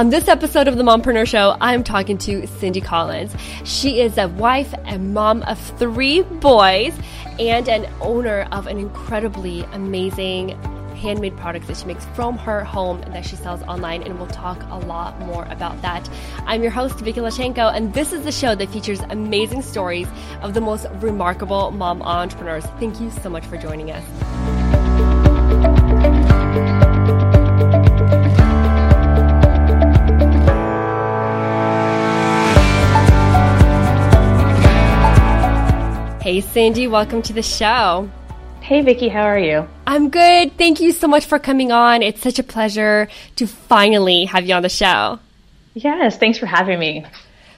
On 0.00 0.08
this 0.08 0.28
episode 0.28 0.66
of 0.66 0.78
the 0.78 0.82
Mompreneur 0.82 1.26
Show, 1.28 1.58
I'm 1.60 1.84
talking 1.84 2.16
to 2.16 2.46
Cindy 2.46 2.80
Collins. 2.80 3.36
She 3.64 4.00
is 4.00 4.16
a 4.16 4.28
wife 4.28 4.72
and 4.86 5.12
mom 5.12 5.42
of 5.42 5.58
three 5.78 6.22
boys 6.22 6.94
and 7.38 7.68
an 7.68 7.86
owner 8.00 8.48
of 8.50 8.66
an 8.66 8.78
incredibly 8.78 9.60
amazing 9.74 10.58
handmade 10.94 11.36
products 11.36 11.66
that 11.66 11.76
she 11.76 11.84
makes 11.84 12.06
from 12.14 12.38
her 12.38 12.64
home 12.64 13.02
that 13.08 13.26
she 13.26 13.36
sells 13.36 13.60
online, 13.64 14.02
and 14.02 14.16
we'll 14.16 14.26
talk 14.28 14.62
a 14.70 14.78
lot 14.86 15.20
more 15.20 15.44
about 15.50 15.82
that. 15.82 16.08
I'm 16.46 16.62
your 16.62 16.72
host, 16.72 16.98
Vicky 17.00 17.20
Lachenko, 17.20 17.70
and 17.70 17.92
this 17.92 18.14
is 18.14 18.24
the 18.24 18.32
show 18.32 18.54
that 18.54 18.70
features 18.70 19.00
amazing 19.10 19.60
stories 19.60 20.08
of 20.40 20.54
the 20.54 20.62
most 20.62 20.86
remarkable 21.00 21.72
mom 21.72 22.00
entrepreneurs. 22.00 22.64
Thank 22.78 23.02
you 23.02 23.10
so 23.10 23.28
much 23.28 23.44
for 23.44 23.58
joining 23.58 23.90
us. 23.90 24.69
Hey, 36.30 36.42
Cindy, 36.42 36.86
welcome 36.86 37.22
to 37.22 37.32
the 37.32 37.42
show. 37.42 38.08
Hey, 38.60 38.82
Vicky, 38.82 39.08
how 39.08 39.22
are 39.22 39.36
you? 39.36 39.68
I'm 39.84 40.10
good. 40.10 40.56
Thank 40.56 40.78
you 40.78 40.92
so 40.92 41.08
much 41.08 41.26
for 41.26 41.40
coming 41.40 41.72
on. 41.72 42.04
It's 42.04 42.20
such 42.20 42.38
a 42.38 42.44
pleasure 42.44 43.08
to 43.34 43.48
finally 43.48 44.26
have 44.26 44.46
you 44.46 44.54
on 44.54 44.62
the 44.62 44.68
show. 44.68 45.18
Yes, 45.74 46.18
thanks 46.18 46.38
for 46.38 46.46
having 46.46 46.78
me. 46.78 47.04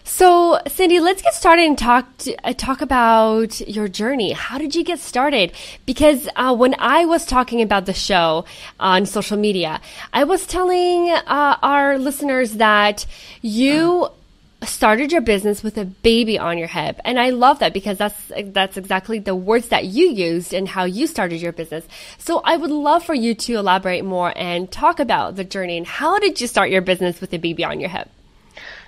So, 0.04 0.58
Cindy, 0.68 1.00
let's 1.00 1.20
get 1.20 1.34
started 1.34 1.66
and 1.66 1.76
talk 1.76 2.16
to, 2.24 2.34
uh, 2.44 2.54
talk 2.54 2.80
about 2.80 3.60
your 3.68 3.88
journey. 3.88 4.32
How 4.32 4.56
did 4.56 4.74
you 4.74 4.84
get 4.84 5.00
started? 5.00 5.52
Because 5.84 6.26
uh, 6.36 6.56
when 6.56 6.74
I 6.78 7.04
was 7.04 7.26
talking 7.26 7.60
about 7.60 7.84
the 7.84 7.92
show 7.92 8.46
on 8.80 9.04
social 9.04 9.36
media, 9.36 9.82
I 10.14 10.24
was 10.24 10.46
telling 10.46 11.10
uh, 11.10 11.58
our 11.62 11.98
listeners 11.98 12.54
that 12.54 13.04
you 13.42 14.08
started 14.64 15.12
your 15.12 15.20
business 15.20 15.62
with 15.62 15.76
a 15.76 15.84
baby 15.84 16.38
on 16.38 16.58
your 16.58 16.68
hip. 16.68 17.00
And 17.04 17.18
I 17.18 17.30
love 17.30 17.58
that 17.60 17.72
because 17.72 17.98
that's 17.98 18.32
that's 18.44 18.76
exactly 18.76 19.18
the 19.18 19.34
words 19.34 19.68
that 19.68 19.86
you 19.86 20.08
used 20.08 20.54
and 20.54 20.68
how 20.68 20.84
you 20.84 21.06
started 21.06 21.40
your 21.40 21.52
business. 21.52 21.84
So 22.18 22.40
I 22.44 22.56
would 22.56 22.70
love 22.70 23.04
for 23.04 23.14
you 23.14 23.34
to 23.34 23.54
elaborate 23.54 24.04
more 24.04 24.32
and 24.36 24.70
talk 24.70 25.00
about 25.00 25.36
the 25.36 25.44
journey 25.44 25.76
and 25.76 25.86
how 25.86 26.18
did 26.18 26.40
you 26.40 26.46
start 26.46 26.70
your 26.70 26.82
business 26.82 27.20
with 27.20 27.32
a 27.32 27.38
baby 27.38 27.64
on 27.64 27.80
your 27.80 27.90
hip? 27.90 28.08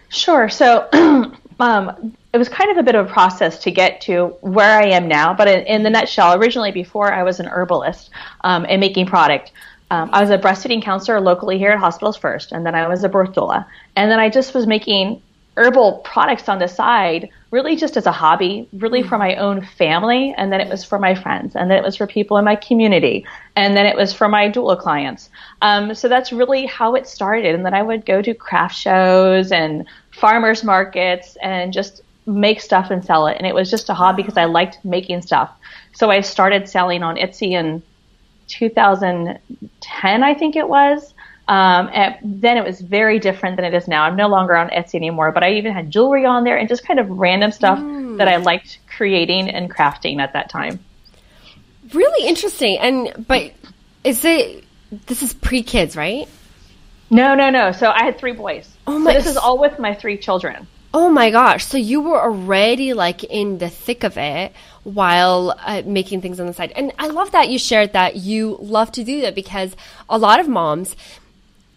Sure. 0.09 0.49
So 0.49 0.89
um, 1.61 2.17
it 2.33 2.39
was 2.39 2.49
kind 2.49 2.71
of 2.71 2.77
a 2.77 2.83
bit 2.83 2.95
of 2.95 3.07
a 3.07 3.09
process 3.09 3.59
to 3.61 3.71
get 3.71 4.03
to 4.03 4.37
where 4.41 4.79
I 4.81 4.89
am 4.89 5.09
now. 5.09 5.35
But 5.35 5.49
in, 5.49 5.67
in 5.67 5.83
the 5.83 5.91
nutshell, 5.91 6.35
originally 6.35 6.73
before 6.73 7.13
I 7.13 7.23
was 7.23 7.41
an 7.41 7.47
herbalist 7.47 8.11
um, 8.43 8.67
and 8.69 8.81
making 8.81 9.07
product, 9.07 9.53
um, 9.91 10.11
I 10.13 10.21
was 10.21 10.31
a 10.31 10.39
breastfeeding 10.39 10.83
counselor 10.83 11.21
locally 11.21 11.59
here 11.59 11.71
at 11.71 11.79
Hospitals 11.79 12.17
First, 12.17 12.53
and 12.53 12.65
then 12.65 12.75
I 12.75 12.89
was 12.89 13.05
a 13.05 13.09
birth 13.09 13.33
doula. 13.33 13.67
And 13.97 14.11
then 14.11 14.19
I 14.19 14.29
just 14.31 14.55
was 14.55 14.67
making 14.67 15.23
herbal 15.57 15.99
products 16.05 16.49
on 16.49 16.59
the 16.59 16.69
side 16.69 17.31
really 17.55 17.77
just 17.77 17.97
as 17.97 18.05
a 18.05 18.11
hobby, 18.11 18.69
really 18.73 19.01
for 19.01 19.17
my 19.17 19.37
own 19.37 19.65
family, 19.65 20.35
and 20.37 20.53
then 20.53 20.61
it 20.61 20.69
was 20.69 20.83
for 20.83 20.99
my 20.99 21.15
friends, 21.15 21.55
and 21.55 21.71
then 21.71 21.79
it 21.79 21.85
was 21.85 21.95
for 21.95 22.05
people 22.05 22.37
in 22.37 22.45
my 22.45 22.57
community, 22.57 23.25
and 23.55 23.77
then 23.77 23.87
it 23.87 23.97
was 23.97 24.13
for 24.13 24.29
my 24.29 24.51
doula 24.51 24.77
clients. 24.77 25.31
Um, 25.63 25.95
so 25.95 26.09
that's 26.09 26.33
really 26.33 26.67
how 26.67 26.97
it 26.97 27.07
started. 27.07 27.55
And 27.55 27.65
then 27.65 27.73
I 27.73 27.81
would 27.81 28.05
go 28.05 28.21
to 28.23 28.35
craft 28.35 28.75
shows 28.75 29.53
and 29.53 29.87
farmers 30.11 30.65
markets 30.65 31.37
and 31.43 31.73
just 31.73 32.03
make 32.27 32.61
stuff 32.61 32.91
and 32.91 33.05
sell 33.05 33.29
it. 33.29 33.37
And 33.39 33.47
it 33.47 33.55
was 33.55 33.71
just 33.71 33.89
a 33.89 33.95
hobby 33.95 34.25
because 34.25 34.37
I 34.37 34.47
liked 34.47 34.85
making 34.85 35.23
stuff. 35.23 35.53
So 35.93 36.11
I 36.11 36.23
started 36.23 36.69
selling 36.69 37.05
on 37.05 37.15
Etsy 37.15 37.53
in 37.53 37.85
2010, 38.49 40.23
I 40.25 40.35
think 40.35 40.57
it 40.57 40.69
was. 40.69 41.14
Um, 41.47 41.91
and 41.93 42.17
then 42.23 42.57
it 42.57 42.65
was 42.65 42.81
very 42.81 43.19
different 43.19 43.57
than 43.57 43.67
it 43.67 43.75
is 43.75 43.87
now. 43.87 44.05
I'm 44.05 44.17
no 44.17 44.29
longer 44.29 44.57
on 44.57 44.71
Etsy 44.71 44.95
anymore, 44.95 45.31
but 45.31 45.43
I 45.43 45.55
even 45.55 45.73
had 45.73 45.91
jewelry 45.91 46.25
on 46.25 46.45
there 46.45 46.57
and 46.57 46.69
just 46.69 46.87
kind 46.87 46.99
of 46.99 47.09
random 47.11 47.53
stuff 47.53 47.79
mm. 47.79 48.17
that 48.17 48.29
I 48.29 48.37
liked 48.37 48.79
creating 48.97 49.51
and 49.51 49.71
crafting 49.71 50.21
at 50.21 50.33
that 50.33 50.49
time. 50.49 50.81
Really 51.93 52.27
interesting. 52.27 52.79
And 52.79 53.27
but 53.29 53.53
is 54.05 54.25
it 54.25 54.65
this 55.07 55.23
is 55.23 55.35
pre 55.35 55.63
kids, 55.63 55.97
right? 55.97 56.27
No, 57.11 57.35
no, 57.35 57.51
no. 57.51 57.73
So 57.73 57.91
I 57.91 58.05
had 58.05 58.19
three 58.19 58.33
boys. 58.33 58.69
Oh 58.87 58.99
my! 58.99 59.13
So 59.13 59.19
this 59.19 59.27
is 59.29 59.37
all 59.37 59.59
with 59.59 59.79
my 59.79 59.95
three 59.95 60.17
children. 60.17 60.67
Oh 60.95 61.11
my 61.11 61.31
gosh! 61.31 61.67
So 61.67 61.77
you 61.77 62.01
were 62.01 62.21
already 62.21 62.95
like 62.95 63.23
in 63.23 63.59
the 63.59 63.69
thick 63.69 64.03
of 64.03 64.17
it 64.17 64.53
while 64.85 65.55
uh, 65.59 65.83
making 65.85 66.23
things 66.23 66.41
on 66.41 66.47
the 66.47 66.55
side, 66.55 66.73
and 66.75 66.93
I 66.99 67.09
love 67.09 67.33
that 67.33 67.51
you 67.51 67.59
shared 67.59 67.93
that 67.93 68.17
you 68.17 68.57
love 68.61 68.93
to 68.93 69.05
do 69.05 69.21
that 69.23 69.35
because 69.35 69.77
a 70.09 70.17
lot 70.17 70.41
of 70.41 70.49
moms 70.49 70.97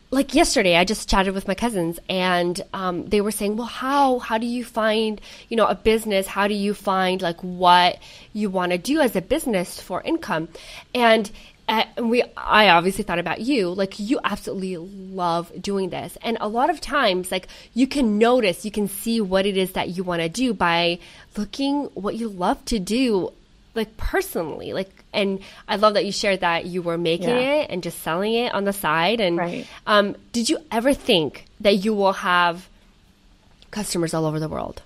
like 0.10 0.34
yesterday 0.34 0.76
i 0.78 0.84
just 0.84 1.10
chatted 1.10 1.34
with 1.34 1.48
my 1.48 1.56
cousins 1.56 2.00
and 2.10 2.62
um, 2.74 3.06
they 3.08 3.22
were 3.22 3.32
saying 3.32 3.56
well 3.58 3.68
how 3.68 4.20
how 4.20 4.38
do 4.38 4.46
you 4.46 4.64
find 4.64 5.22
you 5.50 5.58
know 5.58 5.66
a 5.66 5.76
business? 5.76 6.28
How 6.28 6.48
do 6.48 6.54
you 6.54 6.74
find 6.74 7.22
like 7.22 7.40
what 7.42 8.00
you 8.34 8.50
want 8.50 8.72
to 8.72 8.78
do 8.78 9.00
as 9.00 9.16
a 9.16 9.22
business 9.22 9.82
for 9.82 10.02
income? 10.02 10.50
And 10.94 11.32
uh, 11.70 11.84
we 11.98 12.24
i 12.38 12.70
obviously 12.70 13.04
thought 13.04 13.20
about 13.20 13.42
you. 13.42 13.70
Like 13.70 14.00
you 14.00 14.20
absolutely 14.24 14.78
love 14.78 15.52
doing 15.62 15.90
this. 15.90 16.18
And 16.22 16.38
a 16.40 16.48
lot 16.48 16.70
of 16.70 16.82
times 16.82 17.32
like 17.32 17.48
you 17.74 17.88
can 17.88 18.18
notice 18.18 18.66
you 18.66 18.72
can 18.72 18.88
see 18.88 19.22
what 19.22 19.46
it 19.46 19.58
is 19.58 19.72
that 19.74 19.90
you 19.90 20.04
want 20.04 20.22
to 20.22 20.30
do 20.30 20.54
by 20.54 21.00
looking 21.36 21.86
what 21.94 22.16
you 22.16 22.30
love 22.30 22.64
to 22.66 22.80
do 22.80 23.32
like 23.78 23.96
personally 23.96 24.74
like 24.74 24.90
and 25.14 25.40
i 25.68 25.76
love 25.76 25.94
that 25.94 26.06
you 26.06 26.12
shared 26.12 26.42
that 26.42 26.66
you 26.66 26.82
were 26.82 26.98
making 26.98 27.30
yeah. 27.30 27.62
it 27.62 27.70
and 27.70 27.84
just 27.84 28.02
selling 28.02 28.34
it 28.34 28.54
on 28.54 28.66
the 28.66 28.74
side 28.74 29.22
and 29.22 29.38
right. 29.38 29.68
um, 29.86 30.16
did 30.34 30.50
you 30.50 30.58
ever 30.72 30.94
think 30.94 31.46
that 31.62 31.76
you 31.86 31.94
will 31.94 32.14
have 32.14 32.68
customers 33.72 34.14
all 34.14 34.26
over 34.26 34.40
the 34.40 34.50
world 34.50 34.82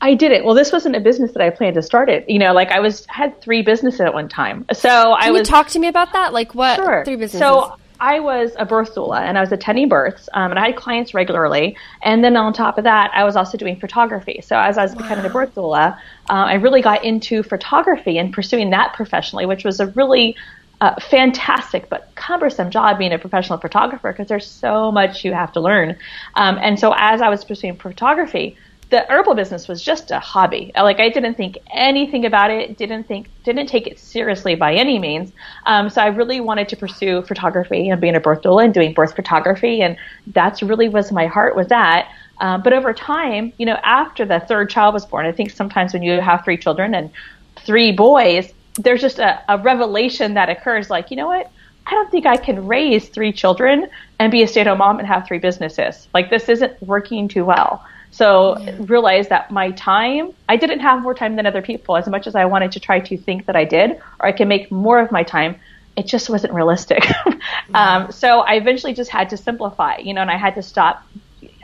I 0.00 0.14
didn't. 0.14 0.44
Well, 0.44 0.54
this 0.54 0.70
wasn't 0.70 0.94
a 0.94 1.00
business 1.00 1.32
that 1.32 1.42
I 1.42 1.50
planned 1.50 1.74
to 1.74 1.82
start 1.82 2.08
it. 2.08 2.30
You 2.30 2.38
know, 2.38 2.52
like 2.52 2.70
I 2.70 2.78
was 2.78 3.04
had 3.06 3.40
three 3.40 3.62
businesses 3.62 4.00
at 4.00 4.14
one 4.14 4.28
time. 4.28 4.64
So 4.72 4.88
Can 4.88 5.16
I 5.18 5.30
was. 5.32 5.48
talk 5.48 5.68
to 5.70 5.78
me 5.80 5.88
about 5.88 6.12
that? 6.12 6.32
Like 6.32 6.54
what 6.54 6.76
sure. 6.76 7.04
three 7.04 7.16
businesses? 7.16 7.40
So 7.40 7.76
I 8.00 8.20
was 8.20 8.52
a 8.58 8.64
birth 8.64 8.94
doula 8.94 9.20
and 9.20 9.36
I 9.36 9.40
was 9.40 9.52
attending 9.52 9.88
births 9.88 10.28
um, 10.32 10.50
and 10.50 10.58
I 10.58 10.66
had 10.66 10.76
clients 10.76 11.14
regularly. 11.14 11.76
And 12.02 12.22
then 12.22 12.36
on 12.36 12.52
top 12.52 12.78
of 12.78 12.84
that, 12.84 13.10
I 13.14 13.24
was 13.24 13.36
also 13.36 13.58
doing 13.58 13.78
photography. 13.78 14.40
So 14.42 14.56
as 14.56 14.78
I 14.78 14.82
was 14.82 14.94
becoming 14.94 15.24
a 15.24 15.30
birth 15.30 15.54
doula, 15.54 15.96
uh, 15.96 16.32
I 16.32 16.54
really 16.54 16.82
got 16.82 17.04
into 17.04 17.42
photography 17.42 18.18
and 18.18 18.32
pursuing 18.32 18.70
that 18.70 18.92
professionally, 18.94 19.46
which 19.46 19.64
was 19.64 19.80
a 19.80 19.86
really 19.88 20.36
uh, 20.80 20.94
fantastic 21.00 21.88
but 21.88 22.12
cumbersome 22.14 22.70
job 22.70 22.98
being 22.98 23.12
a 23.12 23.18
professional 23.18 23.58
photographer 23.58 24.12
because 24.12 24.28
there's 24.28 24.46
so 24.46 24.92
much 24.92 25.24
you 25.24 25.32
have 25.32 25.52
to 25.52 25.60
learn. 25.60 25.96
Um, 26.36 26.58
and 26.60 26.78
so 26.78 26.94
as 26.96 27.20
I 27.20 27.28
was 27.28 27.44
pursuing 27.44 27.76
photography, 27.76 28.56
the 28.90 29.04
herbal 29.10 29.34
business 29.34 29.68
was 29.68 29.82
just 29.82 30.10
a 30.10 30.18
hobby. 30.18 30.72
Like 30.74 30.98
I 30.98 31.10
didn't 31.10 31.34
think 31.34 31.58
anything 31.70 32.24
about 32.24 32.50
it, 32.50 32.78
didn't 32.78 33.04
think, 33.04 33.28
didn't 33.44 33.66
take 33.66 33.86
it 33.86 33.98
seriously 33.98 34.54
by 34.54 34.74
any 34.74 34.98
means. 34.98 35.32
Um, 35.66 35.90
so 35.90 36.00
I 36.00 36.06
really 36.06 36.40
wanted 36.40 36.68
to 36.70 36.76
pursue 36.76 37.22
photography 37.22 37.90
and 37.90 38.00
being 38.00 38.16
a 38.16 38.20
birth 38.20 38.42
doula 38.42 38.64
and 38.64 38.72
doing 38.72 38.94
birth 38.94 39.14
photography, 39.14 39.82
and 39.82 39.96
that's 40.28 40.62
really 40.62 40.88
was 40.88 41.12
my 41.12 41.26
heart 41.26 41.54
was 41.54 41.66
that. 41.68 42.10
Um, 42.40 42.62
but 42.62 42.72
over 42.72 42.94
time, 42.94 43.52
you 43.58 43.66
know, 43.66 43.78
after 43.82 44.24
the 44.24 44.40
third 44.40 44.70
child 44.70 44.94
was 44.94 45.04
born, 45.04 45.26
I 45.26 45.32
think 45.32 45.50
sometimes 45.50 45.92
when 45.92 46.02
you 46.02 46.20
have 46.20 46.44
three 46.44 46.56
children 46.56 46.94
and 46.94 47.10
three 47.56 47.92
boys, 47.92 48.52
there's 48.74 49.00
just 49.00 49.18
a, 49.18 49.42
a 49.48 49.58
revelation 49.58 50.34
that 50.34 50.48
occurs. 50.48 50.88
Like, 50.88 51.10
you 51.10 51.16
know 51.16 51.26
what? 51.26 51.50
I 51.86 51.90
don't 51.90 52.10
think 52.10 52.26
I 52.26 52.36
can 52.36 52.66
raise 52.66 53.08
three 53.08 53.32
children 53.32 53.88
and 54.18 54.30
be 54.30 54.42
a 54.42 54.46
stay-at-home 54.46 54.78
mom 54.78 54.98
and 54.98 55.08
have 55.08 55.26
three 55.26 55.38
businesses. 55.38 56.06
Like 56.12 56.30
this 56.30 56.48
isn't 56.48 56.80
working 56.82 57.28
too 57.28 57.44
well. 57.44 57.84
So 58.10 58.58
yeah. 58.58 58.76
realized 58.80 59.28
that 59.30 59.50
my 59.50 59.70
time, 59.72 60.32
I 60.48 60.56
didn't 60.56 60.80
have 60.80 61.02
more 61.02 61.14
time 61.14 61.36
than 61.36 61.46
other 61.46 61.62
people 61.62 61.96
as 61.96 62.08
much 62.08 62.26
as 62.26 62.34
I 62.34 62.46
wanted 62.46 62.72
to 62.72 62.80
try 62.80 63.00
to 63.00 63.16
think 63.16 63.46
that 63.46 63.56
I 63.56 63.64
did, 63.64 64.00
or 64.20 64.26
I 64.26 64.32
can 64.32 64.48
make 64.48 64.70
more 64.72 64.98
of 64.98 65.12
my 65.12 65.22
time. 65.22 65.56
It 65.96 66.06
just 66.06 66.30
wasn't 66.30 66.52
realistic. 66.52 67.04
yeah. 67.26 67.34
um, 67.74 68.12
so 68.12 68.40
I 68.40 68.54
eventually 68.54 68.94
just 68.94 69.10
had 69.10 69.30
to 69.30 69.36
simplify, 69.36 69.98
you 69.98 70.14
know, 70.14 70.22
and 70.22 70.30
I 70.30 70.36
had 70.36 70.54
to 70.54 70.62
stop. 70.62 71.04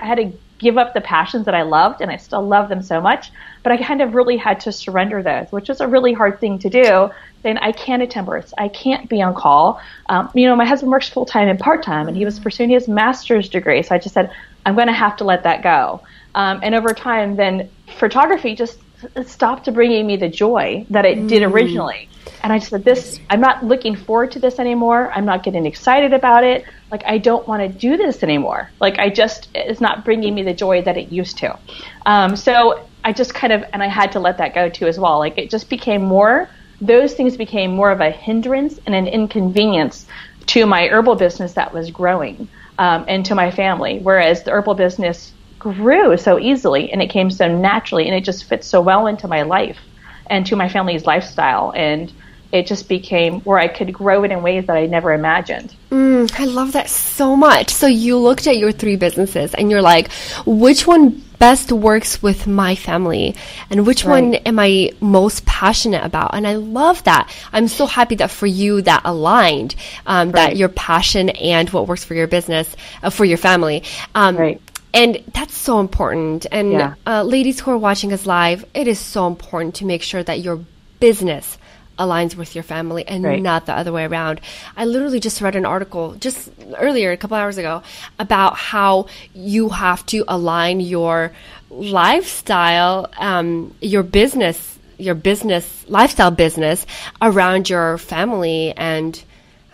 I 0.00 0.06
had 0.06 0.16
to 0.16 0.32
give 0.58 0.78
up 0.78 0.94
the 0.94 1.00
passions 1.00 1.46
that 1.46 1.54
I 1.54 1.62
loved, 1.62 2.00
and 2.00 2.10
I 2.10 2.16
still 2.16 2.42
love 2.46 2.68
them 2.68 2.82
so 2.82 3.00
much. 3.00 3.30
But 3.62 3.72
I 3.72 3.76
kind 3.76 4.02
of 4.02 4.14
really 4.14 4.36
had 4.36 4.60
to 4.60 4.72
surrender 4.72 5.22
those, 5.22 5.50
which 5.50 5.70
is 5.70 5.80
a 5.80 5.88
really 5.88 6.12
hard 6.12 6.40
thing 6.40 6.58
to 6.60 6.70
do. 6.70 7.10
Then 7.42 7.58
I 7.58 7.72
can't 7.72 8.02
attend 8.02 8.26
births. 8.26 8.54
I 8.56 8.68
can't 8.68 9.08
be 9.08 9.20
on 9.22 9.34
call. 9.34 9.80
Um, 10.08 10.30
you 10.34 10.46
know, 10.46 10.56
my 10.56 10.64
husband 10.64 10.90
works 10.90 11.08
full 11.08 11.26
time 11.26 11.48
and 11.48 11.58
part 11.58 11.82
time, 11.82 12.08
and 12.08 12.16
he 12.16 12.24
was 12.24 12.38
pursuing 12.38 12.70
his 12.70 12.88
master's 12.88 13.48
degree. 13.48 13.82
So 13.82 13.94
I 13.94 13.98
just 13.98 14.14
said, 14.14 14.30
I'm 14.66 14.74
going 14.74 14.86
to 14.86 14.94
have 14.94 15.16
to 15.16 15.24
let 15.24 15.42
that 15.42 15.62
go. 15.62 16.02
Um, 16.34 16.60
and 16.62 16.74
over 16.74 16.94
time, 16.94 17.36
then 17.36 17.70
photography 17.98 18.54
just 18.54 18.78
stopped 19.26 19.72
bringing 19.72 20.06
me 20.06 20.16
the 20.16 20.28
joy 20.28 20.86
that 20.90 21.04
it 21.04 21.18
mm. 21.18 21.28
did 21.28 21.42
originally. 21.42 22.08
And 22.42 22.52
I 22.52 22.58
just 22.58 22.70
said, 22.70 22.84
this, 22.84 23.20
I'm 23.30 23.40
not 23.40 23.64
looking 23.64 23.96
forward 23.96 24.32
to 24.32 24.38
this 24.38 24.58
anymore. 24.58 25.10
I'm 25.12 25.24
not 25.24 25.42
getting 25.42 25.66
excited 25.66 26.12
about 26.12 26.44
it. 26.44 26.64
Like, 26.90 27.02
I 27.04 27.18
don't 27.18 27.46
want 27.46 27.62
to 27.62 27.68
do 27.68 27.96
this 27.96 28.22
anymore. 28.22 28.70
Like, 28.80 28.98
I 28.98 29.08
just, 29.10 29.48
it's 29.54 29.80
not 29.80 30.04
bringing 30.04 30.34
me 30.34 30.42
the 30.42 30.54
joy 30.54 30.82
that 30.82 30.96
it 30.96 31.12
used 31.12 31.38
to. 31.38 31.58
Um, 32.06 32.36
so 32.36 32.86
I 33.02 33.12
just 33.12 33.34
kind 33.34 33.52
of, 33.52 33.64
and 33.72 33.82
I 33.82 33.88
had 33.88 34.12
to 34.12 34.20
let 34.20 34.38
that 34.38 34.54
go 34.54 34.68
too 34.68 34.86
as 34.86 34.98
well. 34.98 35.18
Like, 35.18 35.38
it 35.38 35.50
just 35.50 35.68
became 35.70 36.02
more, 36.02 36.48
those 36.80 37.14
things 37.14 37.36
became 37.36 37.74
more 37.74 37.90
of 37.90 38.00
a 38.00 38.10
hindrance 38.10 38.78
and 38.86 38.94
an 38.94 39.06
inconvenience 39.06 40.06
to 40.46 40.66
my 40.66 40.88
herbal 40.88 41.16
business 41.16 41.54
that 41.54 41.72
was 41.72 41.90
growing. 41.90 42.48
um, 42.78 43.04
and 43.08 43.24
to 43.26 43.34
my 43.34 43.50
family. 43.50 43.98
Whereas 44.00 44.42
the 44.42 44.50
herbal 44.50 44.74
business 44.74 45.32
grew 45.64 46.14
so 46.18 46.38
easily 46.38 46.92
and 46.92 47.00
it 47.00 47.08
came 47.08 47.30
so 47.30 47.48
naturally 47.48 48.06
and 48.06 48.14
it 48.14 48.22
just 48.22 48.44
fits 48.44 48.66
so 48.66 48.82
well 48.82 49.06
into 49.06 49.26
my 49.26 49.42
life 49.42 49.78
and 50.26 50.44
to 50.46 50.56
my 50.56 50.68
family's 50.68 51.06
lifestyle. 51.06 51.72
And 51.74 52.12
it 52.52 52.66
just 52.66 52.86
became 52.86 53.40
where 53.40 53.58
I 53.58 53.66
could 53.66 53.92
grow 53.92 54.24
it 54.24 54.30
in 54.30 54.42
ways 54.42 54.66
that 54.66 54.76
I 54.76 54.84
never 54.86 55.12
imagined. 55.12 55.74
Mm, 55.90 56.30
I 56.38 56.44
love 56.44 56.72
that 56.72 56.90
so 56.90 57.34
much. 57.34 57.70
So 57.70 57.86
you 57.86 58.18
looked 58.18 58.46
at 58.46 58.58
your 58.58 58.72
three 58.72 58.96
businesses 58.96 59.54
and 59.54 59.70
you're 59.70 59.82
like, 59.82 60.12
which 60.44 60.86
one 60.86 61.22
best 61.38 61.72
works 61.72 62.22
with 62.22 62.46
my 62.46 62.74
family 62.74 63.34
and 63.70 63.86
which 63.86 64.04
right. 64.04 64.22
one 64.22 64.34
am 64.34 64.58
I 64.58 64.90
most 65.00 65.44
passionate 65.46 66.04
about? 66.04 66.34
And 66.34 66.46
I 66.46 66.56
love 66.56 67.02
that. 67.04 67.28
I'm 67.52 67.68
so 67.68 67.86
happy 67.86 68.16
that 68.16 68.30
for 68.30 68.46
you 68.46 68.82
that 68.82 69.02
aligned, 69.04 69.74
um, 70.06 70.28
right. 70.28 70.50
that 70.50 70.56
your 70.56 70.68
passion 70.68 71.30
and 71.30 71.70
what 71.70 71.88
works 71.88 72.04
for 72.04 72.14
your 72.14 72.26
business, 72.26 72.76
uh, 73.02 73.10
for 73.10 73.24
your 73.24 73.38
family. 73.38 73.82
Um, 74.14 74.36
right. 74.36 74.60
And 74.94 75.22
that's 75.34 75.56
so 75.56 75.80
important. 75.80 76.46
And 76.52 76.72
yeah. 76.72 76.94
uh, 77.04 77.24
ladies 77.24 77.58
who 77.60 77.72
are 77.72 77.78
watching 77.78 78.12
us 78.12 78.26
live, 78.26 78.64
it 78.74 78.86
is 78.86 79.00
so 79.00 79.26
important 79.26 79.74
to 79.76 79.84
make 79.84 80.02
sure 80.02 80.22
that 80.22 80.38
your 80.40 80.60
business 81.00 81.58
aligns 81.98 82.34
with 82.36 82.54
your 82.54 82.64
family 82.64 83.06
and 83.06 83.24
right. 83.24 83.42
not 83.42 83.66
the 83.66 83.72
other 83.72 83.92
way 83.92 84.04
around. 84.04 84.40
I 84.76 84.84
literally 84.84 85.20
just 85.20 85.40
read 85.40 85.56
an 85.56 85.66
article 85.66 86.14
just 86.14 86.48
earlier, 86.78 87.12
a 87.12 87.16
couple 87.16 87.36
hours 87.36 87.58
ago, 87.58 87.82
about 88.18 88.56
how 88.56 89.06
you 89.34 89.68
have 89.68 90.06
to 90.06 90.24
align 90.28 90.80
your 90.80 91.32
lifestyle, 91.70 93.10
um, 93.18 93.74
your 93.80 94.02
business, 94.02 94.78
your 94.98 95.14
business, 95.14 95.84
lifestyle 95.88 96.30
business 96.30 96.86
around 97.20 97.68
your 97.68 97.98
family. 97.98 98.72
And, 98.76 99.20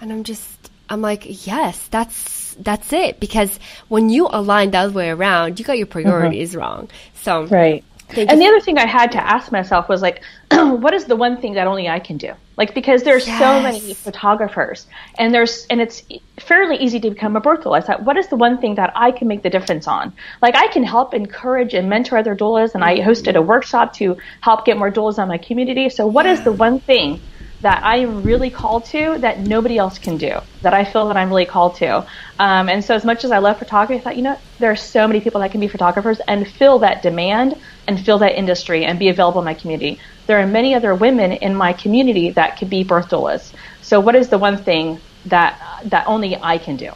and 0.01 0.13
I'm 0.13 0.25
just, 0.25 0.71
I'm 0.89 1.03
like, 1.03 1.47
yes, 1.47 1.89
that's, 1.89 2.40
that's 2.65 2.93
it. 2.93 3.21
Because 3.21 3.59
when 3.89 4.11
you 4.11 4.29
align 4.31 4.71
that 4.73 4.85
other 4.87 4.95
way 4.95 5.11
around, 5.11 5.59
you 5.59 5.65
got 5.65 5.79
your 5.79 5.87
mm-hmm. 5.87 6.03
priorities 6.03 6.51
mm-hmm. 6.51 6.61
wrong. 6.61 6.91
So, 7.15 7.45
right. 7.47 7.85
And 8.17 8.41
the 8.41 8.47
other 8.47 8.61
thing 8.61 8.79
I 8.79 8.87
had 8.87 9.13
to 9.13 9.25
ask 9.25 9.53
myself 9.53 9.89
was 9.89 10.03
like, 10.03 10.23
what 10.51 10.95
is 10.95 11.05
the 11.05 11.17
one 11.17 11.41
thing 11.41 11.55
that 11.55 11.67
only 11.67 11.89
I 11.89 12.01
can 12.01 12.17
do? 12.17 12.33
Like 12.57 12.75
because 12.75 13.03
there's 13.05 13.27
yes. 13.27 13.39
so 13.39 13.63
many 13.63 13.95
photographers, 13.95 14.87
and 15.17 15.33
there's 15.33 15.67
and 15.71 15.81
it's 15.81 16.03
fairly 16.39 16.77
easy 16.77 17.01
to 17.01 17.11
become 17.11 17.37
a 17.37 17.41
birth 17.41 17.61
doula. 17.61 17.79
I 17.79 17.81
thought, 17.81 18.03
what 18.03 18.19
is 18.19 18.29
the 18.29 18.37
one 18.37 18.59
thing 18.59 18.75
that 18.75 18.93
I 18.95 19.13
can 19.13 19.29
make 19.29 19.43
the 19.43 19.49
difference 19.49 19.87
on? 19.87 20.13
Like 20.43 20.57
I 20.57 20.67
can 20.67 20.83
help 20.83 21.15
encourage 21.15 21.73
and 21.73 21.89
mentor 21.89 22.19
other 22.19 22.37
doulas, 22.37 22.75
and 22.75 22.85
I 22.85 22.99
hosted 22.99 23.37
a 23.37 23.43
workshop 23.43 23.95
to 23.95 24.19
help 24.41 24.67
get 24.67 24.77
more 24.77 24.91
doulas 24.91 25.19
on 25.19 25.29
my 25.29 25.39
community. 25.39 25.89
So 25.89 26.07
what 26.07 26.27
is 26.27 26.43
the 26.43 26.53
one 26.53 26.81
thing 26.81 27.21
that 27.63 27.83
I 27.85 27.99
am 27.99 28.23
really 28.23 28.51
called 28.51 28.87
to 28.87 29.19
that 29.19 29.41
nobody 29.41 29.77
else 29.77 29.99
can 29.99 30.17
do, 30.17 30.41
that 30.63 30.73
I 30.73 30.85
feel 30.85 31.09
that 31.09 31.17
I'm 31.17 31.29
really 31.29 31.45
called 31.45 31.77
to. 31.77 32.07
Um, 32.39 32.69
and 32.69 32.83
so, 32.85 32.95
as 32.95 33.05
much 33.05 33.25
as 33.25 33.31
I 33.31 33.39
love 33.39 33.59
photography, 33.59 34.01
I 34.01 34.01
thought, 34.01 34.17
you 34.17 34.23
know, 34.23 34.39
there 34.59 34.71
are 34.71 34.77
so 34.77 35.07
many 35.07 35.21
people 35.21 35.41
that 35.41 35.51
can 35.51 35.61
be 35.61 35.69
photographers 35.69 36.21
and 36.27 36.49
fill 36.49 36.79
that 36.81 37.03
demand 37.03 37.55
and 37.87 38.01
fill 38.01 38.19
that 38.19 38.39
industry 38.39 38.85
and 38.85 38.99
be 38.99 39.09
available 39.09 39.41
in 39.41 39.45
my 39.45 39.55
community. 39.55 40.01
There 40.27 40.41
are 40.41 40.47
many 40.47 40.75
other 40.75 40.95
women 40.95 41.33
in 41.33 41.55
my 41.55 41.73
community 41.73 42.31
that 42.31 42.59
could 42.59 42.71
be 42.71 42.83
birth 42.83 43.11
doulas. 43.11 43.53
So, 43.83 44.01
what 44.01 44.15
is 44.15 44.29
the 44.29 44.39
one 44.39 44.57
thing 44.57 45.01
that 45.27 45.61
that 45.85 46.07
only 46.07 46.37
I 46.37 46.59
can 46.59 46.77
do? 46.77 46.93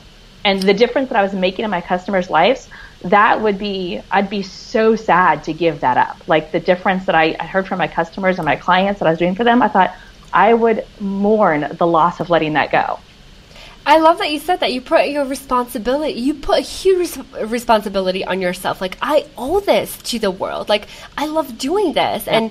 And 0.47 0.63
the 0.63 0.75
difference 0.75 1.09
that 1.09 1.19
I 1.19 1.23
was 1.23 1.33
making 1.33 1.65
in 1.65 1.71
my 1.71 1.81
customers' 1.81 2.29
lives, 2.29 2.69
that 3.03 3.41
would 3.41 3.59
be, 3.59 4.01
I'd 4.11 4.29
be 4.29 4.43
so 4.43 4.95
sad 4.95 5.45
to 5.45 5.55
give 5.55 5.81
that 5.81 5.97
up. 5.97 6.29
Like 6.29 6.53
the 6.53 6.61
difference 6.61 7.07
that 7.07 7.15
I, 7.15 7.35
I 7.41 7.47
heard 7.47 7.67
from 7.67 7.79
my 7.79 7.89
customers 7.89 8.39
and 8.39 8.45
my 8.45 8.57
clients 8.57 9.01
that 9.01 9.07
I 9.07 9.11
was 9.11 9.19
doing 9.19 9.35
for 9.35 9.45
them, 9.45 9.63
I 9.63 9.69
thought, 9.69 9.95
I 10.35 10.53
would 10.53 10.85
mourn 11.01 11.77
the 11.79 11.87
loss 11.87 12.21
of 12.21 12.29
letting 12.29 12.55
that 12.55 12.73
go. 12.73 12.99
I 13.87 13.99
love 13.99 14.19
that 14.19 14.33
you 14.33 14.39
said 14.39 14.61
that. 14.61 14.73
You 14.73 14.81
put 14.81 15.09
your 15.09 15.25
responsibility, 15.27 16.19
you 16.19 16.35
put 16.35 16.59
a 16.59 16.63
huge 16.63 17.17
responsibility 17.41 18.25
on 18.25 18.41
yourself. 18.41 18.81
Like, 18.81 18.97
I 19.01 19.27
owe 19.37 19.61
this 19.61 19.97
to 20.05 20.19
the 20.19 20.31
world. 20.31 20.69
Like, 20.69 20.89
I 21.17 21.27
love 21.27 21.59
doing 21.59 21.93
this. 21.93 22.27
Yeah. 22.27 22.39
And, 22.39 22.51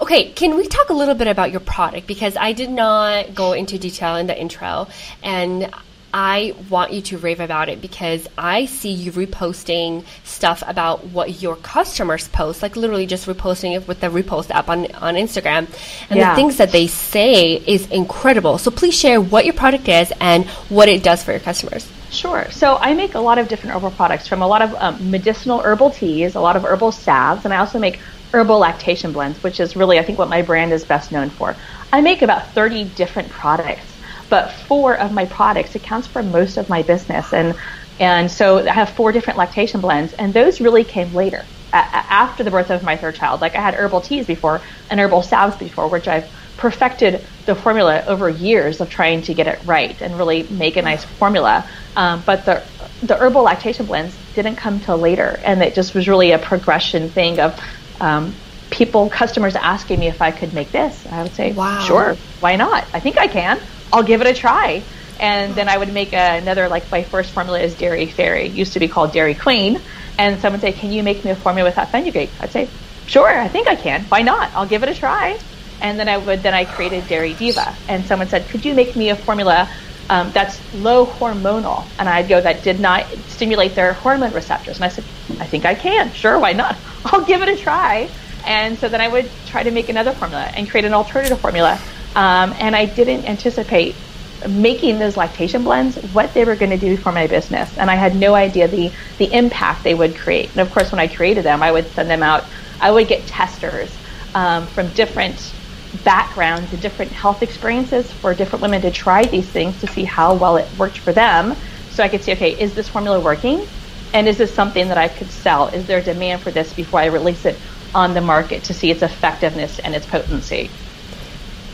okay, 0.00 0.30
can 0.30 0.56
we 0.56 0.66
talk 0.68 0.88
a 0.88 0.94
little 0.94 1.16
bit 1.16 1.26
about 1.26 1.50
your 1.50 1.60
product? 1.60 2.06
Because 2.06 2.36
I 2.36 2.52
did 2.52 2.70
not 2.70 3.34
go 3.34 3.52
into 3.52 3.76
detail 3.76 4.16
in 4.16 4.28
the 4.28 4.40
intro. 4.40 4.86
And 5.22 5.68
I 6.12 6.54
want 6.70 6.92
you 6.92 7.02
to 7.02 7.18
rave 7.18 7.40
about 7.40 7.68
it 7.68 7.82
because 7.82 8.26
I 8.38 8.64
see 8.66 8.90
you 8.90 9.12
reposting 9.12 10.04
stuff 10.24 10.62
about 10.66 11.06
what 11.08 11.42
your 11.42 11.56
customers 11.56 12.28
post, 12.28 12.62
like 12.62 12.76
literally 12.76 13.06
just 13.06 13.26
reposting 13.26 13.76
it 13.76 13.86
with 13.86 14.00
the 14.00 14.08
repost 14.08 14.50
app 14.50 14.68
on, 14.68 14.86
on 14.94 15.14
Instagram. 15.14 15.68
And 16.08 16.18
yeah. 16.18 16.30
the 16.30 16.36
things 16.36 16.56
that 16.56 16.72
they 16.72 16.86
say 16.86 17.56
is 17.56 17.90
incredible. 17.90 18.58
So 18.58 18.70
please 18.70 18.98
share 18.98 19.20
what 19.20 19.44
your 19.44 19.54
product 19.54 19.88
is 19.88 20.12
and 20.20 20.46
what 20.70 20.88
it 20.88 21.02
does 21.02 21.22
for 21.22 21.32
your 21.32 21.40
customers. 21.40 21.90
Sure. 22.10 22.50
So 22.50 22.76
I 22.76 22.94
make 22.94 23.14
a 23.14 23.20
lot 23.20 23.38
of 23.38 23.48
different 23.48 23.76
herbal 23.76 23.90
products 23.90 24.26
from 24.26 24.40
a 24.40 24.46
lot 24.46 24.62
of 24.62 24.74
um, 24.76 25.10
medicinal 25.10 25.60
herbal 25.60 25.90
teas, 25.90 26.36
a 26.36 26.40
lot 26.40 26.56
of 26.56 26.64
herbal 26.64 26.92
salves, 26.92 27.44
and 27.44 27.52
I 27.52 27.58
also 27.58 27.78
make 27.78 28.00
herbal 28.32 28.58
lactation 28.58 29.12
blends, 29.12 29.42
which 29.42 29.60
is 29.60 29.76
really, 29.76 29.98
I 29.98 30.02
think, 30.02 30.18
what 30.18 30.28
my 30.28 30.40
brand 30.40 30.72
is 30.72 30.84
best 30.84 31.12
known 31.12 31.28
for. 31.28 31.54
I 31.92 32.00
make 32.00 32.22
about 32.22 32.46
30 32.52 32.84
different 32.84 33.28
products 33.28 33.97
but 34.30 34.52
four 34.52 34.98
of 34.98 35.12
my 35.12 35.24
products 35.26 35.74
accounts 35.74 36.06
for 36.08 36.22
most 36.22 36.56
of 36.56 36.68
my 36.68 36.82
business. 36.82 37.32
And 37.32 37.54
and 37.98 38.30
so 38.30 38.66
I 38.66 38.72
have 38.72 38.90
four 38.90 39.12
different 39.12 39.38
lactation 39.38 39.80
blends, 39.80 40.12
and 40.12 40.32
those 40.32 40.60
really 40.60 40.84
came 40.84 41.12
later, 41.12 41.50
a- 41.72 41.78
after 41.78 42.44
the 42.44 42.50
birth 42.50 42.70
of 42.70 42.82
my 42.82 42.96
third 42.96 43.16
child. 43.16 43.40
Like 43.40 43.56
I 43.56 43.60
had 43.62 43.74
herbal 43.74 44.02
teas 44.02 44.26
before 44.26 44.64
and 44.88 45.00
herbal 45.00 45.22
salves 45.22 45.56
before, 45.56 45.88
which 45.88 46.06
I've 46.08 46.28
perfected 46.56 47.26
the 47.46 47.54
formula 47.56 48.04
over 48.06 48.28
years 48.28 48.80
of 48.80 48.88
trying 48.88 49.22
to 49.22 49.34
get 49.34 49.46
it 49.48 49.58
right 49.64 50.00
and 50.00 50.16
really 50.16 50.48
make 50.50 50.76
a 50.76 50.82
nice 50.82 51.04
formula. 51.04 51.66
Um, 51.96 52.22
but 52.26 52.44
the 52.44 52.66
the 53.02 53.16
herbal 53.16 53.42
lactation 53.42 53.86
blends 53.86 54.18
didn't 54.34 54.56
come 54.56 54.80
till 54.80 54.98
later, 54.98 55.40
and 55.44 55.62
it 55.62 55.74
just 55.74 55.94
was 55.94 56.08
really 56.08 56.32
a 56.32 56.38
progression 56.38 57.12
thing 57.12 57.40
of 57.40 57.58
um, 58.00 58.42
people, 58.70 59.08
customers 59.10 59.56
asking 59.56 59.98
me 59.98 60.08
if 60.08 60.20
I 60.20 60.30
could 60.30 60.52
make 60.52 60.72
this. 60.72 61.06
I 61.10 61.22
would 61.22 61.34
say, 61.34 61.54
wow. 61.54 61.78
sure, 61.78 62.18
why 62.38 62.56
not? 62.56 62.88
I 62.92 63.00
think 63.00 63.18
I 63.18 63.26
can. 63.28 63.60
I'll 63.92 64.02
give 64.02 64.20
it 64.20 64.26
a 64.26 64.34
try. 64.34 64.82
And 65.20 65.54
then 65.54 65.68
I 65.68 65.76
would 65.76 65.92
make 65.92 66.12
another, 66.12 66.68
like 66.68 66.90
my 66.90 67.02
first 67.02 67.32
formula 67.32 67.60
is 67.60 67.74
Dairy 67.74 68.06
Fairy, 68.06 68.46
it 68.46 68.52
used 68.52 68.74
to 68.74 68.80
be 68.80 68.88
called 68.88 69.12
Dairy 69.12 69.34
Queen. 69.34 69.80
And 70.16 70.40
someone 70.40 70.60
say, 70.60 70.72
can 70.72 70.92
you 70.92 71.02
make 71.02 71.24
me 71.24 71.30
a 71.30 71.36
formula 71.36 71.70
without 71.70 71.90
fenugreek? 71.90 72.30
I'd 72.40 72.50
say, 72.50 72.68
sure, 73.06 73.28
I 73.28 73.48
think 73.48 73.68
I 73.68 73.76
can. 73.76 74.02
Why 74.04 74.22
not? 74.22 74.52
I'll 74.54 74.66
give 74.66 74.82
it 74.82 74.88
a 74.88 74.94
try. 74.94 75.38
And 75.80 75.98
then 75.98 76.08
I 76.08 76.16
would, 76.16 76.42
then 76.42 76.54
I 76.54 76.64
created 76.64 77.06
Dairy 77.06 77.34
Diva. 77.34 77.74
And 77.88 78.04
someone 78.04 78.28
said, 78.28 78.48
could 78.48 78.64
you 78.64 78.74
make 78.74 78.96
me 78.96 79.10
a 79.10 79.16
formula 79.16 79.68
um, 80.10 80.32
that's 80.32 80.60
low 80.74 81.06
hormonal? 81.06 81.86
And 81.98 82.08
I'd 82.08 82.28
go, 82.28 82.40
that 82.40 82.64
did 82.64 82.80
not 82.80 83.06
stimulate 83.28 83.74
their 83.74 83.92
hormone 83.92 84.32
receptors. 84.32 84.76
And 84.76 84.84
I 84.84 84.88
said, 84.88 85.04
I 85.40 85.46
think 85.46 85.64
I 85.64 85.74
can. 85.74 86.12
Sure, 86.12 86.38
why 86.38 86.52
not? 86.52 86.76
I'll 87.04 87.24
give 87.24 87.42
it 87.42 87.48
a 87.48 87.56
try. 87.56 88.08
And 88.44 88.78
so 88.78 88.88
then 88.88 89.00
I 89.00 89.08
would 89.08 89.30
try 89.46 89.62
to 89.62 89.70
make 89.70 89.88
another 89.88 90.12
formula 90.12 90.50
and 90.56 90.68
create 90.68 90.84
an 90.84 90.94
alternative 90.94 91.40
formula 91.40 91.80
um, 92.14 92.54
and 92.58 92.74
I 92.76 92.86
didn't 92.86 93.26
anticipate 93.26 94.04
making 94.46 94.98
those 94.98 95.16
lactation 95.16 95.64
blends 95.64 95.96
what 96.12 96.32
they 96.34 96.44
were 96.44 96.56
going 96.56 96.70
to 96.70 96.78
do 96.78 96.96
for 96.96 97.12
my 97.12 97.26
business. 97.26 97.76
And 97.76 97.90
i 97.90 97.96
had 97.96 98.14
no 98.14 98.34
idea 98.34 98.68
the 98.68 98.94
the 99.18 99.32
impact 99.32 99.82
they 99.84 99.94
would 99.94 100.16
create. 100.16 100.52
And 100.52 100.60
of 100.60 100.70
course 100.70 100.92
when 100.92 101.00
i 101.00 101.08
created 101.08 101.44
them 101.44 101.62
i 101.62 101.72
would 101.72 101.92
send 101.92 102.10
them 102.10 102.22
out 102.22 102.44
i 102.80 102.90
would 102.90 103.08
get 103.08 103.26
testers 103.26 103.98
um, 104.34 104.68
from 104.68 104.92
different 104.92 105.54
backgrounds 105.92 106.72
and 106.72 106.82
different 106.82 107.12
health 107.12 107.42
experiences 107.42 108.12
for 108.12 108.34
different 108.34 108.62
women 108.62 108.82
to 108.82 108.90
try 108.90 109.26
these 109.26 109.50
things 109.50 109.78
to 109.80 109.86
see 109.86 110.04
how 110.04 110.34
well 110.34 110.56
it 110.56 110.72
worked 110.74 110.98
for 110.98 111.12
them. 111.12 111.56
So 111.88 112.04
i 112.04 112.08
could 112.08 112.22
see 112.22 112.32
okay 112.32 112.52
is 112.52 112.74
this 112.74 112.88
formula 112.88 113.20
working? 113.20 113.68
And 114.12 114.28
is 114.28 114.38
this 114.38 114.54
something 114.54 114.88
that 114.88 114.98
i 114.98 115.08
could 115.08 115.32
sell? 115.32 115.68
Is 115.68 115.86
there 115.86 116.02
demand 116.02 116.42
for 116.42 116.52
this 116.52 116.72
before 116.72 117.00
i 117.00 117.06
release 117.06 117.44
it 117.44 117.60
on 117.94 118.14
the 118.14 118.20
market 118.20 118.64
to 118.64 118.74
see 118.74 118.90
its 118.90 119.02
effectiveness 119.02 119.80
and 119.80 119.94
its 119.96 120.06
potency 120.06 120.76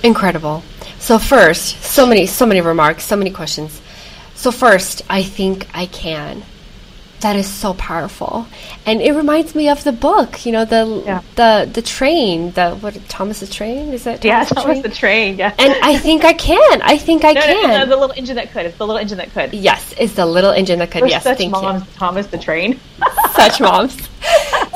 Incredible. 0.05 0.63
So 0.99 1.19
first, 1.19 1.83
so 1.83 2.07
many, 2.07 2.27
so 2.27 2.45
many 2.45 2.61
remarks, 2.61 3.05
so 3.05 3.17
many 3.17 3.31
questions. 3.31 3.81
So 4.35 4.53
first, 4.53 5.01
I 5.09 5.23
think 5.23 5.67
I 5.73 5.87
can. 5.87 6.43
That 7.21 7.37
is 7.37 7.49
so 7.49 7.73
powerful, 7.73 8.47
and 8.85 9.01
it 9.01 9.13
reminds 9.13 9.55
me 9.55 9.71
of 9.71 9.83
the 9.83 9.93
book. 9.93 10.45
You 10.45 10.53
know, 10.53 10.67
the 10.67 11.03
yeah. 11.07 11.23
the 11.37 11.71
the 11.73 11.81
train, 11.81 12.51
the 12.51 12.73
what 12.75 13.01
Thomas 13.09 13.41
the 13.41 13.47
Train 13.47 13.95
is 13.95 14.05
that? 14.05 14.21
Thomas 14.21 14.25
yeah, 14.25 14.45
the 14.45 14.55
Thomas 14.55 14.65
train? 14.65 14.83
the 14.83 14.89
Train. 14.91 15.39
Yeah. 15.39 15.55
And 15.59 15.73
I 15.83 15.97
think 15.97 16.23
I 16.23 16.35
can. 16.35 16.83
I 16.83 16.99
think 16.99 17.25
I 17.25 17.33
no, 17.33 17.41
can. 17.41 17.63
No, 17.71 17.79
no, 17.79 17.87
the 17.87 17.97
little 17.97 18.15
engine 18.15 18.37
that 18.37 18.51
could. 18.51 18.67
It's 18.67 18.77
the 18.77 18.87
little 18.87 19.01
engine 19.01 19.17
that 19.17 19.31
could. 19.31 19.55
Yes, 19.55 19.95
it's 19.99 20.13
the 20.13 20.27
little 20.27 20.51
engine 20.51 20.81
that 20.81 20.91
could. 20.91 21.01
We're 21.01 21.09
yes, 21.09 21.23
such 21.23 21.39
thank 21.39 21.53
moms, 21.53 21.83
you. 21.83 21.89
Thomas 21.97 22.27
the 22.27 22.37
Train. 22.37 22.79
such 23.33 23.59
moms. 23.59 23.97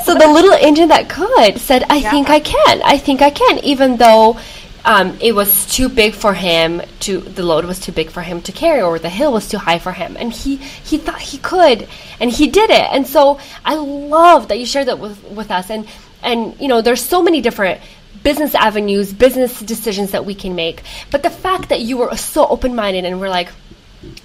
So 0.05 0.15
the 0.15 0.29
little 0.29 0.55
engine 0.55 0.89
that 0.89 1.11
could 1.11 1.59
said, 1.59 1.85
"I 1.91 1.97
yeah. 1.97 2.11
think 2.11 2.31
I 2.31 2.41
can. 2.41 2.81
I 2.83 2.97
think 2.97 3.21
I 3.21 3.29
can," 3.29 3.59
even 3.59 3.99
though 3.99 4.39
um, 4.85 5.19
it 5.21 5.33
was 5.33 5.67
too 5.67 5.89
big 5.89 6.15
for 6.15 6.33
him 6.35 6.81
to 7.01 7.21
the 7.21 7.43
load 7.43 7.65
was 7.65 7.81
too 7.81 7.93
big 7.93 8.11
for 8.11 8.23
him 8.23 8.41
to 8.43 8.53
carry 8.53 8.81
or 8.83 8.99
the 8.99 9.09
hill 9.09 9.33
was 9.33 9.49
too 9.49 9.59
high 9.59 9.79
for 9.79 9.93
him 9.93 10.17
and 10.19 10.33
he 10.33 10.57
he 10.57 10.99
thought 10.99 11.21
he 11.21 11.39
could 11.39 11.89
and 12.21 12.31
he 12.31 12.47
did 12.49 12.71
it 12.71 12.87
and 12.93 13.07
so 13.07 13.39
i 13.65 13.75
love 13.75 14.49
that 14.49 14.59
you 14.59 14.67
shared 14.67 14.89
that 14.89 14.99
with 14.99 15.23
with 15.25 15.51
us 15.51 15.71
and 15.71 15.87
and 16.23 16.59
you 16.61 16.69
know 16.69 16.81
there's 16.81 17.03
so 17.03 17.23
many 17.23 17.41
different 17.41 17.81
business 18.23 18.55
avenues 18.55 19.13
business 19.13 19.61
decisions 19.61 20.13
that 20.13 20.25
we 20.25 20.35
can 20.35 20.55
make 20.55 20.83
but 21.11 21.23
the 21.23 21.31
fact 21.31 21.69
that 21.69 21.81
you 21.81 21.97
were 21.97 22.17
so 22.17 22.47
open-minded 22.47 23.05
and 23.05 23.21
we're 23.21 23.29
like 23.29 23.49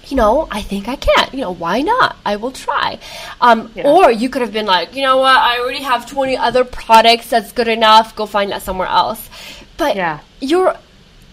you 0.06 0.16
know, 0.16 0.46
I 0.50 0.62
think 0.62 0.88
I 0.88 0.96
can. 0.96 1.30
You 1.32 1.40
know, 1.40 1.54
why 1.54 1.80
not? 1.80 2.16
I 2.24 2.36
will 2.36 2.52
try. 2.52 2.98
Um, 3.40 3.72
Yeah. 3.74 3.88
Or 3.88 4.10
you 4.10 4.28
could 4.28 4.42
have 4.42 4.52
been 4.52 4.66
like, 4.66 4.94
you 4.94 5.02
know 5.02 5.18
what? 5.18 5.36
I 5.36 5.58
already 5.58 5.82
have 5.82 6.08
20 6.08 6.36
other 6.36 6.64
products. 6.64 7.28
That's 7.30 7.52
good 7.52 7.68
enough. 7.68 8.14
Go 8.14 8.26
find 8.26 8.52
that 8.52 8.62
somewhere 8.62 8.88
else. 8.88 9.28
But 9.76 9.96
Yeah. 9.96 10.20
you're, 10.40 10.76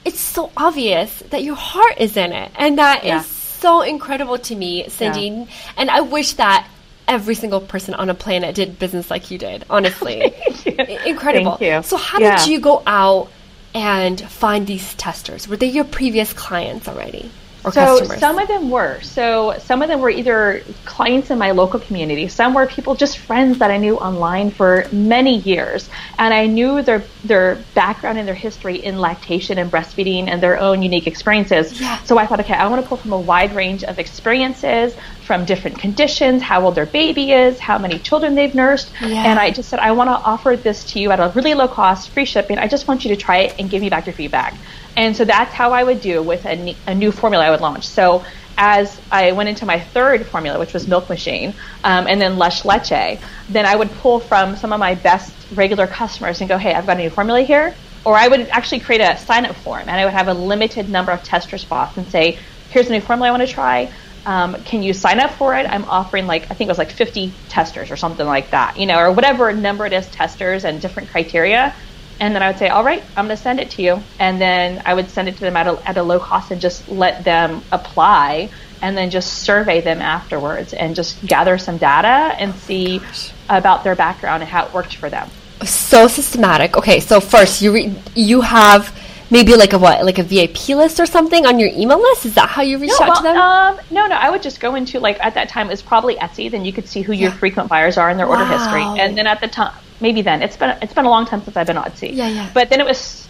it's 0.05 0.19
so 0.19 0.51
obvious 0.57 1.19
that 1.29 1.43
your 1.43 1.55
heart 1.55 1.95
is 1.99 2.17
in 2.17 2.31
it. 2.31 2.51
And 2.55 2.77
that 2.77 3.03
is 3.03 3.07
Yeah. 3.09 3.21
so 3.21 3.81
incredible 3.81 4.37
to 4.39 4.55
me, 4.55 4.87
Cindy. 4.89 5.47
And 5.77 5.89
I 5.89 6.01
wish 6.01 6.33
that 6.33 6.67
every 7.07 7.35
single 7.35 7.59
person 7.61 7.93
on 7.93 8.09
a 8.09 8.13
planet 8.13 8.55
did 8.55 8.79
business 8.79 9.09
like 9.11 9.31
you 9.31 9.37
did, 9.37 9.65
honestly. 9.69 10.33
Incredible. 11.05 11.57
Thank 11.57 11.61
you. 11.61 11.83
So, 11.83 11.97
how 11.97 12.19
Yeah. 12.19 12.37
did 12.37 12.47
you 12.47 12.59
go 12.59 12.81
out 12.87 13.29
and 13.73 14.19
find 14.19 14.65
these 14.67 14.93
testers? 14.95 15.47
Were 15.47 15.57
they 15.57 15.67
your 15.67 15.83
previous 15.83 16.33
clients 16.33 16.87
already? 16.87 17.29
Or 17.63 17.71
So 17.71 17.99
customers? 17.99 18.19
some 18.19 18.39
of 18.39 18.47
them 18.47 18.69
were. 18.69 18.99
So 19.01 19.55
some 19.59 19.81
of 19.81 19.87
them 19.87 20.01
were 20.01 20.09
either 20.09 20.63
clients 20.85 21.29
in 21.29 21.37
my 21.37 21.51
local 21.51 21.79
community. 21.79 22.27
Some 22.27 22.53
were 22.53 22.65
people 22.65 22.95
just 22.95 23.19
friends 23.19 23.59
that 23.59 23.69
I 23.69 23.77
knew 23.77 23.97
online 23.97 24.49
for 24.51 24.87
many 24.91 25.37
years, 25.37 25.89
and 26.17 26.33
I 26.33 26.47
knew 26.47 26.81
their 26.81 27.03
their 27.23 27.63
background 27.75 28.17
and 28.17 28.27
their 28.27 28.35
history 28.35 28.77
in 28.77 28.99
lactation 28.99 29.57
and 29.59 29.71
breastfeeding 29.71 30.27
and 30.27 30.41
their 30.41 30.59
own 30.59 30.81
unique 30.81 31.05
experiences. 31.07 31.79
Yeah. 31.79 32.01
So 32.03 32.17
I 32.17 32.25
thought, 32.25 32.39
okay, 32.39 32.53
I 32.53 32.67
want 32.67 32.81
to 32.81 32.87
pull 32.87 32.97
from 32.97 33.13
a 33.13 33.19
wide 33.19 33.53
range 33.55 33.83
of 33.83 33.99
experiences 33.99 34.95
from 35.31 35.45
different 35.45 35.79
conditions, 35.79 36.41
how 36.41 36.61
old 36.65 36.75
their 36.75 36.85
baby 36.85 37.31
is, 37.31 37.57
how 37.57 37.77
many 37.77 37.97
children 37.97 38.35
they've 38.35 38.53
nursed, 38.53 38.91
Yeah. 38.99 39.23
and 39.31 39.39
I 39.39 39.49
just 39.49 39.69
said, 39.69 39.79
I 39.79 39.93
want 39.93 40.09
to 40.09 40.13
offer 40.13 40.57
this 40.57 40.83
to 40.91 40.99
you 40.99 41.09
at 41.11 41.21
a 41.21 41.31
really 41.33 41.53
low 41.53 41.69
cost, 41.69 42.09
free 42.09 42.25
shipping. 42.25 42.57
I 42.57 42.67
just 42.67 42.85
want 42.85 43.05
you 43.05 43.15
to 43.15 43.21
try 43.21 43.37
it 43.37 43.55
and 43.57 43.69
give 43.69 43.81
me 43.81 43.89
back 43.89 44.05
your 44.07 44.13
feedback. 44.13 44.53
And 44.97 45.15
so 45.15 45.23
that's 45.23 45.53
how 45.53 45.71
I 45.71 45.85
would 45.85 46.01
do 46.01 46.21
with 46.21 46.43
a, 46.43 46.57
ne- 46.57 46.77
a 46.85 46.93
new 46.93 47.13
formula 47.13 47.45
I 47.45 47.49
would 47.49 47.61
launch. 47.61 47.87
So 47.87 48.25
as 48.57 48.99
I 49.09 49.31
went 49.31 49.47
into 49.47 49.65
my 49.65 49.79
third 49.79 50.25
formula, 50.27 50.59
which 50.59 50.73
was 50.73 50.85
Milk 50.85 51.07
Machine, 51.07 51.53
um, 51.85 52.07
and 52.07 52.19
then 52.19 52.37
Lush 52.37 52.65
Leche, 52.65 53.17
then 53.47 53.65
I 53.65 53.73
would 53.77 53.89
pull 54.01 54.19
from 54.19 54.57
some 54.57 54.73
of 54.73 54.81
my 54.81 54.95
best 54.95 55.31
regular 55.55 55.87
customers 55.87 56.41
and 56.41 56.49
go, 56.49 56.57
hey, 56.57 56.73
I've 56.73 56.85
got 56.85 56.97
a 56.97 57.03
new 57.03 57.09
formula 57.09 57.41
here. 57.43 57.73
Or 58.03 58.17
I 58.17 58.27
would 58.27 58.49
actually 58.49 58.81
create 58.81 58.99
a 58.99 59.15
sign 59.15 59.45
up 59.45 59.55
form 59.55 59.83
and 59.87 59.91
I 59.91 60.03
would 60.03 60.13
have 60.13 60.27
a 60.27 60.33
limited 60.33 60.89
number 60.89 61.13
of 61.13 61.23
tester 61.23 61.57
spots 61.57 61.95
and 61.95 62.05
say, 62.09 62.37
here's 62.69 62.87
a 62.89 62.91
new 62.91 62.99
formula 62.99 63.29
I 63.29 63.31
want 63.37 63.47
to 63.47 63.53
try. 63.53 63.89
Um, 64.25 64.55
can 64.63 64.83
you 64.83 64.93
sign 64.93 65.19
up 65.19 65.31
for 65.31 65.55
it? 65.55 65.65
I'm 65.65 65.85
offering 65.85 66.27
like, 66.27 66.43
I 66.51 66.53
think 66.53 66.67
it 66.67 66.71
was 66.71 66.77
like 66.77 66.91
50 66.91 67.33
testers 67.49 67.89
or 67.91 67.97
something 67.97 68.25
like 68.25 68.51
that, 68.51 68.77
you 68.77 68.85
know, 68.85 68.99
or 68.99 69.11
whatever 69.11 69.51
number 69.51 69.85
it 69.85 69.93
is 69.93 70.07
testers 70.07 70.63
and 70.63 70.79
different 70.79 71.09
criteria. 71.09 71.73
And 72.19 72.35
then 72.35 72.43
I 72.43 72.49
would 72.49 72.59
say, 72.59 72.69
all 72.69 72.83
right, 72.83 73.03
I'm 73.17 73.25
going 73.25 73.35
to 73.35 73.41
send 73.41 73.59
it 73.59 73.71
to 73.71 73.81
you. 73.81 73.99
And 74.19 74.39
then 74.39 74.83
I 74.85 74.93
would 74.93 75.09
send 75.09 75.27
it 75.27 75.33
to 75.35 75.39
them 75.39 75.57
at 75.57 75.65
a, 75.65 75.89
at 75.89 75.97
a 75.97 76.03
low 76.03 76.19
cost 76.19 76.51
and 76.51 76.61
just 76.61 76.87
let 76.87 77.23
them 77.23 77.63
apply 77.71 78.51
and 78.81 78.95
then 78.95 79.09
just 79.09 79.39
survey 79.39 79.81
them 79.81 80.01
afterwards 80.01 80.73
and 80.73 80.95
just 80.95 81.23
gather 81.25 81.57
some 81.57 81.77
data 81.77 82.35
and 82.39 82.53
see 82.53 83.01
about 83.49 83.83
their 83.83 83.95
background 83.95 84.43
and 84.43 84.51
how 84.51 84.65
it 84.65 84.73
worked 84.73 84.95
for 84.95 85.09
them. 85.09 85.29
so 85.63 86.07
systematic. 86.07 86.77
Okay, 86.77 86.99
so 86.99 87.19
first 87.19 87.61
you 87.61 87.73
re- 87.73 87.95
you 88.15 88.41
have 88.41 88.95
maybe 89.31 89.55
like 89.55 89.73
a 89.73 89.79
what, 89.79 90.05
like 90.05 90.19
a 90.19 90.23
VIP 90.23 90.69
list 90.69 90.99
or 90.99 91.05
something 91.05 91.45
on 91.45 91.57
your 91.57 91.69
email 91.69 91.99
list. 91.99 92.25
Is 92.25 92.35
that 92.35 92.49
how 92.49 92.61
you 92.61 92.77
reach 92.77 92.91
No, 92.99 93.05
out 93.07 93.15
to 93.17 93.23
them? 93.23 93.37
um, 93.37 93.79
no, 93.89 94.07
no. 94.07 94.15
I 94.15 94.29
would 94.29 94.43
just 94.43 94.59
go 94.59 94.75
into 94.75 94.99
like 94.99 95.19
at 95.23 95.33
that 95.33 95.49
time 95.49 95.67
it 95.67 95.71
was 95.71 95.81
probably 95.81 96.15
Etsy. 96.15 96.51
Then 96.51 96.65
you 96.65 96.73
could 96.73 96.87
see 96.87 97.01
who 97.01 97.13
your 97.13 97.31
frequent 97.31 97.69
buyers 97.69 97.97
are 97.97 98.09
and 98.09 98.19
their 98.19 98.27
order 98.27 98.45
history. 98.45 98.83
And 98.83 99.17
then 99.17 99.25
at 99.25 99.41
the 99.41 99.47
time, 99.47 99.73
maybe 100.01 100.21
then 100.21 100.41
it's 100.41 100.57
been 100.57 100.77
it's 100.81 100.93
been 100.93 101.05
a 101.05 101.09
long 101.09 101.25
time 101.25 101.41
since 101.41 101.55
I've 101.57 101.67
been 101.67 101.77
on 101.77 101.85
Etsy. 101.85 102.13
Yeah, 102.13 102.27
yeah. 102.27 102.49
But 102.53 102.69
then 102.69 102.79
it 102.79 102.85
was 102.85 103.27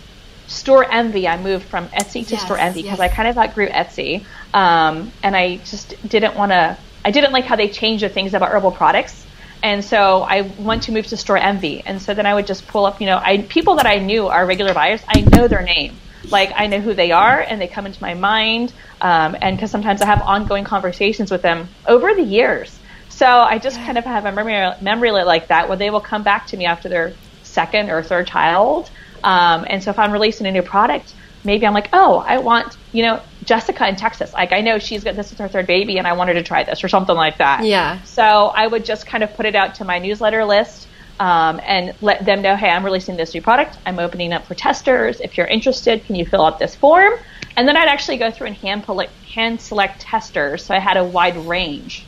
Storenvy. 0.48 1.30
I 1.30 1.42
moved 1.42 1.66
from 1.66 1.88
Etsy 1.90 2.26
to 2.28 2.36
Yes, 2.36 2.44
Storenvy 2.44 2.84
because 2.84 3.00
yes. 3.00 3.00
I 3.00 3.08
kind 3.08 3.30
of 3.30 3.38
outgrew 3.38 3.70
Etsy, 3.70 4.26
um, 4.54 5.12
and 5.24 5.36
I 5.36 5.58
just 5.58 5.96
didn't 6.10 6.36
want 6.36 6.52
to. 6.52 6.78
I 7.04 7.12
didn't 7.12 7.32
like 7.32 7.46
how 7.46 7.56
they 7.56 7.70
changed 7.70 8.04
the 8.04 8.10
things 8.10 8.34
about 8.34 8.50
herbal 8.52 8.72
products. 8.72 9.26
And 9.64 9.84
so 9.84 10.24
I 10.24 10.42
want 10.42 10.84
to 10.84 10.92
move 10.92 11.08
to 11.08 11.16
Storenvy. 11.16 11.84
And 11.86 12.02
so 12.02 12.14
then 12.14 12.26
I 12.26 12.34
would 12.34 12.48
just 12.48 12.68
pull 12.68 12.86
up, 12.86 13.00
you 13.00 13.06
know, 13.06 13.18
I 13.18 13.40
people 13.44 13.76
that 13.76 13.86
I 13.86 14.00
knew 14.00 14.28
are 14.28 14.46
regular 14.46 14.74
buyers. 14.74 15.02
I 15.08 15.22
know 15.22 15.48
their 15.48 15.62
name. 15.62 15.96
Like 16.30 16.52
I 16.56 16.68
know 16.68 16.80
who 16.80 16.94
they 16.94 17.12
are, 17.12 17.40
and 17.40 17.60
they 17.60 17.68
come 17.68 17.86
into 17.86 18.02
my 18.02 18.14
mind. 18.14 18.74
Um, 19.02 19.36
and 19.42 19.58
because 19.58 19.72
sometimes 19.72 20.02
I 20.02 20.06
have 20.06 20.22
ongoing 20.22 20.64
conversations 20.64 21.32
with 21.32 21.42
them 21.42 21.68
over 21.88 22.14
the 22.14 22.24
years. 22.24 22.78
So 23.10 23.28
I 23.28 23.60
just 23.60 23.78
kind 23.78 23.98
of 23.98 24.06
have 24.06 24.26
a 24.26 24.32
memory 24.32 24.76
memory 24.82 25.12
like 25.12 25.48
that, 25.48 25.68
where 25.68 25.78
they 25.78 25.90
will 25.90 26.02
come 26.02 26.24
back 26.24 26.48
to 26.48 26.58
me 26.58 26.66
after 26.66 26.90
their 26.90 27.14
second 27.44 27.90
or 27.90 28.02
third 28.04 28.28
child. 28.28 28.90
Um, 29.24 29.66
and 29.68 29.84
so 29.84 29.92
if 29.92 30.00
I'm 30.00 30.12
releasing 30.12 30.48
a 30.48 30.52
new 30.52 30.64
product, 30.64 31.14
maybe 31.44 31.68
I'm 31.68 31.74
like, 31.74 31.90
oh, 31.94 32.24
I 32.26 32.40
want, 32.40 32.78
you 32.92 33.04
know, 33.04 33.22
Jessica 33.52 33.86
in 33.86 33.98
Texas. 33.98 34.32
Like 34.32 34.54
I 34.54 34.62
know 34.62 34.80
she's 34.80 35.04
got 35.04 35.18
this 35.18 35.34
is 35.34 35.38
her 35.38 35.50
third 35.50 35.68
baby, 35.68 35.98
and 35.98 36.08
I 36.08 36.14
wanted 36.14 36.36
to 36.36 36.44
try 36.44 36.64
this 36.64 36.86
or 36.86 36.88
something 36.88 37.18
like 37.18 37.38
that. 37.40 37.66
Yeah. 37.66 38.02
So 38.04 38.24
I 38.24 38.66
would 38.66 38.86
just 38.86 39.06
kind 39.06 39.26
of 39.26 39.34
put 39.34 39.46
it 39.46 39.56
out 39.56 39.76
to 39.76 39.84
my 39.84 40.00
newsletter 40.00 40.46
list 40.46 40.88
um, 41.20 41.60
and 41.66 41.94
let 42.00 42.24
them 42.24 42.42
know, 42.42 42.56
hey, 42.56 42.70
I'm 42.70 42.86
releasing 42.86 43.18
this 43.18 43.34
new 43.34 43.42
product. 43.42 43.78
I'm 43.86 44.00
opening 44.00 44.32
up 44.32 44.46
for 44.46 44.56
testers. 44.56 45.20
If 45.20 45.36
you're 45.36 45.48
interested, 45.48 46.06
can 46.06 46.16
you 46.16 46.26
fill 46.26 46.46
out 46.46 46.60
this 46.60 46.76
form? 46.76 47.16
And 47.58 47.68
then 47.68 47.76
I'd 47.76 47.90
actually 47.90 48.16
go 48.16 48.32
through 48.32 48.48
and 48.48 48.56
hand, 48.56 48.86
hand 49.28 49.60
select 49.60 50.00
testers. 50.00 50.64
So 50.64 50.74
I 50.74 50.80
had 50.80 50.96
a 50.96 51.04
wide 51.04 51.36
range 51.36 52.06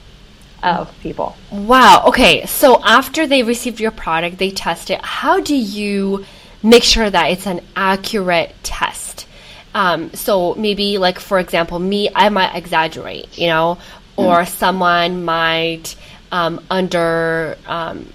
of 0.63 0.97
people. 1.01 1.35
Wow. 1.51 2.05
Okay. 2.07 2.45
So 2.45 2.81
after 2.85 3.27
they 3.27 3.43
received 3.43 3.81
your 3.81 3.91
product, 3.91 4.37
they 4.37 4.49
test 4.49 4.89
it. 4.89 5.01
How 5.03 5.41
do 5.41 5.57
you 5.57 6.23
make 6.63 6.83
sure 6.83 7.09
that 7.09 7.31
it's 7.31 7.47
an 7.47 7.59
accurate 7.75 8.55
test? 8.63 9.27
Um, 9.73 10.13
so 10.13 10.55
maybe, 10.55 10.97
like 10.97 11.19
for 11.19 11.39
example, 11.39 11.79
me, 11.79 12.09
I 12.13 12.29
might 12.29 12.55
exaggerate, 12.55 13.37
you 13.37 13.47
know, 13.47 13.77
or 14.15 14.45
someone 14.45 15.25
might 15.25 15.95
um, 16.31 16.63
under 16.69 17.57
um, 17.65 18.11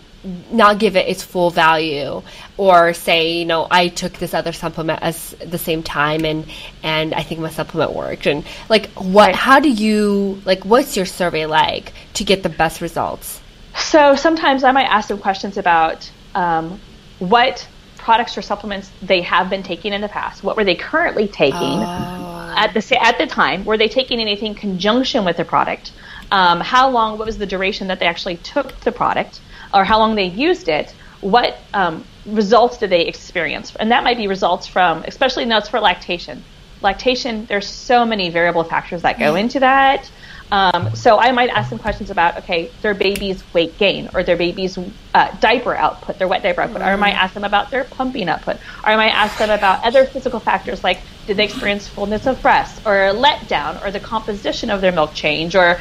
not 0.51 0.79
give 0.79 0.97
it 0.97 1.09
its 1.09 1.23
full 1.23 1.51
value, 1.51 2.23
or 2.57 2.93
say, 2.93 3.39
you 3.39 3.45
know, 3.45 3.67
I 3.71 3.89
took 3.89 4.15
this 4.15 4.35
other 4.35 4.53
supplement 4.53 5.01
as 5.03 5.31
the 5.35 5.59
same 5.59 5.83
time, 5.83 6.25
and 6.25 6.47
and 6.83 7.15
I 7.15 7.23
think 7.23 7.41
my 7.41 7.51
supplement 7.51 7.95
worked, 7.95 8.27
and 8.27 8.45
like 8.69 8.89
what? 8.91 9.35
How 9.35 9.61
do 9.61 9.71
you 9.71 10.41
like? 10.45 10.65
What's 10.65 10.97
your 10.97 11.07
survey 11.07 11.47
like 11.47 11.93
to 12.15 12.25
get 12.25 12.43
the 12.43 12.49
best 12.49 12.81
results? 12.81 13.41
So 13.77 14.17
sometimes 14.17 14.65
I 14.65 14.73
might 14.73 14.87
ask 14.87 15.09
them 15.09 15.19
questions 15.19 15.57
about 15.57 16.11
um, 16.35 16.81
what 17.21 17.67
products 18.09 18.39
or 18.39 18.43
supplements 18.53 18.91
they 19.03 19.21
have 19.21 19.51
been 19.51 19.63
taking 19.63 19.93
in 19.93 20.01
the 20.01 20.09
past. 20.09 20.43
What 20.43 20.57
were 20.57 20.65
they 20.65 20.75
currently 20.75 21.29
taking 21.29 21.79
at 22.63 22.73
the 22.73 22.83
at 23.09 23.19
the 23.19 23.27
time? 23.27 23.67
Were 23.67 23.77
they 23.77 23.91
taking 24.01 24.19
anything 24.19 24.53
in 24.53 24.55
conjunction 24.55 25.27
with 25.27 25.37
the 25.37 25.45
product? 25.45 25.93
Um, 26.33 26.59
how 26.61 26.89
long? 26.89 27.19
What 27.19 27.27
was 27.27 27.37
the 27.37 27.51
duration 27.55 27.89
that 27.89 27.99
they 28.01 28.07
actually 28.07 28.39
took 28.39 28.69
the 28.81 28.93
product, 28.93 29.41
or 29.75 29.85
how 29.85 29.99
long 29.99 30.15
they 30.15 30.31
used 30.49 30.71
it? 30.71 30.95
What 31.21 31.59
um, 31.75 32.03
results 32.25 32.79
did 32.79 32.89
they 32.89 33.05
experience? 33.07 33.77
And 33.77 33.91
that 33.91 34.05
might 34.05 34.17
be 34.17 34.27
results 34.27 34.67
from, 34.67 35.05
especially 35.13 35.45
notes 35.45 35.69
for 35.69 35.79
lactation. 35.79 36.43
Lactation, 36.81 37.45
there's 37.45 37.69
so 37.69 38.07
many 38.07 38.31
variable 38.31 38.65
factors 38.65 39.03
that 39.03 39.19
go 39.19 39.35
into 39.35 39.61
that. 39.61 40.11
Um, 40.51 40.95
so 40.95 41.19
I 41.19 41.33
might 41.33 41.51
ask 41.51 41.71
them 41.71 41.79
questions 41.79 42.11
about, 42.11 42.39
okay, 42.39 42.71
their 42.83 42.95
baby's 42.95 43.43
weight 43.53 43.77
gain 43.79 44.09
or 44.15 44.23
their 44.23 44.37
baby's 44.37 44.79
uh, 45.15 45.37
diaper 45.41 45.75
output, 45.75 46.19
their 46.19 46.29
wet 46.29 46.43
diaper 46.43 46.63
output, 46.63 46.81
or 46.81 46.85
I 46.85 46.97
might 46.97 47.15
ask 47.15 47.35
them 47.35 47.45
about 47.45 47.71
their 47.71 47.85
pumping 47.85 48.29
output, 48.29 48.57
or 48.57 48.89
I 48.89 48.97
might 48.97 49.13
ask 49.13 49.39
them 49.39 49.51
about 49.51 49.85
other 49.85 50.07
physical 50.07 50.41
factors 50.41 50.83
like 50.83 51.01
did 51.27 51.37
they 51.37 51.45
experience 51.45 51.87
fullness 51.87 52.27
of 52.27 52.41
breast 52.41 52.87
or 52.87 53.13
letdown 53.13 53.85
or 53.85 53.91
the 53.91 54.01
composition 54.01 54.71
of 54.71 54.81
their 54.81 54.93
milk 54.93 55.13
change 55.13 55.55
or 55.55 55.81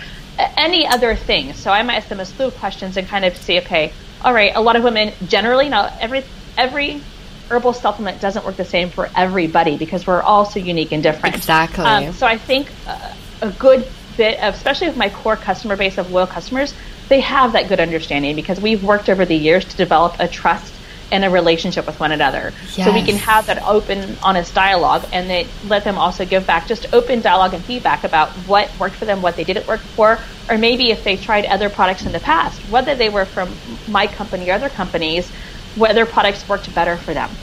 any 0.57 0.85
other 0.85 1.15
thing. 1.15 1.53
So 1.53 1.71
I 1.71 1.83
might 1.83 1.95
ask 1.95 2.09
them 2.09 2.19
a 2.19 2.25
slew 2.25 2.47
of 2.47 2.55
questions 2.57 2.97
and 2.97 3.07
kind 3.07 3.25
of 3.25 3.35
see, 3.37 3.59
okay, 3.59 3.93
all 4.21 4.33
right, 4.33 4.51
a 4.55 4.61
lot 4.61 4.75
of 4.75 4.83
women 4.83 5.13
generally, 5.27 5.69
not 5.69 5.93
every 5.99 6.23
every 6.57 7.01
herbal 7.49 7.71
supplement 7.71 8.19
doesn't 8.19 8.43
work 8.45 8.57
the 8.57 8.65
same 8.65 8.89
for 8.89 9.09
everybody 9.15 9.77
because 9.77 10.05
we're 10.05 10.21
all 10.21 10.43
so 10.43 10.59
unique 10.59 10.91
and 10.91 11.01
different. 11.01 11.35
Exactly. 11.35 11.85
Um, 11.85 12.13
so 12.13 12.27
I 12.27 12.37
think 12.37 12.69
uh, 12.85 13.13
a 13.41 13.51
good 13.51 13.87
bit 14.17 14.39
of, 14.39 14.55
especially 14.55 14.87
with 14.87 14.97
my 14.97 15.09
core 15.09 15.37
customer 15.37 15.77
base 15.77 15.97
of 15.97 16.09
loyal 16.09 16.27
customers, 16.27 16.73
they 17.09 17.21
have 17.21 17.53
that 17.53 17.69
good 17.69 17.79
understanding 17.79 18.35
because 18.35 18.59
we've 18.59 18.83
worked 18.83 19.09
over 19.09 19.25
the 19.25 19.35
years 19.35 19.65
to 19.65 19.75
develop 19.77 20.17
a 20.19 20.27
trust 20.27 20.79
and 21.09 21.23
a 21.23 21.29
relationship 21.29 21.85
with 21.87 21.99
one 21.99 22.11
another. 22.11 22.53
So 22.67 22.91
we 22.91 23.05
can 23.05 23.15
have 23.17 23.45
that 23.45 23.61
open, 23.65 24.17
honest 24.21 24.53
dialogue 24.53 25.05
and 25.13 25.29
they 25.29 25.55
let 25.61 25.85
them 25.85 25.97
also 25.97 26.25
give 26.25 26.45
back 26.45 26.67
just 26.67 26.85
open 26.91 27.21
dialogue 27.21 27.53
and 27.53 27.65
feedback 27.65 28.03
about 28.03 28.45
what 28.45 28.77
worked 28.77 28.97
for 28.97 29.05
them, 29.05 29.21
what 29.21 29.37
they 29.37 29.45
didn't 29.45 29.67
work 29.67 29.87
for, 29.95 30.25
or 30.49 30.57
maybe 30.57 30.91
if 30.91 31.05
they 31.05 31.15
tried 31.15 31.45
other 31.45 31.69
products 31.69 32.05
in 32.05 32.11
the 32.11 32.19
past, 32.19 32.65
whether 32.65 32.95
they 32.95 33.09
were 33.09 33.25
from 33.25 33.79
my 33.87 34.07
company 34.07 34.49
or 34.49 34.53
other 34.53 34.69
companies, 34.69 35.31
whether 35.75 36.05
products 36.05 36.47
worked 36.49 36.73
better 36.73 36.97
for 36.97 37.13
them. 37.13 37.37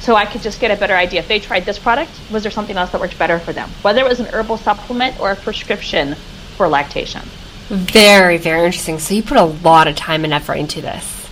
So 0.00 0.16
I 0.16 0.24
could 0.24 0.42
just 0.42 0.60
get 0.60 0.70
a 0.70 0.76
better 0.76 0.96
idea. 0.96 1.20
If 1.20 1.28
they 1.28 1.40
tried 1.40 1.64
this 1.66 1.78
product, 1.78 2.10
was 2.30 2.42
there 2.42 2.50
something 2.52 2.76
else 2.76 2.90
that 2.92 3.00
worked 3.00 3.18
better 3.18 3.38
for 3.38 3.52
them? 3.52 3.68
Whether 3.82 4.00
it 4.00 4.08
was 4.08 4.20
an 4.20 4.26
herbal 4.26 4.56
supplement 4.56 5.20
or 5.20 5.30
a 5.32 5.36
prescription 5.36 6.14
for 6.56 6.68
lactation. 6.68 7.22
Very, 7.68 8.38
very 8.38 8.64
interesting. 8.64 8.98
So 8.98 9.14
you 9.14 9.22
put 9.22 9.36
a 9.36 9.44
lot 9.44 9.86
of 9.86 9.96
time 9.96 10.24
and 10.24 10.32
effort 10.32 10.54
into 10.54 10.80
this. 10.80 11.28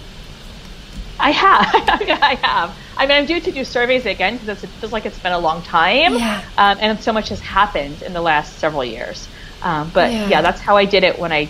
I 1.19 1.31
have. 1.33 1.67
I 2.23 2.35
have. 2.43 2.77
I 2.97 3.07
mean, 3.07 3.17
I'm 3.19 3.27
due 3.27 3.41
to 3.41 3.51
do 3.51 3.65
surveys 3.65 4.07
again 4.07 4.37
because 4.39 4.63
it 4.63 4.69
feels 4.69 4.93
like 4.93 5.07
it's 5.07 5.19
been 5.19 5.33
a 5.33 5.39
long 5.39 5.63
time. 5.63 6.15
Yeah. 6.15 6.43
Um, 6.57 6.79
and 6.81 7.01
so 7.01 7.13
much 7.13 7.31
has 7.31 7.41
happened 7.41 8.03
in 8.03 8.13
the 8.13 8.21
last 8.21 8.59
several 8.59 8.85
years. 8.85 9.29
Um, 9.63 9.91
but 9.93 10.13
Yeah. 10.13 10.29
yeah. 10.29 10.43
that's 10.43 10.61
how 10.61 10.77
I 10.77 10.85
did 10.85 11.03
it 11.05 11.19
when 11.19 11.33
I 11.33 11.49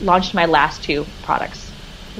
launched 0.00 0.34
my 0.34 0.44
last 0.46 0.84
two 0.84 1.06
products. 1.22 1.67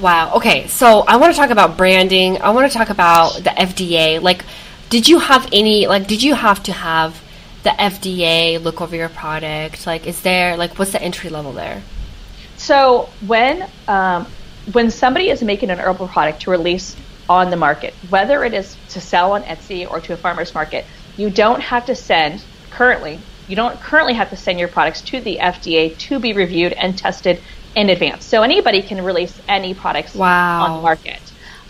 Wow. 0.00 0.34
Okay. 0.34 0.68
So 0.68 1.00
I 1.00 1.16
want 1.16 1.34
to 1.34 1.38
talk 1.38 1.50
about 1.50 1.76
branding. 1.76 2.40
I 2.40 2.50
want 2.50 2.70
to 2.70 2.78
talk 2.78 2.90
about 2.90 3.34
the 3.34 3.50
FDA. 3.50 4.20
Like, 4.22 4.44
did 4.90 5.08
you 5.08 5.18
have 5.18 5.48
any, 5.52 5.86
like, 5.86 6.06
did 6.06 6.22
you 6.22 6.34
have 6.34 6.62
to 6.64 6.72
have 6.72 7.20
the 7.64 7.70
FDA 7.70 8.62
look 8.62 8.80
over 8.80 8.94
your 8.94 9.08
product? 9.08 9.86
Like, 9.86 10.06
is 10.06 10.20
there, 10.22 10.56
like, 10.56 10.78
what's 10.78 10.92
the 10.92 11.02
entry 11.02 11.30
level 11.30 11.52
there? 11.52 11.82
So 12.56 13.08
when 13.26 13.68
um, 13.86 14.26
when 14.72 14.90
somebody 14.90 15.30
is 15.30 15.42
making 15.42 15.70
an 15.70 15.78
herbal 15.78 16.08
product 16.08 16.42
to 16.42 16.50
release 16.50 16.94
on 17.28 17.50
the 17.50 17.56
market, 17.56 17.94
whether 18.08 18.44
it 18.44 18.54
is 18.54 18.76
to 18.90 19.00
sell 19.00 19.32
on 19.32 19.42
Etsy 19.44 19.88
or 19.88 20.00
to 20.00 20.12
a 20.12 20.16
farmer's 20.16 20.54
market, 20.54 20.84
you 21.16 21.30
don't 21.30 21.60
have 21.60 21.86
to 21.86 21.94
send 21.94 22.42
currently. 22.70 23.20
You 23.46 23.56
don't 23.56 23.80
currently 23.80 24.14
have 24.14 24.30
to 24.30 24.36
send 24.36 24.58
your 24.58 24.68
products 24.68 25.00
to 25.02 25.20
the 25.20 25.38
FDA 25.38 25.96
to 25.98 26.18
be 26.18 26.32
reviewed 26.32 26.72
and 26.72 26.98
tested 26.98 27.40
in 27.74 27.90
advance. 27.90 28.24
So 28.24 28.42
anybody 28.42 28.82
can 28.82 29.04
release 29.04 29.38
any 29.48 29.74
products 29.74 30.14
Wow. 30.14 30.62
on 30.64 30.76
the 30.76 30.82
market. 30.82 31.20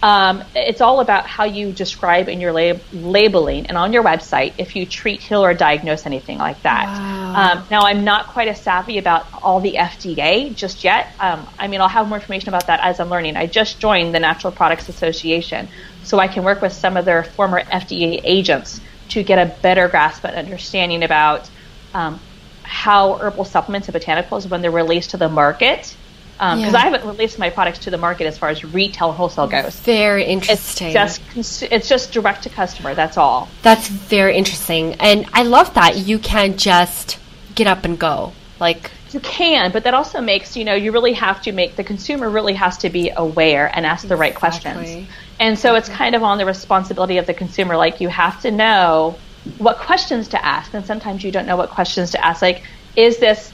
Um, 0.01 0.45
it's 0.55 0.81
all 0.81 1.01
about 1.01 1.27
how 1.27 1.43
you 1.45 1.73
describe 1.73 2.29
in 2.29 2.41
your 2.41 2.53
lab- 2.53 2.81
labeling 2.93 3.67
and 3.67 3.77
on 3.77 3.93
your 3.93 4.05
website 4.05 4.53
if 4.57 4.77
you 4.77 4.87
treat, 4.87 5.21
heal, 5.21 5.45
or 5.45 5.55
diagnose 5.55 6.07
anything 6.07 6.39
like 6.39 6.63
that. 6.63 6.87
Wow. 6.87 7.35
Um, 7.59 7.65
now, 7.69 7.81
I'm 7.83 8.05
not 8.05 8.29
quite 8.29 8.47
as 8.47 8.61
savvy 8.61 8.99
about 8.99 9.27
all 9.43 9.59
the 9.61 9.75
FDA 9.77 10.55
just 10.55 10.85
yet. 10.85 11.09
Um, 11.19 11.45
I 11.59 11.67
mean, 11.67 11.81
I'll 11.81 11.89
have 11.89 12.07
more 12.09 12.19
information 12.19 12.49
about 12.49 12.69
that 12.69 12.79
as 12.81 13.01
I'm 13.01 13.11
learning. 13.11 13.37
I 13.37 13.47
just 13.47 13.81
joined 13.81 14.15
the 14.15 14.21
Natural 14.21 14.53
Products 14.53 14.89
Association, 14.89 15.67
so 16.05 16.21
I 16.21 16.29
can 16.29 16.45
work 16.45 16.63
with 16.63 16.73
some 16.73 16.97
of 16.97 17.05
their 17.05 17.25
former 17.25 17.61
FDA 17.61 18.21
agents 18.23 18.81
to 19.09 19.25
get 19.25 19.39
a 19.39 19.53
better 19.63 19.89
grasp 19.89 20.25
and 20.25 20.37
understanding 20.37 21.03
about 21.03 21.51
um, 21.93 22.21
how 22.69 23.15
herbal 23.15 23.45
supplements 23.47 23.89
and 23.89 23.97
botanicals, 23.97 24.49
when 24.49 24.61
they're 24.63 24.71
released 24.71 25.11
to 25.11 25.17
the 25.17 25.29
market, 25.29 25.97
um, 26.39 26.59
because 26.59 26.75
Yeah. 26.75 26.79
I 26.81 26.83
haven't 26.83 27.05
released 27.07 27.39
my 27.39 27.51
products 27.51 27.81
to 27.81 27.91
the 27.91 27.99
market 27.99 28.27
as 28.27 28.39
far 28.39 28.51
as 28.51 28.63
retail 28.65 29.11
wholesale 29.13 29.49
goes. 29.49 29.75
Very 29.81 30.25
It's 30.25 30.49
interesting. 30.49 30.93
just 30.93 31.63
it's 31.63 31.89
just 31.89 32.13
direct 32.13 32.43
to 32.45 32.51
customer. 32.51 32.95
That's 32.95 33.17
all. 33.17 33.49
That's 33.63 33.89
very 33.89 34.37
interesting. 34.37 34.95
And 35.01 35.27
I 35.33 35.43
love 35.43 35.75
that 35.75 35.97
you 35.97 36.19
can 36.19 36.57
just 36.57 37.19
get 37.55 37.67
up 37.67 37.85
and 37.85 37.99
go. 37.99 38.33
Like, 38.61 38.91
You 39.11 39.21
can, 39.21 39.73
but 39.73 39.85
that 39.85 39.95
also 39.95 40.21
makes 40.21 40.55
you 40.57 40.65
know 40.65 40.75
you 40.75 40.93
really 40.93 41.15
have 41.15 41.41
to 41.43 41.53
make 41.53 41.77
the 41.77 41.85
consumer 41.85 42.29
really 42.29 42.55
has 42.55 42.77
to 42.79 42.91
be 42.91 43.11
aware 43.17 43.71
and 43.75 43.87
ask 43.87 44.07
the 44.07 44.17
right 44.17 44.35
questions. 44.35 45.09
And 45.41 45.59
so 45.59 45.75
it's 45.77 45.89
kind 45.89 46.15
of 46.15 46.23
on 46.23 46.37
the 46.39 46.45
responsibility 46.45 47.17
of 47.19 47.27
the 47.27 47.35
consumer. 47.35 47.77
Like 47.77 48.01
you 48.03 48.09
have 48.09 48.43
to 48.43 48.51
know 48.51 49.17
what 49.59 49.79
questions 49.79 50.29
to 50.29 50.45
ask, 50.45 50.75
and 50.75 50.85
sometimes 50.85 51.25
you 51.25 51.33
don't 51.33 51.47
know 51.47 51.57
what 51.57 51.71
questions 51.71 52.11
to 52.13 52.25
ask. 52.25 52.43
Like, 52.43 52.63
is 52.97 53.19
this 53.19 53.53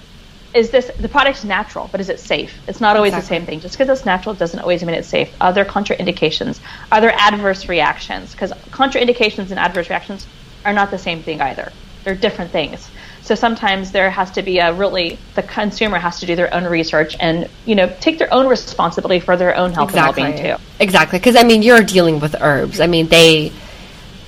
is 0.54 0.70
this 0.70 0.90
the 1.00 1.08
product's 1.08 1.44
natural, 1.44 1.88
but 1.90 2.00
is 2.00 2.08
it 2.08 2.20
safe? 2.20 2.56
It's 2.68 2.80
not 2.80 2.96
always 2.96 3.12
Exactly. 3.12 3.38
the 3.38 3.40
same 3.40 3.46
thing. 3.46 3.60
Just 3.60 3.76
because 3.76 3.96
it's 3.96 4.06
natural 4.06 4.34
doesn't 4.34 4.60
always 4.60 4.84
mean 4.84 4.94
it's 4.94 5.08
safe. 5.08 5.34
Are 5.40 5.52
there 5.52 5.64
contraindications? 5.64 6.60
Are 6.92 7.00
there 7.00 7.12
adverse 7.18 7.68
reactions? 7.68 8.32
Because 8.32 8.52
contraindications 8.70 9.50
and 9.50 9.58
adverse 9.58 9.90
reactions 9.90 10.26
are 10.64 10.72
not 10.72 10.90
the 10.90 10.98
same 10.98 11.22
thing 11.22 11.40
either. 11.40 11.72
They're 12.04 12.14
different 12.14 12.52
things. 12.52 12.88
So 13.22 13.34
sometimes 13.34 13.90
there 13.90 14.10
has 14.10 14.30
to 14.32 14.42
be 14.42 14.58
a 14.58 14.72
really 14.72 15.18
the 15.34 15.42
consumer 15.42 15.98
has 15.98 16.20
to 16.20 16.26
do 16.26 16.36
their 16.36 16.52
own 16.52 16.64
research 16.64 17.16
and 17.18 17.48
you 17.64 17.74
know 17.74 17.92
take 18.00 18.18
their 18.18 18.32
own 18.32 18.46
responsibility 18.46 19.18
for 19.18 19.36
their 19.36 19.56
own 19.56 19.72
health 19.72 19.94
and 19.94 19.96
well-being 19.96 20.36
too. 20.36 20.56
Exactly. 20.78 21.18
Because 21.18 21.34
I 21.34 21.42
mean, 21.42 21.62
you're 21.62 21.82
dealing 21.82 22.20
with 22.20 22.36
herbs. 22.40 22.80
I 22.80 22.86
mean, 22.86 23.08
they 23.08 23.50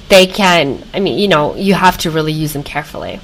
they 0.09 0.27
can. 0.27 0.83
I 0.95 1.01
mean, 1.01 1.19
you 1.19 1.29
know, 1.29 1.55
you 1.57 1.75
have 1.75 1.99
to 1.99 2.11
really 2.11 2.33
use 2.33 2.53
them 2.53 2.63
carefully. 2.63 3.21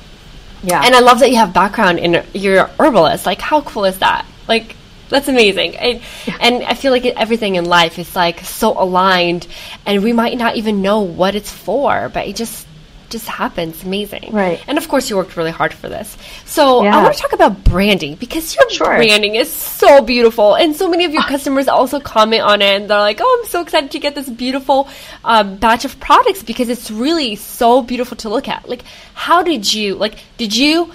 Yeah. 0.62 0.83
And 0.85 0.95
I 0.95 1.01
love 1.01 1.21
that 1.21 1.31
you 1.31 1.37
have 1.37 1.53
background 1.53 1.99
in 1.99 2.25
you're 2.33 2.67
herbalist. 2.79 3.27
Like, 3.27 3.41
how 3.41 3.62
cool 3.62 3.85
is 3.85 3.99
that? 3.99 4.27
Like, 4.47 4.77
that's 5.09 5.29
amazing. 5.29 5.77
And, 5.77 6.01
and 6.41 6.62
I 6.62 6.75
feel 6.75 6.93
like 6.93 7.05
everything 7.05 7.57
in 7.57 7.65
life 7.65 7.99
is 7.99 8.17
like 8.17 8.41
so 8.41 8.81
aligned, 8.81 9.47
and 9.85 10.03
we 10.03 10.12
might 10.12 10.39
not 10.39 10.57
even 10.57 10.81
know 10.81 11.01
what 11.01 11.35
it's 11.35 11.52
for, 11.52 12.11
but 12.15 12.26
it 12.26 12.37
just 12.37 12.67
just 13.13 13.29
happens. 13.29 13.85
Amazing. 13.85 14.31
Right. 14.33 14.61
And 14.67 14.77
of 14.79 14.89
course, 14.89 15.09
you 15.09 15.17
worked 15.17 15.37
really 15.37 15.51
hard 15.53 15.73
for 15.73 15.89
this. 15.89 16.17
So 16.47 16.85
I 16.85 17.03
want 17.03 17.15
to 17.15 17.21
talk 17.21 17.33
about 17.33 17.63
branding 17.63 18.17
because 18.17 18.55
your 18.57 18.69
Sure. 18.71 18.97
branding 18.97 19.37
is 19.37 19.51
so 19.53 20.03
beautiful, 20.03 20.55
and 20.57 20.75
so 20.75 20.89
many 20.89 21.05
of 21.05 21.13
your 21.13 21.23
customers 21.23 21.69
also 21.69 22.01
comment 22.01 22.43
on 22.43 22.63
it, 22.63 22.73
and 22.81 22.91
they're 22.91 22.99
like, 22.99 23.21
"Oh, 23.23 23.41
I'm 23.41 23.49
so 23.49 23.61
excited 23.61 23.91
to 23.93 23.99
get 24.01 24.15
this 24.17 24.29
beautiful 24.29 24.89
um, 25.25 25.57
batch 25.57 25.85
of 25.85 26.01
products 26.01 26.43
because 26.43 26.69
it's 26.69 26.91
really 26.91 27.37
so 27.37 27.83
beautiful 27.83 28.17
to 28.19 28.29
look 28.29 28.49
at." 28.49 28.69
Like, 28.69 28.83
how 29.15 29.43
did 29.43 29.73
you 29.73 29.95
like? 29.95 30.15
Did 30.39 30.57
you? 30.57 30.91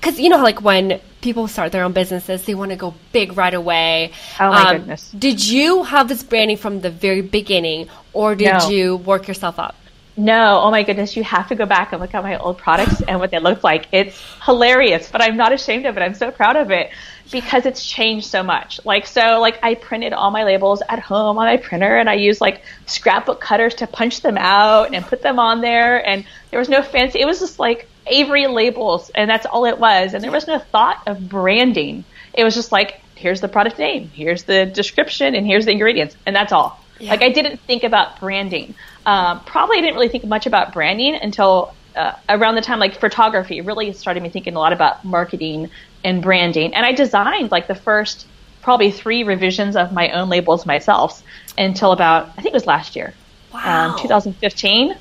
Because 0.00 0.18
you 0.18 0.28
know, 0.28 0.42
like 0.42 0.60
when 0.62 1.00
people 1.20 1.46
start 1.46 1.70
their 1.70 1.84
own 1.84 1.92
businesses, 1.92 2.44
they 2.46 2.54
want 2.54 2.70
to 2.72 2.76
go 2.76 2.92
big 3.12 3.36
right 3.36 3.54
away. 3.54 4.10
Oh, 4.40 4.50
my 4.50 4.62
Um, 4.70 4.76
goodness. 4.78 5.08
Did 5.16 5.38
you 5.46 5.84
have 5.84 6.08
this 6.08 6.22
branding 6.24 6.56
from 6.56 6.80
the 6.80 6.90
very 6.90 7.20
beginning, 7.22 7.86
or 8.12 8.34
did 8.34 8.52
No. 8.52 8.68
you 8.68 8.96
work 8.96 9.28
yourself 9.28 9.60
up? 9.60 9.76
No, 10.16 10.60
oh 10.62 10.70
my 10.70 10.82
goodness, 10.82 11.16
you 11.16 11.24
have 11.24 11.48
to 11.48 11.54
go 11.54 11.64
back 11.64 11.92
and 11.92 12.00
look 12.00 12.14
at 12.14 12.22
my 12.22 12.36
old 12.36 12.58
products 12.58 13.00
and 13.08 13.18
what 13.18 13.30
they 13.30 13.38
look 13.38 13.64
like. 13.64 13.88
It's 13.92 14.20
hilarious, 14.42 15.10
but 15.10 15.22
I'm 15.22 15.38
not 15.38 15.52
ashamed 15.52 15.86
of 15.86 15.96
it. 15.96 16.02
I'm 16.02 16.14
so 16.14 16.30
proud 16.30 16.56
of 16.56 16.70
it 16.70 16.90
because 17.30 17.64
it's 17.64 17.84
changed 17.84 18.26
so 18.26 18.42
much. 18.42 18.78
Like, 18.84 19.06
so, 19.06 19.40
like, 19.40 19.58
I 19.62 19.74
printed 19.74 20.12
all 20.12 20.30
my 20.30 20.44
labels 20.44 20.82
at 20.86 20.98
home 20.98 21.38
on 21.38 21.46
my 21.46 21.56
printer 21.56 21.96
and 21.96 22.10
I 22.10 22.14
used 22.14 22.42
like 22.42 22.62
scrapbook 22.84 23.40
cutters 23.40 23.74
to 23.76 23.86
punch 23.86 24.20
them 24.20 24.36
out 24.36 24.94
and 24.94 25.02
put 25.02 25.22
them 25.22 25.38
on 25.38 25.62
there. 25.62 26.06
And 26.06 26.26
there 26.50 26.58
was 26.58 26.68
no 26.68 26.82
fancy, 26.82 27.20
it 27.20 27.26
was 27.26 27.40
just 27.40 27.58
like 27.58 27.88
Avery 28.06 28.46
labels 28.48 29.10
and 29.14 29.30
that's 29.30 29.46
all 29.46 29.64
it 29.64 29.78
was. 29.78 30.12
And 30.12 30.22
there 30.22 30.30
was 30.30 30.46
no 30.46 30.58
thought 30.58 31.02
of 31.06 31.26
branding. 31.28 32.04
It 32.34 32.44
was 32.44 32.54
just 32.54 32.70
like, 32.70 33.00
here's 33.14 33.40
the 33.40 33.48
product 33.48 33.78
name, 33.78 34.10
here's 34.12 34.42
the 34.42 34.66
description, 34.66 35.34
and 35.34 35.46
here's 35.46 35.64
the 35.64 35.70
ingredients, 35.70 36.16
and 36.26 36.34
that's 36.36 36.52
all. 36.52 36.78
Yeah. 36.98 37.10
Like, 37.10 37.22
I 37.22 37.30
didn't 37.30 37.60
think 37.60 37.84
about 37.84 38.20
branding. 38.20 38.74
Um, 39.06 39.42
probably 39.46 39.78
I 39.78 39.80
didn't 39.80 39.94
really 39.94 40.08
think 40.08 40.24
much 40.26 40.46
about 40.46 40.72
branding 40.72 41.18
until 41.20 41.76
uh, 41.96 42.12
around 42.28 42.54
the 42.54 42.60
time 42.62 42.78
like 42.78 42.98
photography 43.00 43.60
really 43.60 43.92
started 43.92 44.22
me 44.22 44.30
thinking 44.30 44.54
a 44.54 44.58
lot 44.58 44.72
about 44.72 45.04
marketing 45.04 45.70
and 46.04 46.22
branding. 46.22 46.74
And 46.74 46.86
I 46.86 46.92
designed 46.92 47.50
like 47.50 47.68
the 47.68 47.74
first 47.74 48.26
probably 48.62 48.92
three 48.92 49.24
revisions 49.24 49.76
of 49.76 49.92
my 49.92 50.10
own 50.12 50.28
labels 50.28 50.64
myself 50.66 51.20
until 51.58 51.92
about 51.92 52.30
I 52.38 52.42
think 52.42 52.52
it 52.52 52.56
was 52.56 52.66
last 52.66 52.96
year, 52.96 53.18
Wow. 53.52 53.60
um, 53.64 53.94
2015. 53.96 54.92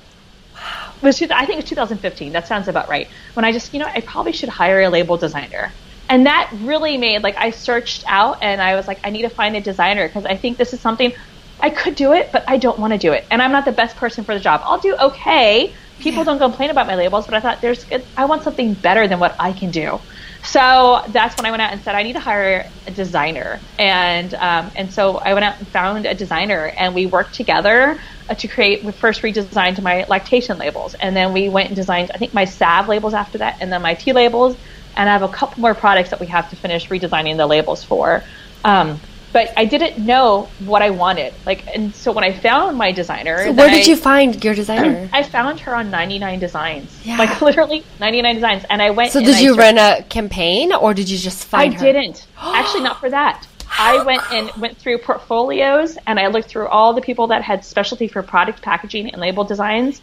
It 1.02 1.06
was, 1.06 1.22
I 1.22 1.46
think 1.46 1.52
it 1.52 1.56
was 1.58 1.66
2015. 1.66 2.34
That 2.34 2.48
sounds 2.48 2.68
about 2.68 2.90
right. 2.90 3.08
When 3.34 3.46
I 3.46 3.52
just, 3.52 3.74
you 3.74 3.80
know, 3.80 3.88
I 3.94 4.02
probably 4.02 4.34
should 4.34 4.50
hire 4.50 4.82
a 4.82 4.90
label 4.90 5.18
designer. 5.18 5.76
And 6.10 6.26
that 6.26 6.50
really 6.54 6.98
made, 6.98 7.24
like, 7.24 7.36
I 7.38 7.52
searched 7.52 8.04
out 8.08 8.38
and 8.42 8.62
I 8.62 8.76
was 8.76 8.88
like, 8.88 9.00
I 9.04 9.10
need 9.12 9.24
to 9.24 9.30
find 9.30 9.56
a 9.56 9.62
designer 9.62 10.08
because 10.08 10.26
I 10.26 10.38
think 10.38 10.58
this 10.58 10.74
is 10.74 10.82
something 10.82 11.14
I 11.62 11.70
could 11.70 11.96
do 11.96 12.14
it, 12.14 12.32
but 12.32 12.44
I 12.48 12.58
don't 12.58 12.80
want 12.80 12.94
to 12.94 13.00
do 13.00 13.14
it. 13.14 13.26
And 13.30 13.42
I'm 13.42 13.52
not 13.52 13.66
the 13.66 13.72
best 13.72 13.96
person 13.98 14.24
for 14.26 14.34
the 14.34 14.42
job. 14.42 14.62
I'll 14.64 14.80
do 14.80 14.96
okay. 14.96 15.74
People 16.00 16.24
don't 16.24 16.40
complain 16.40 16.72
about 16.72 16.88
my 16.88 16.96
labels, 16.96 17.28
but 17.28 17.36
I 17.36 17.40
thought 17.42 17.62
there's, 17.62 17.86
I 18.18 18.26
want 18.26 18.42
something 18.42 18.74
better 18.74 19.08
than 19.08 19.20
what 19.20 19.36
I 19.40 19.54
can 19.54 19.70
do. 19.70 20.02
So 20.44 21.04
that's 21.10 21.38
when 21.38 21.46
I 21.46 21.52
went 21.52 21.62
out 21.62 21.72
and 21.72 21.84
said 21.84 21.94
I 21.94 22.02
need 22.02 22.14
to 22.14 22.20
hire 22.20 22.72
a 22.88 22.92
designer, 22.92 23.62
and 23.78 24.34
um, 24.34 24.72
and 24.76 24.92
so 24.92 25.18
I 25.18 25.36
went 25.36 25.46
out 25.46 25.60
and 25.60 25.68
found 25.70 26.08
a 26.08 26.16
designer, 26.16 26.66
and 26.66 26.96
we 26.96 27.06
worked 27.06 27.36
together 27.36 28.00
uh, 28.28 28.34
to 28.34 28.48
create. 28.48 28.84
We 28.84 28.92
first 28.92 29.22
redesigned 29.22 29.80
my 29.84 30.06
lactation 30.10 30.58
labels, 30.58 30.96
and 30.96 31.16
then 31.16 31.32
we 31.32 31.50
went 31.50 31.68
and 31.68 31.76
designed 31.76 32.10
I 32.16 32.18
think 32.18 32.34
my 32.34 32.46
salve 32.46 32.88
labels 32.88 33.14
after 33.14 33.38
that, 33.38 33.58
and 33.62 33.72
then 33.72 33.84
my 33.84 33.94
tea 33.94 34.14
labels, 34.14 34.58
and 34.98 35.08
I 35.08 35.14
have 35.14 35.22
a 35.22 35.30
couple 35.30 35.62
more 35.62 35.76
products 35.76 36.10
that 36.10 36.20
we 36.20 36.28
have 36.28 36.50
to 36.50 36.56
finish 36.56 36.90
redesigning 36.90 37.38
the 37.38 37.46
labels 37.46 37.84
for. 37.84 38.26
Um, 38.64 39.00
but 39.34 39.52
I 39.58 39.66
didn't 39.66 40.04
know 40.06 40.50
what 40.66 40.82
I 40.82 40.90
wanted, 40.90 41.34
like, 41.46 41.66
and 41.76 41.94
so 41.96 42.12
when 42.12 42.24
I 42.24 42.32
found 42.34 42.78
my 42.78 42.92
designer, 42.92 43.46
So 43.46 43.52
where 43.54 43.70
did 43.70 43.86
I- 43.86 43.90
you 43.90 43.96
find 43.96 44.44
your 44.44 44.54
designer? 44.56 45.10
I 45.14 45.24
found 45.24 45.60
her 45.62 45.76
on 45.76 45.90
99 45.92 46.40
Designs, 46.40 47.00
Yeah. 47.06 47.18
like 47.18 47.42
literally 47.50 47.84
99 48.00 48.36
Designs, 48.36 48.66
and 48.70 48.82
I 48.82 48.90
went. 48.90 49.12
so 49.12 49.22
did 49.22 49.40
you 49.40 49.56
run 49.56 49.78
a 49.78 50.04
campaign, 50.10 50.74
or 50.74 50.94
did 50.94 51.10
you 51.10 51.18
just 51.18 51.44
I 51.54 51.70
find 51.70 51.74
her? 51.76 51.80
didn't. 51.80 52.28
Actually, 52.42 52.84
not 52.84 53.00
for 53.00 53.10
that. 53.10 53.48
I 53.80 54.04
went 54.04 54.22
and 54.34 54.52
went 54.62 54.78
through 54.78 54.98
portfolios 54.98 55.98
and 56.06 56.20
I 56.20 56.28
looked 56.28 56.50
through 56.50 56.68
all 56.68 56.94
the 56.94 57.02
people 57.02 57.28
that 57.28 57.42
had 57.42 57.64
specialty 57.64 58.10
for 58.10 58.22
product 58.22 58.62
packaging 58.62 59.10
and 59.12 59.22
label 59.22 59.46
designs. 59.46 60.02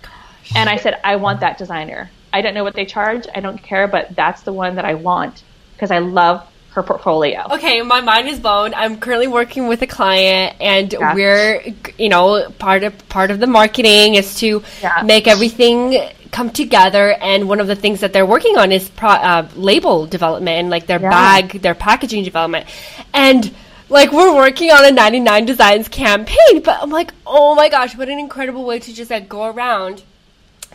And 0.56 0.70
I 0.70 0.76
said, 0.76 0.98
I 1.04 1.16
want 1.16 1.40
that 1.40 1.58
designer. 1.58 2.10
I 2.32 2.40
don't 2.40 2.54
know 2.54 2.64
what 2.64 2.74
they 2.74 2.86
charge. 2.86 3.26
I 3.34 3.40
don't 3.40 3.62
care, 3.62 3.86
but 3.86 4.16
that's 4.16 4.40
the 4.42 4.54
one 4.54 4.76
that 4.76 4.86
I 4.86 4.94
want 4.94 5.42
because 5.74 5.90
I 5.90 5.98
love 5.98 6.46
her 6.70 6.82
portfolio. 6.82 7.42
Okay, 7.52 7.82
my 7.82 8.00
mind 8.00 8.28
is 8.28 8.38
blown. 8.38 8.74
I'm 8.74 8.98
currently 8.98 9.26
working 9.26 9.68
with 9.68 9.82
a 9.82 9.86
client, 9.86 10.56
and 10.60 10.92
Yeah. 10.92 11.14
we're, 11.14 11.62
you 11.98 12.08
know, 12.08 12.48
part 12.58 12.84
of 12.84 13.08
part 13.08 13.30
of 13.30 13.40
the 13.40 13.46
marketing 13.46 14.14
is 14.14 14.34
to 14.36 14.62
Yeah. 14.82 15.02
make 15.04 15.26
everything 15.26 15.98
come 16.30 16.50
together. 16.50 17.16
And 17.20 17.48
one 17.48 17.58
of 17.58 17.66
the 17.66 17.74
things 17.74 18.00
that 18.00 18.12
they're 18.12 18.26
working 18.26 18.58
on 18.58 18.70
is 18.70 18.88
pro- 18.90 19.10
uh, 19.10 19.46
label 19.56 20.06
development 20.06 20.58
and 20.58 20.70
like 20.70 20.86
their 20.86 21.00
Yeah. 21.00 21.10
bag, 21.10 21.62
their 21.62 21.74
packaging 21.74 22.24
development, 22.24 22.66
and. 23.12 23.50
Like 23.90 24.12
we're 24.12 24.34
working 24.34 24.70
on 24.70 24.84
a 24.84 24.90
99 24.90 25.46
Designs 25.46 25.88
campaign, 25.88 26.60
but 26.62 26.76
I'm 26.82 26.90
like, 26.90 27.10
oh 27.26 27.54
my 27.54 27.70
gosh, 27.70 27.96
what 27.96 28.10
an 28.10 28.18
incredible 28.18 28.66
way 28.66 28.78
to 28.80 28.92
just 28.92 29.10
like 29.10 29.30
go 29.30 29.44
around 29.46 30.02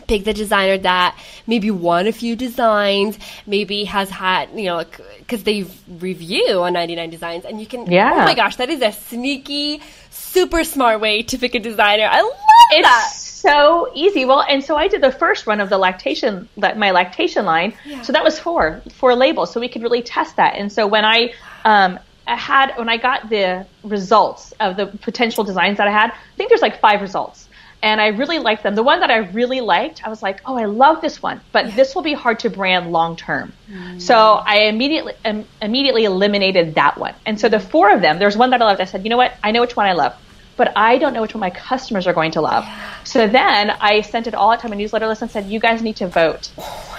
pick 0.06 0.24
the 0.24 0.32
designer 0.34 0.78
that 0.78 1.16
maybe 1.46 1.70
won 1.70 2.06
a 2.06 2.12
few 2.12 2.36
designs, 2.36 3.18
maybe 3.46 3.84
has 3.84 4.10
had, 4.10 4.50
you 4.54 4.64
know, 4.66 4.84
because 5.18 5.44
they 5.44 5.66
review 5.88 6.62
on 6.62 6.72
99 6.74 7.10
designs 7.10 7.44
and 7.44 7.60
you 7.60 7.66
can, 7.66 7.90
Yeah. 7.90 8.12
oh 8.14 8.24
my 8.24 8.34
gosh, 8.34 8.56
that 8.56 8.68
is 8.70 8.82
a 8.82 8.92
sneaky, 8.92 9.80
super 10.10 10.64
smart 10.64 11.00
way 11.00 11.22
to 11.22 11.38
pick 11.38 11.54
a 11.54 11.60
designer. 11.60 12.08
I 12.10 12.20
love 12.22 12.32
It's 12.72 12.86
that. 12.88 13.10
so 13.14 13.90
easy. 13.94 14.24
Well, 14.24 14.42
and 14.48 14.62
so 14.64 14.76
I 14.76 14.88
did 14.88 15.00
the 15.02 15.12
first 15.12 15.46
run 15.46 15.60
of 15.60 15.68
the 15.68 15.78
lactation, 15.78 16.48
my 16.56 16.90
lactation 16.90 17.44
line. 17.44 17.74
Yeah. 17.84 18.02
So 18.02 18.12
that 18.12 18.24
was 18.24 18.38
four, 18.38 18.82
four 18.94 19.14
labels. 19.14 19.52
So 19.52 19.60
we 19.60 19.68
could 19.68 19.82
really 19.82 20.02
test 20.02 20.36
that. 20.36 20.56
And 20.56 20.70
so 20.72 20.86
when 20.86 21.04
I, 21.04 21.32
um, 21.64 21.98
I 22.26 22.36
had, 22.36 22.74
when 22.76 22.88
I 22.88 22.96
got 22.96 23.28
the 23.28 23.66
results 23.82 24.52
of 24.60 24.76
the 24.76 24.86
potential 24.86 25.44
designs 25.44 25.76
that 25.78 25.86
I 25.88 25.90
had, 25.92 26.10
I 26.10 26.36
think 26.36 26.48
there's 26.48 26.62
like 26.62 26.80
five 26.80 27.00
results. 27.02 27.43
And 27.84 28.00
I 28.00 28.06
really 28.08 28.38
liked 28.38 28.62
them. 28.62 28.74
The 28.74 28.82
one 28.82 29.00
that 29.00 29.10
I 29.10 29.18
really 29.18 29.60
liked, 29.60 30.06
I 30.06 30.08
was 30.08 30.22
like, 30.22 30.40
oh, 30.46 30.56
I 30.56 30.64
love 30.64 31.02
this 31.02 31.22
one, 31.22 31.42
but 31.52 31.76
this 31.76 31.94
will 31.94 32.00
be 32.00 32.14
hard 32.14 32.38
to 32.40 32.48
brand 32.48 32.90
long 32.90 33.14
term. 33.14 33.52
So 34.00 34.14
I 34.16 34.60
immediately 34.60 35.12
um, 35.22 35.44
immediately 35.60 36.04
eliminated 36.04 36.76
that 36.76 36.96
one. 36.96 37.14
And 37.26 37.38
so 37.38 37.50
the 37.50 37.60
four 37.60 37.92
of 37.92 38.00
them, 38.00 38.18
there's 38.18 38.38
one 38.38 38.50
that 38.50 38.62
I 38.62 38.64
loved. 38.64 38.80
I 38.80 38.86
said, 38.86 39.04
you 39.04 39.10
know 39.10 39.18
what? 39.18 39.34
I 39.44 39.50
know 39.50 39.60
which 39.60 39.76
one 39.76 39.86
I 39.86 39.92
love 39.92 40.14
but 40.56 40.72
I 40.76 40.98
don't 40.98 41.14
know 41.14 41.22
which 41.22 41.34
one 41.34 41.40
my 41.40 41.50
customers 41.50 42.06
are 42.06 42.12
going 42.12 42.30
to 42.32 42.40
love. 42.40 42.64
So 43.02 43.26
then 43.26 43.70
I 43.70 44.02
sent 44.02 44.28
it 44.28 44.34
all 44.34 44.52
out 44.52 44.60
to 44.60 44.68
my 44.68 44.76
newsletter 44.76 45.08
list 45.08 45.22
and 45.22 45.30
said, 45.30 45.46
you 45.46 45.58
guys 45.58 45.82
need 45.82 45.96
to 45.96 46.06
vote. 46.06 46.52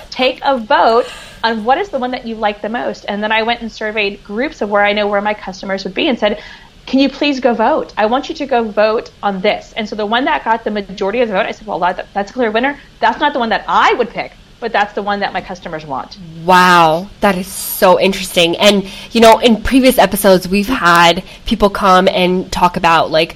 Take 0.10 0.41
a 0.43 0.58
vote 0.58 1.06
on 1.43 1.63
what 1.63 1.78
is 1.78 1.89
the 1.89 2.00
one 2.00 2.12
that 2.12 2.28
you 2.28 2.36
like 2.36 2.62
the 2.62 2.69
most. 2.69 3.06
And 3.08 3.24
then 3.24 3.32
I 3.32 3.43
went 3.43 3.62
and 3.62 3.71
surveyed 3.71 4.24
groups 4.24 4.62
of 4.62 4.69
where 4.69 4.84
I 4.84 4.93
know 4.93 5.08
where 5.08 5.21
my 5.21 5.34
customers 5.34 5.84
would 5.84 5.93
be 5.93 6.08
and 6.08 6.19
said, 6.19 6.41
can 6.86 7.00
you 7.00 7.10
please 7.10 7.39
go 7.39 7.54
vote? 7.54 7.93
I 7.98 8.06
want 8.06 8.30
you 8.30 8.36
to 8.36 8.45
go 8.45 8.63
vote 8.63 9.12
on 9.24 9.41
this. 9.41 9.74
And 9.74 9.88
so 9.89 9.95
the 9.95 10.06
one 10.06 10.26
that 10.26 10.43
got 10.43 10.63
the 10.63 10.71
majority 10.71 11.21
of 11.21 11.30
the 11.30 11.34
vote, 11.34 11.45
I 11.45 11.52
said, 11.52 11.67
well, 11.67 11.80
that, 11.80 12.08
that's 12.13 12.32
a 12.32 12.34
clear 12.34 12.52
winner. 12.52 12.80
That's 13.00 13.19
not 13.19 13.34
the 13.34 13.39
one 13.39 13.50
that 13.50 13.65
I 13.67 13.93
would 13.93 14.10
pick, 14.10 14.34
but 14.60 14.71
that's 14.71 14.93
the 14.93 15.02
one 15.02 15.19
that 15.21 15.34
my 15.34 15.41
customers 15.41 15.86
want. 15.86 16.17
Wow, 16.43 17.10
that 17.21 17.38
is 17.38 17.48
so 17.48 18.00
interesting. 18.00 18.56
And, 18.58 18.88
you 19.12 19.21
know, 19.21 19.39
in 19.39 19.63
previous 19.63 19.98
episodes, 19.98 20.48
we've 20.48 20.67
had 20.67 21.24
people 21.45 21.69
come 21.69 22.08
and 22.08 22.52
talk 22.52 22.78
about 22.78 23.10
like 23.10 23.36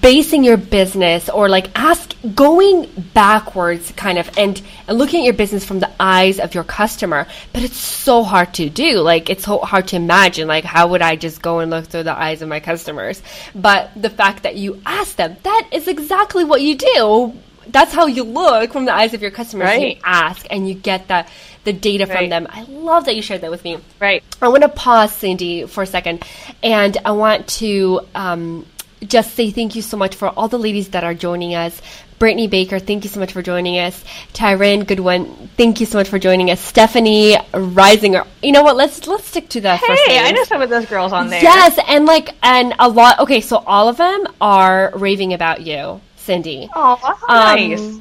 basing 0.00 0.42
your 0.42 0.56
business 0.56 1.28
or 1.28 1.48
like 1.48 1.70
ask 1.78 2.14
going 2.34 2.90
backwards 3.12 3.92
kind 3.92 4.18
of 4.18 4.30
and, 4.38 4.60
and 4.88 4.98
looking 4.98 5.20
at 5.20 5.24
your 5.24 5.34
business 5.34 5.64
from 5.64 5.80
the 5.80 5.90
eyes 6.00 6.40
of 6.40 6.54
your 6.54 6.64
customer. 6.64 7.26
But 7.52 7.62
it's 7.62 7.76
so 7.76 8.22
hard 8.22 8.54
to 8.54 8.70
do. 8.70 9.00
Like 9.00 9.28
it's 9.28 9.44
so 9.44 9.58
hard 9.58 9.88
to 9.88 9.96
imagine 9.96 10.48
like 10.48 10.64
how 10.64 10.88
would 10.88 11.02
i 11.02 11.16
just 11.16 11.42
go 11.42 11.58
and 11.58 11.70
look 11.70 11.86
through 11.86 12.04
the 12.04 12.18
eyes 12.18 12.42
of 12.42 12.48
my 12.48 12.60
customers? 12.60 13.22
But 13.54 13.90
the 14.00 14.10
fact 14.10 14.44
that 14.44 14.56
you 14.56 14.80
ask 14.86 15.16
them 15.16 15.36
that 15.42 15.68
is 15.72 15.88
exactly 15.88 16.44
what 16.44 16.62
you 16.62 16.76
do. 16.76 17.34
That's 17.68 17.92
how 17.92 18.06
you 18.06 18.22
look 18.22 18.72
from 18.72 18.84
the 18.84 18.94
eyes 18.94 19.12
of 19.12 19.22
your 19.22 19.32
customers 19.32 19.76
you 19.78 19.96
ask 20.04 20.46
and 20.50 20.68
you 20.68 20.74
get 20.74 21.08
the 21.08 21.26
the 21.64 21.72
data 21.72 22.06
from 22.06 22.28
them. 22.28 22.46
I 22.48 22.62
love 22.62 23.06
that 23.06 23.16
you 23.16 23.22
shared 23.22 23.40
that 23.40 23.50
with 23.50 23.64
me. 23.64 23.78
Right. 24.00 24.22
I 24.40 24.48
want 24.48 24.62
to 24.62 24.68
pause, 24.68 25.12
Cindy, 25.12 25.66
for 25.66 25.82
a 25.82 25.86
second, 25.86 26.24
and 26.62 26.96
I 27.04 27.10
want 27.10 27.48
to 27.58 28.02
um, 28.14 28.64
just 29.08 29.34
say 29.34 29.50
thank 29.50 29.74
you 29.74 29.82
so 29.82 29.96
much 29.96 30.14
for 30.14 30.28
all 30.28 30.48
the 30.48 30.58
ladies 30.58 30.88
that 30.90 31.04
are 31.04 31.14
joining 31.14 31.54
us. 31.54 31.80
Brittany 32.18 32.48
Baker, 32.48 32.78
thank 32.78 33.04
you 33.04 33.10
so 33.10 33.20
much 33.20 33.32
for 33.32 33.42
joining 33.42 33.78
us. 33.78 34.02
Tyron 34.32 34.86
Goodwin, 34.86 35.26
thank 35.56 35.80
you 35.80 35.86
so 35.86 35.98
much 35.98 36.08
for 36.08 36.18
joining 36.18 36.50
us. 36.50 36.60
Stephanie 36.60 37.34
Risinger, 37.52 38.26
you 38.42 38.52
know 38.52 38.62
what? 38.62 38.76
Let's 38.76 39.06
let's 39.06 39.26
stick 39.26 39.48
to 39.50 39.60
the 39.60 39.76
first 39.76 40.02
Hey, 40.06 40.18
I 40.18 40.32
know 40.32 40.44
some 40.44 40.62
of 40.62 40.70
those 40.70 40.86
girls 40.86 41.12
on 41.12 41.28
there. 41.28 41.42
Yes, 41.42 41.78
and 41.86 42.06
like 42.06 42.34
and 42.42 42.74
a 42.78 42.88
lot. 42.88 43.18
Okay, 43.20 43.40
so 43.42 43.58
all 43.58 43.88
of 43.88 43.98
them 43.98 44.26
are 44.40 44.92
raving 44.94 45.34
about 45.34 45.60
you, 45.60 46.00
Cindy. 46.16 46.68
Oh, 46.74 46.98
Um, 47.28 47.36
nice. 47.36 47.98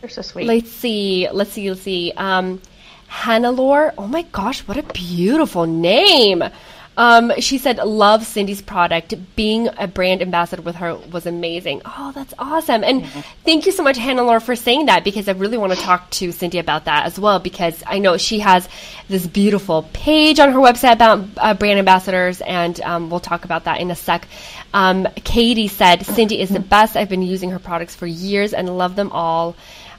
They're 0.00 0.10
so 0.10 0.22
sweet. 0.22 0.46
Let's 0.46 0.70
see. 0.70 1.28
Let's 1.32 1.50
see. 1.52 1.68
Let's 1.70 1.82
see. 1.82 2.12
Um, 2.16 2.60
Hannelore. 3.10 3.92
Oh 3.98 4.06
my 4.06 4.22
gosh, 4.22 4.60
what 4.68 4.76
a 4.76 4.82
beautiful 4.82 5.66
name. 5.66 6.44
Um, 6.96 7.32
she 7.40 7.58
said, 7.58 7.78
love 7.78 8.24
Cindy's 8.24 8.62
product. 8.62 9.14
Being 9.34 9.68
a 9.78 9.88
brand 9.88 10.22
ambassador 10.22 10.62
with 10.62 10.76
her 10.76 10.94
was 10.94 11.26
amazing. 11.26 11.82
Oh, 11.84 12.12
that's 12.14 12.32
awesome. 12.38 12.84
And 12.84 13.06
thank 13.44 13.66
you 13.66 13.72
so 13.72 13.82
much, 13.82 13.96
Hannah 13.96 14.22
Laura, 14.22 14.40
for 14.40 14.54
saying 14.54 14.86
that 14.86 15.02
because 15.02 15.28
I 15.28 15.32
really 15.32 15.58
want 15.58 15.72
to 15.72 15.78
talk 15.78 16.08
to 16.10 16.30
Cindy 16.30 16.58
about 16.58 16.84
that 16.84 17.06
as 17.06 17.18
well 17.18 17.40
because 17.40 17.82
I 17.86 17.98
know 17.98 18.16
she 18.16 18.38
has 18.40 18.68
this 19.08 19.26
beautiful 19.26 19.88
page 19.92 20.38
on 20.38 20.52
her 20.52 20.58
website 20.60 20.92
about 20.92 21.26
uh, 21.36 21.54
brand 21.54 21.78
ambassadors 21.78 22.40
and 22.40 22.80
um, 22.82 23.10
we'll 23.10 23.20
talk 23.20 23.44
about 23.44 23.64
that 23.64 23.80
in 23.80 23.90
a 23.90 23.96
sec. 23.96 24.28
Um, 24.72 25.08
Katie 25.16 25.68
said, 25.68 26.06
Cindy 26.06 26.40
is 26.40 26.48
the 26.48 26.60
best. 26.60 26.96
I've 26.96 27.08
been 27.08 27.22
using 27.22 27.50
her 27.50 27.58
products 27.58 27.94
for 27.94 28.06
years 28.06 28.54
and 28.54 28.76
love 28.78 28.94
them 28.94 29.10
all. 29.10 29.56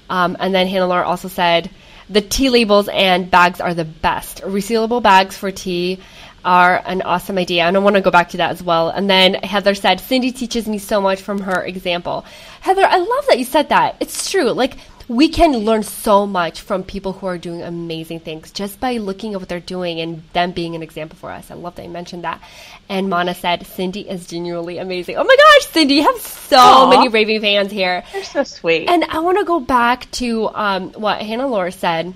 Um, 0.09 0.37
and 0.39 0.53
then 0.53 0.67
Hannah 0.67 0.87
Laura 0.87 1.05
also 1.05 1.27
said, 1.27 1.69
the 2.09 2.21
tea 2.21 2.49
labels 2.49 2.87
and 2.87 3.31
bags 3.31 3.59
are 3.59 3.73
the 3.73 3.85
best. 3.85 4.41
Resealable 4.43 5.01
bags 5.01 5.35
for 5.35 5.51
tea 5.51 5.99
are 6.45 6.81
an 6.85 7.01
awesome 7.01 7.37
idea. 7.37 7.63
And 7.63 7.75
I 7.75 7.79
want 7.79 7.95
to 7.95 8.01
go 8.01 8.11
back 8.11 8.29
to 8.29 8.37
that 8.37 8.51
as 8.51 8.63
well. 8.63 8.89
And 8.89 9.09
then 9.09 9.33
Heather 9.33 9.75
said, 9.75 9.99
Cindy 9.99 10.31
teaches 10.31 10.67
me 10.67 10.77
so 10.77 11.01
much 11.01 11.21
from 11.21 11.41
her 11.41 11.63
example. 11.63 12.23
Heather, 12.61 12.85
I 12.85 12.97
love 12.97 13.25
that 13.27 13.39
you 13.39 13.45
said 13.45 13.69
that. 13.69 13.97
It's 13.99 14.29
true. 14.31 14.51
Like, 14.51 14.77
we 15.07 15.29
can 15.29 15.55
learn 15.57 15.83
so 15.83 16.25
much 16.25 16.61
from 16.61 16.83
people 16.83 17.13
who 17.13 17.27
are 17.27 17.37
doing 17.37 17.61
amazing 17.61 18.19
things 18.21 18.51
just 18.51 18.79
by 18.79 18.97
looking 18.97 19.33
at 19.33 19.39
what 19.39 19.47
they're 19.47 19.59
doing 19.59 19.99
and 19.99 20.23
them 20.33 20.51
being 20.51 20.73
an 20.75 20.81
example 20.81 21.17
for 21.17 21.29
us. 21.29 21.51
I 21.51 21.53
love 21.53 21.75
that 21.75 21.85
you 21.85 21.91
mentioned 21.91 22.23
that. 22.23 22.41
And 22.89 23.09
Mana 23.09 23.35
said, 23.35 23.67
Cindy 23.67 24.09
is 24.09 24.25
genuinely 24.25 24.79
amazing. 24.79 25.17
Oh 25.17 25.23
my 25.23 25.35
gosh, 25.35 25.67
Cindy, 25.71 25.95
you 25.95 26.03
have 26.03 26.19
so 26.19 26.57
Aw. 26.57 26.89
many 26.89 27.09
raving 27.09 27.41
fans 27.41 27.71
here. 27.71 28.03
They're 28.13 28.23
so 28.23 28.43
sweet. 28.43 28.89
And 28.89 29.03
I 29.03 29.19
want 29.19 29.37
to 29.37 29.45
go 29.45 29.59
back 29.59 30.09
to 30.11 30.49
um, 30.53 30.91
what 30.93 31.21
Hannah 31.21 31.47
Laura 31.47 31.71
said. 31.71 32.13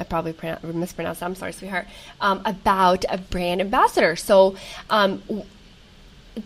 I 0.00 0.04
probably 0.04 0.34
mispronounced. 0.62 1.20
that. 1.20 1.26
I'm 1.26 1.34
sorry, 1.34 1.52
sweetheart. 1.52 1.86
Um, 2.20 2.42
about 2.44 3.04
a 3.08 3.18
brand 3.18 3.60
ambassador. 3.60 4.16
So 4.16 4.56
um, 4.90 5.22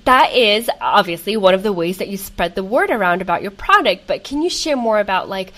that 0.04 0.32
is 0.34 0.70
obviously 0.80 1.36
one 1.36 1.54
of 1.54 1.62
the 1.62 1.72
ways 1.72 1.98
that 1.98 2.08
you 2.08 2.16
spread 2.16 2.54
the 2.54 2.62
word 2.64 2.90
around 2.90 3.22
about 3.22 3.42
your 3.42 3.50
product. 3.50 4.06
But 4.06 4.24
can 4.24 4.42
you 4.42 4.50
share 4.50 4.76
more 4.76 5.00
about 5.00 5.28
like 5.28 5.52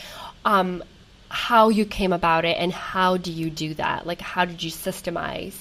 um, 0.45 0.83
how 1.29 1.69
you 1.69 1.85
came 1.85 2.13
about 2.13 2.45
it 2.45 2.57
and 2.59 2.73
how 2.73 3.17
do 3.19 3.31
you 3.31 3.51
do 3.51 3.75
that? 3.75 4.07
Like, 4.07 4.21
how 4.21 4.45
did 4.45 4.63
you 4.63 4.71
systemize 4.71 5.55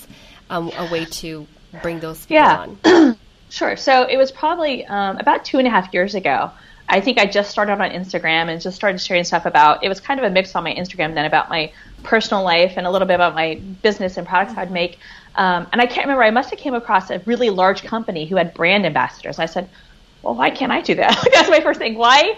um, 0.49 0.71
a 0.77 0.89
way 0.91 1.05
to 1.05 1.47
bring 1.81 1.99
those 1.99 2.19
people 2.25 2.35
Yeah. 2.35 2.67
on? 2.85 3.17
Sure. 3.51 3.75
So 3.75 4.03
it 4.03 4.15
was 4.15 4.31
probably 4.31 4.85
um, 4.85 5.17
about 5.17 5.43
two 5.43 5.57
and 5.57 5.67
a 5.67 5.69
half 5.69 5.93
years 5.93 6.15
ago. 6.15 6.51
I 6.91 6.99
think 6.99 7.17
I 7.17 7.25
just 7.25 7.49
started 7.49 7.71
on 7.71 7.79
Instagram 7.79 8.49
and 8.49 8.61
just 8.61 8.75
started 8.75 8.99
sharing 8.99 9.23
stuff 9.23 9.45
about. 9.45 9.81
It 9.81 9.87
was 9.87 10.01
kind 10.01 10.19
of 10.19 10.25
a 10.25 10.29
mix 10.29 10.53
on 10.55 10.65
my 10.65 10.73
Instagram 10.73 11.13
then 11.15 11.25
about 11.25 11.49
my 11.49 11.71
personal 12.03 12.43
life 12.43 12.73
and 12.75 12.85
a 12.85 12.91
little 12.91 13.07
bit 13.07 13.15
about 13.15 13.33
my 13.33 13.55
business 13.81 14.17
and 14.17 14.27
products 14.27 14.57
I'd 14.57 14.71
make. 14.71 14.99
Um, 15.35 15.67
and 15.71 15.81
I 15.81 15.85
can't 15.85 16.05
remember. 16.05 16.23
I 16.23 16.31
must 16.31 16.49
have 16.49 16.59
came 16.59 16.73
across 16.73 17.09
a 17.09 17.19
really 17.19 17.49
large 17.49 17.83
company 17.83 18.25
who 18.25 18.35
had 18.35 18.53
brand 18.53 18.85
ambassadors. 18.85 19.39
I 19.39 19.45
said, 19.45 19.69
"Well, 20.21 20.35
why 20.35 20.49
can't 20.49 20.73
I 20.73 20.81
do 20.81 20.95
that?" 20.95 21.17
That's 21.33 21.49
my 21.49 21.61
first 21.61 21.79
thing. 21.79 21.95
Why 21.95 22.37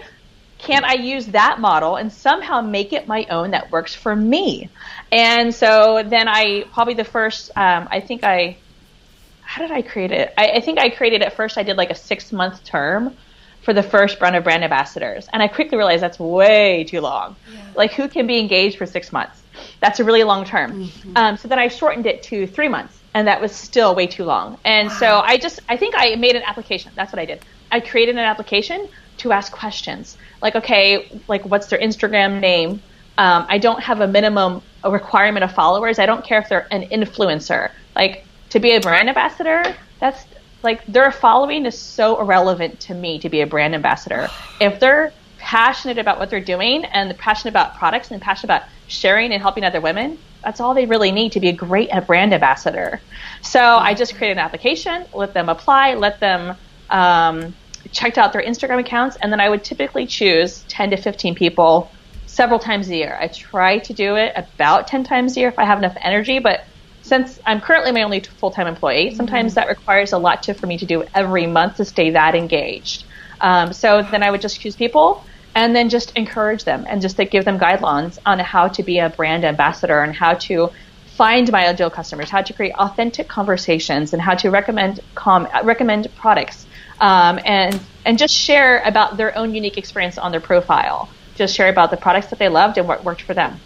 can't 0.58 0.84
I 0.84 0.94
use 0.94 1.26
that 1.26 1.58
model 1.58 1.96
and 1.96 2.12
somehow 2.12 2.60
make 2.60 2.92
it 2.92 3.08
my 3.08 3.26
own 3.30 3.50
that 3.50 3.72
works 3.72 3.92
for 3.92 4.14
me? 4.14 4.70
And 5.10 5.52
so 5.52 6.04
then 6.06 6.28
I 6.28 6.64
probably 6.72 6.94
the 6.94 7.04
first. 7.04 7.50
Um, 7.56 7.88
I 7.90 7.98
think 7.98 8.22
I 8.22 8.58
how 9.40 9.62
did 9.62 9.72
I 9.72 9.82
create 9.82 10.12
it? 10.12 10.32
I, 10.38 10.50
I 10.52 10.60
think 10.60 10.78
I 10.78 10.90
created 10.90 11.22
it 11.22 11.32
first. 11.32 11.58
I 11.58 11.64
did 11.64 11.76
like 11.76 11.90
a 11.90 11.96
six 11.96 12.30
month 12.30 12.62
term 12.62 13.16
for 13.64 13.72
the 13.72 13.82
first 13.82 14.20
run 14.20 14.34
of 14.34 14.44
brand 14.44 14.62
ambassadors, 14.62 15.28
and 15.32 15.42
I 15.42 15.48
quickly 15.48 15.78
realized 15.78 16.02
that's 16.02 16.18
way 16.18 16.84
too 16.84 17.00
long. 17.00 17.36
Like, 17.74 17.92
who 17.92 18.08
can 18.08 18.26
be 18.26 18.38
engaged 18.38 18.78
for 18.78 18.86
six 18.86 19.12
months? 19.12 19.42
That's 19.80 20.00
a 20.00 20.04
really 20.04 20.24
long 20.24 20.44
term. 20.44 20.90
Um, 21.16 21.36
so 21.36 21.48
then 21.48 21.58
I 21.58 21.68
shortened 21.68 22.06
it 22.06 22.22
to 22.24 22.46
three 22.46 22.68
months, 22.68 22.98
and 23.14 23.26
that 23.26 23.40
was 23.40 23.52
still 23.52 23.94
way 23.94 24.06
too 24.06 24.24
long. 24.24 24.58
And 24.64 24.90
so 24.92 25.20
I 25.20 25.38
just, 25.38 25.60
I 25.68 25.76
think 25.76 25.94
I 25.96 26.14
made 26.16 26.36
an 26.36 26.42
application. 26.44 26.92
That's 26.94 27.12
what 27.12 27.18
I 27.18 27.24
did. 27.24 27.44
I 27.72 27.80
created 27.80 28.16
an 28.16 28.24
application 28.24 28.88
to 29.18 29.32
ask 29.32 29.52
questions, 29.52 30.16
like, 30.42 30.54
okay, 30.56 31.20
like 31.28 31.44
what's 31.44 31.68
their 31.68 31.78
Instagram 31.78 32.40
name? 32.40 32.82
Um, 33.16 33.46
I 33.48 33.58
don't 33.58 33.80
have 33.80 34.00
a 34.00 34.08
minimum 34.08 34.62
a 34.82 34.90
requirement 34.90 35.42
of 35.44 35.52
followers. 35.52 35.98
I 35.98 36.06
don't 36.06 36.24
care 36.24 36.38
if 36.38 36.48
they're 36.48 36.66
an 36.70 36.82
influencer. 36.88 37.70
Like 37.96 38.24
to 38.50 38.60
be 38.60 38.74
a 38.76 38.80
brand 38.80 39.08
ambassador, 39.08 39.74
that's 39.98 40.24
like 40.64 40.84
their 40.86 41.12
following 41.12 41.66
is 41.66 41.78
so 41.78 42.20
irrelevant 42.20 42.80
to 42.80 42.94
me 42.94 43.20
to 43.20 43.28
be 43.28 43.42
a 43.42 43.46
brand 43.46 43.74
ambassador. 43.74 44.28
If 44.60 44.80
they're 44.80 45.12
passionate 45.38 45.98
about 45.98 46.18
what 46.18 46.30
they're 46.30 46.40
doing 46.40 46.84
and 46.86 47.16
passionate 47.18 47.50
about 47.50 47.76
products 47.76 48.10
and 48.10 48.22
passionate 48.22 48.44
about 48.44 48.62
sharing 48.88 49.32
and 49.32 49.42
helping 49.42 49.64
other 49.64 49.80
women, 49.80 50.16
that's 50.42 50.60
all 50.60 50.74
they 50.74 50.86
really 50.86 51.10
need 51.12 51.32
to 51.32 51.40
be 51.40 51.48
a 51.48 51.52
great 51.52 51.90
brand 52.06 52.32
ambassador. 52.32 53.00
So 53.42 53.60
I 53.60 53.94
just 53.94 54.16
created 54.16 54.38
an 54.38 54.44
application, 54.44 55.06
let 55.12 55.34
them 55.34 55.48
apply, 55.48 55.94
let 55.94 56.20
them 56.20 56.56
um, 56.88 57.54
checked 57.92 58.16
out 58.16 58.32
their 58.32 58.42
Instagram 58.42 58.80
accounts, 58.80 59.16
and 59.20 59.32
then 59.32 59.40
I 59.40 59.48
would 59.48 59.64
typically 59.64 60.06
choose 60.06 60.64
10 60.68 60.90
to 60.90 60.96
15 60.96 61.34
people 61.34 61.90
several 62.26 62.58
times 62.58 62.88
a 62.88 62.96
year. 62.96 63.18
I 63.20 63.28
try 63.28 63.78
to 63.78 63.92
do 63.92 64.16
it 64.16 64.32
about 64.36 64.86
10 64.86 65.04
times 65.04 65.36
a 65.36 65.40
year 65.40 65.48
if 65.48 65.58
I 65.58 65.64
have 65.64 65.78
enough 65.78 65.96
energy, 66.00 66.38
but 66.38 66.64
since 67.04 67.38
I'm 67.44 67.60
currently 67.60 67.92
my 67.92 68.02
only 68.02 68.20
full 68.20 68.50
time 68.50 68.66
employee, 68.66 69.14
sometimes 69.14 69.54
that 69.54 69.68
requires 69.68 70.12
a 70.12 70.18
lot 70.18 70.42
to, 70.44 70.54
for 70.54 70.66
me 70.66 70.78
to 70.78 70.86
do 70.86 71.04
every 71.14 71.46
month 71.46 71.76
to 71.76 71.84
stay 71.84 72.10
that 72.10 72.34
engaged. 72.34 73.04
Um, 73.42 73.74
so 73.74 74.02
then 74.10 74.22
I 74.22 74.30
would 74.30 74.40
just 74.40 74.58
choose 74.58 74.74
people, 74.74 75.22
and 75.54 75.76
then 75.76 75.90
just 75.90 76.16
encourage 76.16 76.64
them 76.64 76.86
and 76.88 77.02
just 77.02 77.16
to 77.16 77.26
give 77.26 77.44
them 77.44 77.58
guidelines 77.58 78.18
on 78.24 78.38
how 78.38 78.68
to 78.68 78.82
be 78.82 78.98
a 79.00 79.10
brand 79.10 79.44
ambassador 79.44 80.02
and 80.02 80.14
how 80.14 80.34
to 80.34 80.70
find 81.16 81.52
my 81.52 81.68
ideal 81.68 81.90
customers, 81.90 82.30
how 82.30 82.40
to 82.40 82.52
create 82.54 82.72
authentic 82.74 83.28
conversations, 83.28 84.14
and 84.14 84.22
how 84.22 84.34
to 84.34 84.50
recommend 84.50 85.00
com- 85.14 85.48
recommend 85.62 86.08
products, 86.16 86.66
um, 87.00 87.38
and 87.44 87.78
and 88.06 88.16
just 88.18 88.34
share 88.34 88.80
about 88.80 89.18
their 89.18 89.36
own 89.36 89.54
unique 89.54 89.76
experience 89.76 90.16
on 90.16 90.32
their 90.32 90.40
profile. 90.40 91.10
Just 91.34 91.54
share 91.54 91.68
about 91.68 91.90
the 91.90 91.98
products 91.98 92.28
that 92.28 92.38
they 92.38 92.48
loved 92.48 92.78
and 92.78 92.88
what 92.88 93.04
worked 93.04 93.22
for 93.22 93.34
them. 93.34 93.60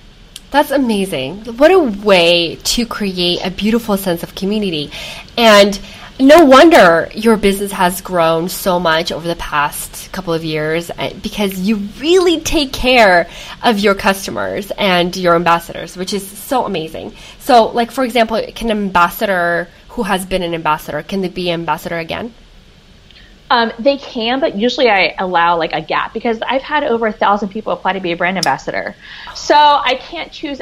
That's 0.50 0.70
amazing. 0.70 1.44
What 1.58 1.70
a 1.70 1.78
way 1.78 2.56
to 2.56 2.86
create 2.86 3.44
a 3.44 3.50
beautiful 3.50 3.98
sense 3.98 4.22
of 4.22 4.34
community. 4.34 4.90
And 5.36 5.78
no 6.18 6.44
wonder 6.44 7.10
your 7.14 7.36
business 7.36 7.70
has 7.70 8.00
grown 8.00 8.48
so 8.48 8.80
much 8.80 9.12
over 9.12 9.28
the 9.28 9.36
past 9.36 10.10
couple 10.10 10.32
of 10.32 10.42
years 10.42 10.90
uh, 10.90 11.12
because 11.22 11.58
you 11.60 11.76
really 12.00 12.40
take 12.40 12.72
care 12.72 13.28
of 13.62 13.78
your 13.78 13.94
customers 13.94 14.72
and 14.72 15.14
your 15.16 15.36
ambassadors, 15.36 15.96
which 15.96 16.12
is 16.12 16.26
so 16.26 16.64
amazing. 16.64 17.14
So, 17.38 17.66
like 17.66 17.90
for 17.90 18.02
example, 18.02 18.42
can 18.54 18.70
an 18.70 18.78
ambassador 18.78 19.68
who 19.90 20.04
has 20.04 20.24
been 20.24 20.42
an 20.42 20.54
ambassador 20.54 21.02
can 21.02 21.20
they 21.20 21.28
be 21.28 21.50
ambassador 21.50 21.98
again? 21.98 22.32
Um, 23.50 23.72
they 23.78 23.96
can, 23.96 24.40
but 24.40 24.56
usually 24.56 24.90
I 24.90 25.14
allow 25.18 25.56
like 25.56 25.72
a 25.72 25.80
gap 25.80 26.12
because 26.12 26.40
I've 26.42 26.62
had 26.62 26.84
over 26.84 27.06
a 27.06 27.12
thousand 27.12 27.48
people 27.48 27.72
apply 27.72 27.94
to 27.94 28.00
be 28.00 28.12
a 28.12 28.16
brand 28.16 28.36
ambassador. 28.36 28.94
So 29.34 29.54
I 29.54 29.94
can't 29.94 30.30
choose 30.30 30.60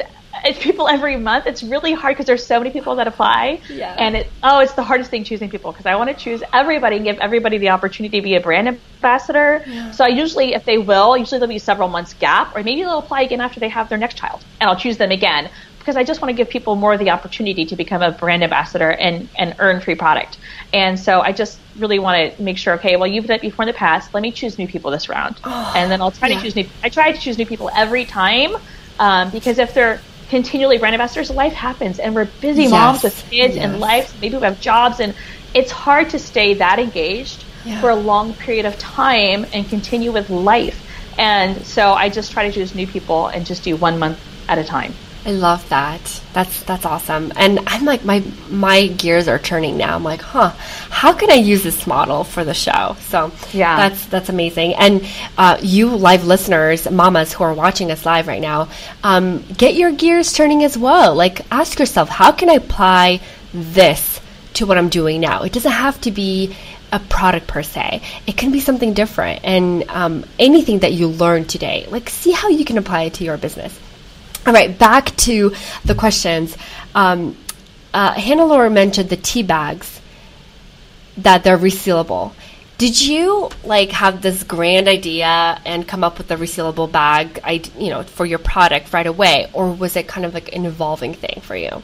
people 0.59 0.87
every 0.87 1.17
month. 1.17 1.47
It's 1.47 1.63
really 1.63 1.93
hard 1.93 2.15
because 2.15 2.25
there's 2.25 2.45
so 2.45 2.59
many 2.59 2.71
people 2.71 2.95
that 2.95 3.07
apply. 3.07 3.61
Yeah. 3.69 3.95
And 3.97 4.15
it 4.15 4.27
oh, 4.43 4.59
it's 4.59 4.73
the 4.73 4.83
hardest 4.83 5.09
thing 5.09 5.23
choosing 5.23 5.49
people 5.49 5.71
because 5.71 5.85
I 5.85 5.95
want 5.95 6.09
to 6.09 6.15
choose 6.15 6.43
everybody 6.53 6.97
and 6.97 7.05
give 7.05 7.17
everybody 7.19 7.57
the 7.57 7.69
opportunity 7.69 8.19
to 8.19 8.23
be 8.23 8.35
a 8.35 8.41
brand 8.41 8.67
ambassador. 8.67 9.63
Yeah. 9.65 9.91
So 9.91 10.05
I 10.05 10.09
usually, 10.09 10.53
if 10.53 10.65
they 10.65 10.77
will, 10.77 11.17
usually 11.17 11.39
there'll 11.39 11.53
be 11.53 11.59
several 11.59 11.89
months 11.89 12.13
gap, 12.13 12.55
or 12.55 12.63
maybe 12.63 12.81
they'll 12.81 12.99
apply 12.99 13.23
again 13.23 13.41
after 13.41 13.59
they 13.59 13.69
have 13.69 13.89
their 13.89 13.97
next 13.97 14.15
child, 14.15 14.43
and 14.59 14.69
I'll 14.69 14.79
choose 14.79 14.97
them 14.97 15.11
again 15.11 15.49
because 15.87 15.95
I 15.95 16.03
just 16.03 16.21
want 16.21 16.31
to 16.31 16.35
give 16.35 16.49
people 16.49 16.75
more 16.75 16.91
of 16.91 16.99
the 16.99 17.11
opportunity 17.11 17.65
to 17.67 17.77
become 17.77 18.01
a 18.01 18.11
brand 18.11 18.43
ambassador 18.43 18.91
and, 18.91 19.29
and 19.37 19.55
earn 19.57 19.79
free 19.79 19.95
product. 19.95 20.37
And 20.73 20.99
so 20.99 21.21
I 21.21 21.31
just 21.31 21.57
really 21.77 21.97
want 21.97 22.35
to 22.35 22.43
make 22.43 22.57
sure, 22.57 22.73
okay, 22.73 22.97
well, 22.97 23.07
you've 23.07 23.25
done 23.25 23.37
it 23.37 23.41
before 23.41 23.63
in 23.63 23.67
the 23.67 23.73
past. 23.73 24.13
Let 24.13 24.21
me 24.21 24.33
choose 24.33 24.57
new 24.57 24.67
people 24.67 24.91
this 24.91 25.07
round. 25.07 25.39
Oh, 25.45 25.73
and 25.77 25.89
then 25.89 26.01
I'll 26.01 26.11
try 26.11 26.27
yeah. 26.27 26.35
to 26.35 26.41
choose 26.43 26.57
new, 26.57 26.67
I 26.83 26.89
try 26.89 27.13
to 27.13 27.17
choose 27.17 27.37
new 27.37 27.45
people 27.45 27.69
every 27.73 28.03
time 28.03 28.57
um, 28.99 29.29
because 29.29 29.59
if 29.59 29.73
they're 29.73 30.01
continually 30.27 30.77
brand 30.77 30.93
ambassadors, 30.93 31.31
life 31.31 31.53
happens 31.53 31.99
and 31.99 32.13
we're 32.13 32.25
busy 32.41 32.63
yes. 32.63 32.71
moms 32.71 33.03
with 33.03 33.15
kids 33.31 33.55
yes. 33.55 33.63
and 33.63 33.79
life. 33.79 34.13
Maybe 34.19 34.35
we 34.35 34.43
have 34.43 34.59
jobs 34.59 34.99
and 34.99 35.15
it's 35.53 35.71
hard 35.71 36.09
to 36.09 36.19
stay 36.19 36.55
that 36.55 36.79
engaged 36.79 37.45
yeah. 37.63 37.79
for 37.79 37.91
a 37.91 37.95
long 37.95 38.33
period 38.33 38.65
of 38.65 38.77
time 38.77 39.45
and 39.53 39.69
continue 39.69 40.11
with 40.11 40.29
life. 40.29 40.85
And 41.17 41.65
so 41.65 41.93
I 41.93 42.09
just 42.09 42.33
try 42.33 42.45
to 42.45 42.51
choose 42.51 42.75
new 42.75 42.87
people 42.87 43.27
and 43.27 43.45
just 43.45 43.63
do 43.63 43.77
one 43.77 43.97
month 43.99 44.19
at 44.49 44.57
a 44.57 44.65
time. 44.65 44.93
I 45.27 45.31
love 45.31 45.67
that. 45.67 46.21
That's 46.31 46.63
that's 46.63 46.85
awesome. 46.85 47.33
And 47.35 47.59
I'm 47.67 47.83
like 47.83 48.05
my 48.05 48.23
my 48.49 48.87
gears 48.87 49.27
are 49.27 49.37
turning 49.37 49.75
now. 49.75 49.93
I'm 49.93 50.03
like, 50.05 50.21
huh, 50.21 50.51
how 50.89 51.11
can 51.11 51.29
I 51.29 51.33
use 51.33 51.63
this 51.63 51.85
model 51.85 52.23
for 52.23 52.45
the 52.45 52.53
show? 52.53 52.95
So 53.01 53.33
yeah, 53.51 53.75
that's 53.75 54.05
that's 54.05 54.29
amazing. 54.29 54.75
And 54.75 55.05
uh, 55.37 55.57
you 55.61 55.89
live 55.89 56.25
listeners, 56.25 56.89
mamas 56.89 57.33
who 57.33 57.43
are 57.43 57.53
watching 57.53 57.91
us 57.91 58.05
live 58.05 58.25
right 58.25 58.39
now, 58.39 58.69
um, 59.03 59.43
get 59.57 59.75
your 59.75 59.91
gears 59.91 60.31
turning 60.31 60.63
as 60.63 60.77
well. 60.77 61.13
Like, 61.13 61.41
ask 61.51 61.77
yourself, 61.77 62.07
how 62.07 62.31
can 62.31 62.49
I 62.49 62.53
apply 62.53 63.19
this 63.53 64.21
to 64.53 64.65
what 64.65 64.77
I'm 64.77 64.87
doing 64.87 65.19
now? 65.19 65.43
It 65.43 65.51
doesn't 65.51 65.69
have 65.69 65.99
to 66.01 66.11
be 66.11 66.55
a 66.93 66.99
product 66.99 67.47
per 67.47 67.63
se. 67.63 68.01
It 68.27 68.37
can 68.37 68.53
be 68.53 68.61
something 68.61 68.93
different, 68.93 69.41
and 69.43 69.83
um, 69.89 70.23
anything 70.39 70.79
that 70.79 70.93
you 70.93 71.09
learn 71.09 71.43
today, 71.43 71.85
like 71.89 72.09
see 72.09 72.31
how 72.31 72.47
you 72.47 72.63
can 72.63 72.77
apply 72.77 73.03
it 73.03 73.15
to 73.15 73.25
your 73.25 73.35
business. 73.35 73.77
All 74.47 74.53
right, 74.53 74.79
back 74.79 75.13
to 75.17 75.53
the 75.83 75.93
questions. 75.93 76.57
Um, 76.95 77.35
uh, 77.93 78.13
Hannah 78.13 78.45
Laura 78.45 78.69
mentioned 78.69 79.09
the 79.09 79.17
tea 79.17 79.43
bags 79.43 79.99
that 81.17 81.43
they're 81.43 81.57
resealable. 81.57 82.31
Did 82.77 83.01
you 83.01 83.49
like 83.65 83.91
have 83.91 84.21
this 84.21 84.43
grand 84.43 84.87
idea 84.87 85.59
and 85.65 85.85
come 85.85 86.01
up 86.01 86.17
with 86.17 86.31
a 86.31 86.37
resealable 86.37 86.89
bag, 86.89 87.41
you 87.77 87.89
know, 87.89 88.03
for 88.03 88.25
your 88.25 88.39
product 88.39 88.93
right 88.93 89.05
away, 89.05 89.49
or 89.51 89.73
was 89.73 89.97
it 89.97 90.07
kind 90.07 90.25
of 90.25 90.33
like 90.33 90.55
an 90.55 90.65
evolving 90.65 91.13
thing 91.13 91.41
for 91.41 91.57
you? 91.57 91.83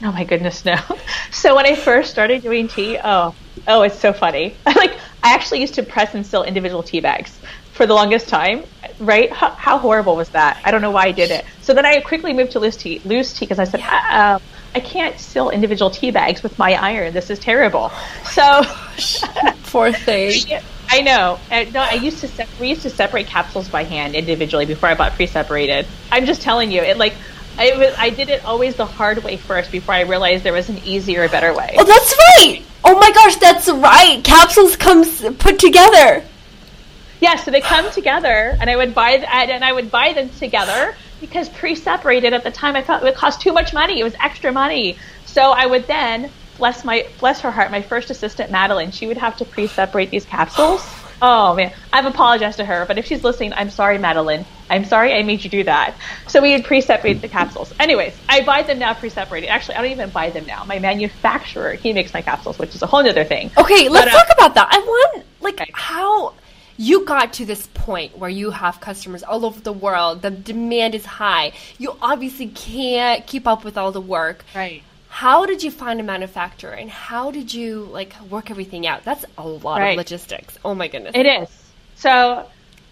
Oh 0.00 0.12
my 0.12 0.22
goodness, 0.22 0.64
no. 0.64 0.76
So 1.32 1.56
when 1.56 1.66
I 1.66 1.74
first 1.74 2.12
started 2.12 2.42
doing 2.42 2.68
tea, 2.68 2.96
oh, 3.02 3.34
oh, 3.66 3.82
it's 3.82 3.98
so 3.98 4.12
funny. 4.12 4.54
like 4.66 4.92
I 5.24 5.34
actually 5.34 5.62
used 5.62 5.74
to 5.74 5.82
press 5.82 6.14
and 6.14 6.24
seal 6.24 6.44
individual 6.44 6.84
tea 6.84 7.00
bags 7.00 7.40
for 7.72 7.86
the 7.86 7.94
longest 7.94 8.28
time, 8.28 8.62
right? 9.06 9.32
How, 9.32 9.50
how, 9.50 9.78
horrible 9.78 10.16
was 10.16 10.28
that? 10.30 10.60
I 10.64 10.70
don't 10.70 10.82
know 10.82 10.90
why 10.90 11.04
I 11.04 11.12
did 11.12 11.30
it. 11.30 11.44
So 11.62 11.74
then 11.74 11.86
I 11.86 12.00
quickly 12.00 12.32
moved 12.32 12.52
to 12.52 12.60
loose 12.60 12.76
tea, 12.76 13.00
loose 13.04 13.32
tea 13.32 13.44
because 13.46 13.58
I 13.58 13.64
said, 13.64 13.80
yeah. 13.80 14.38
uh, 14.40 14.44
I 14.74 14.80
can't 14.80 15.18
seal 15.18 15.50
individual 15.50 15.90
tea 15.90 16.10
bags 16.10 16.42
with 16.42 16.58
my 16.58 16.74
iron. 16.74 17.14
This 17.14 17.30
is 17.30 17.38
terrible. 17.38 17.90
So 18.24 18.62
poor 19.64 19.92
thing. 19.92 20.60
I 20.88 21.00
know. 21.00 21.38
I, 21.50 21.64
no, 21.64 21.80
I 21.80 21.94
used 21.94 22.20
to 22.20 22.28
se- 22.28 22.48
we 22.60 22.68
used 22.68 22.82
to 22.82 22.90
separate 22.90 23.26
capsules 23.26 23.68
by 23.68 23.84
hand 23.84 24.14
individually 24.14 24.66
before 24.66 24.88
I 24.88 24.94
bought 24.94 25.12
pre-separated. 25.12 25.86
I'm 26.12 26.26
just 26.26 26.42
telling 26.42 26.70
you, 26.70 26.82
it 26.82 26.98
like 26.98 27.14
I 27.56 27.76
was 27.76 27.94
I 27.96 28.10
did 28.10 28.28
it 28.28 28.44
always 28.44 28.76
the 28.76 28.86
hard 28.86 29.22
way 29.24 29.36
first 29.36 29.72
before 29.72 29.94
I 29.94 30.02
realized 30.02 30.44
there 30.44 30.52
was 30.52 30.68
an 30.68 30.78
easier, 30.84 31.28
better 31.28 31.54
way. 31.54 31.74
Oh, 31.78 31.84
that's 31.84 32.14
right. 32.38 32.62
Oh 32.84 32.98
my 32.98 33.10
gosh, 33.12 33.36
that's 33.36 33.68
right. 33.68 34.22
Capsules 34.22 34.76
comes 34.76 35.22
put 35.38 35.58
together 35.58 36.22
yeah, 37.20 37.36
so 37.36 37.50
they 37.50 37.60
come 37.60 37.90
together, 37.90 38.56
and 38.60 38.68
I 38.68 38.76
would 38.76 38.94
buy 38.94 39.12
and 39.12 39.64
I 39.64 39.72
would 39.72 39.90
buy 39.90 40.12
them 40.12 40.30
together 40.30 40.94
because 41.20 41.48
pre-separated 41.48 42.32
at 42.32 42.44
the 42.44 42.50
time 42.50 42.76
I 42.76 42.82
felt 42.82 43.02
it 43.02 43.06
would 43.06 43.14
cost 43.14 43.40
too 43.40 43.52
much 43.52 43.72
money. 43.72 44.00
It 44.00 44.04
was 44.04 44.14
extra 44.22 44.52
money, 44.52 44.98
so 45.24 45.50
I 45.50 45.66
would 45.66 45.86
then 45.86 46.30
bless 46.58 46.84
my 46.84 47.06
bless 47.18 47.40
her 47.40 47.50
heart, 47.50 47.70
my 47.70 47.82
first 47.82 48.10
assistant 48.10 48.50
Madeline. 48.50 48.90
She 48.90 49.06
would 49.06 49.16
have 49.16 49.36
to 49.38 49.44
pre-separate 49.44 50.10
these 50.10 50.24
capsules. 50.24 50.84
Oh 51.22 51.54
man, 51.54 51.72
I've 51.92 52.06
apologized 52.06 52.58
to 52.58 52.64
her, 52.64 52.84
but 52.86 52.98
if 52.98 53.06
she's 53.06 53.24
listening, 53.24 53.52
I'm 53.54 53.70
sorry, 53.70 53.98
Madeline. 53.98 54.44
I'm 54.68 54.84
sorry 54.84 55.14
I 55.14 55.22
made 55.22 55.44
you 55.44 55.50
do 55.50 55.64
that. 55.64 55.94
So 56.26 56.42
we 56.42 56.52
would 56.52 56.64
pre-separate 56.64 57.22
the 57.22 57.28
capsules. 57.28 57.72
Anyways, 57.78 58.16
I 58.28 58.42
buy 58.42 58.62
them 58.62 58.78
now 58.78 58.94
pre-separated. 58.94 59.48
Actually, 59.48 59.76
I 59.76 59.82
don't 59.82 59.92
even 59.92 60.10
buy 60.10 60.30
them 60.30 60.46
now. 60.46 60.64
My 60.64 60.78
manufacturer, 60.78 61.74
he 61.74 61.92
makes 61.92 62.12
my 62.12 62.22
capsules, 62.22 62.58
which 62.58 62.74
is 62.74 62.82
a 62.82 62.86
whole 62.86 63.06
other 63.06 63.24
thing. 63.24 63.50
Okay, 63.56 63.88
let's 63.88 64.06
but, 64.06 64.14
uh, 64.14 64.24
talk 64.24 64.36
about 64.36 64.54
that. 64.54 64.68
I 64.70 64.78
want 64.78 65.24
like 65.40 65.70
how 65.72 66.34
you 66.76 67.04
got 67.04 67.32
to 67.34 67.44
this 67.44 67.66
point 67.74 68.18
where 68.18 68.30
you 68.30 68.50
have 68.50 68.80
customers 68.80 69.22
all 69.22 69.44
over 69.44 69.60
the 69.60 69.72
world. 69.72 70.22
The 70.22 70.30
demand 70.30 70.94
is 70.94 71.04
high. 71.04 71.52
You 71.78 71.96
obviously 72.02 72.48
can't 72.48 73.26
keep 73.26 73.46
up 73.46 73.64
with 73.64 73.78
all 73.78 73.92
the 73.92 74.00
work. 74.00 74.44
Right. 74.54 74.82
How 75.08 75.46
did 75.46 75.62
you 75.62 75.70
find 75.70 76.00
a 76.00 76.02
manufacturer 76.02 76.72
and 76.72 76.90
how 76.90 77.30
did 77.30 77.54
you 77.54 77.84
like 77.92 78.14
work 78.28 78.50
everything 78.50 78.86
out? 78.86 79.04
That's 79.04 79.24
a 79.38 79.46
lot 79.46 79.78
right. 79.78 79.90
of 79.90 79.96
logistics. 79.96 80.58
Oh 80.64 80.74
my 80.74 80.88
goodness. 80.88 81.12
It 81.14 81.26
is. 81.26 81.48
So 81.94 82.46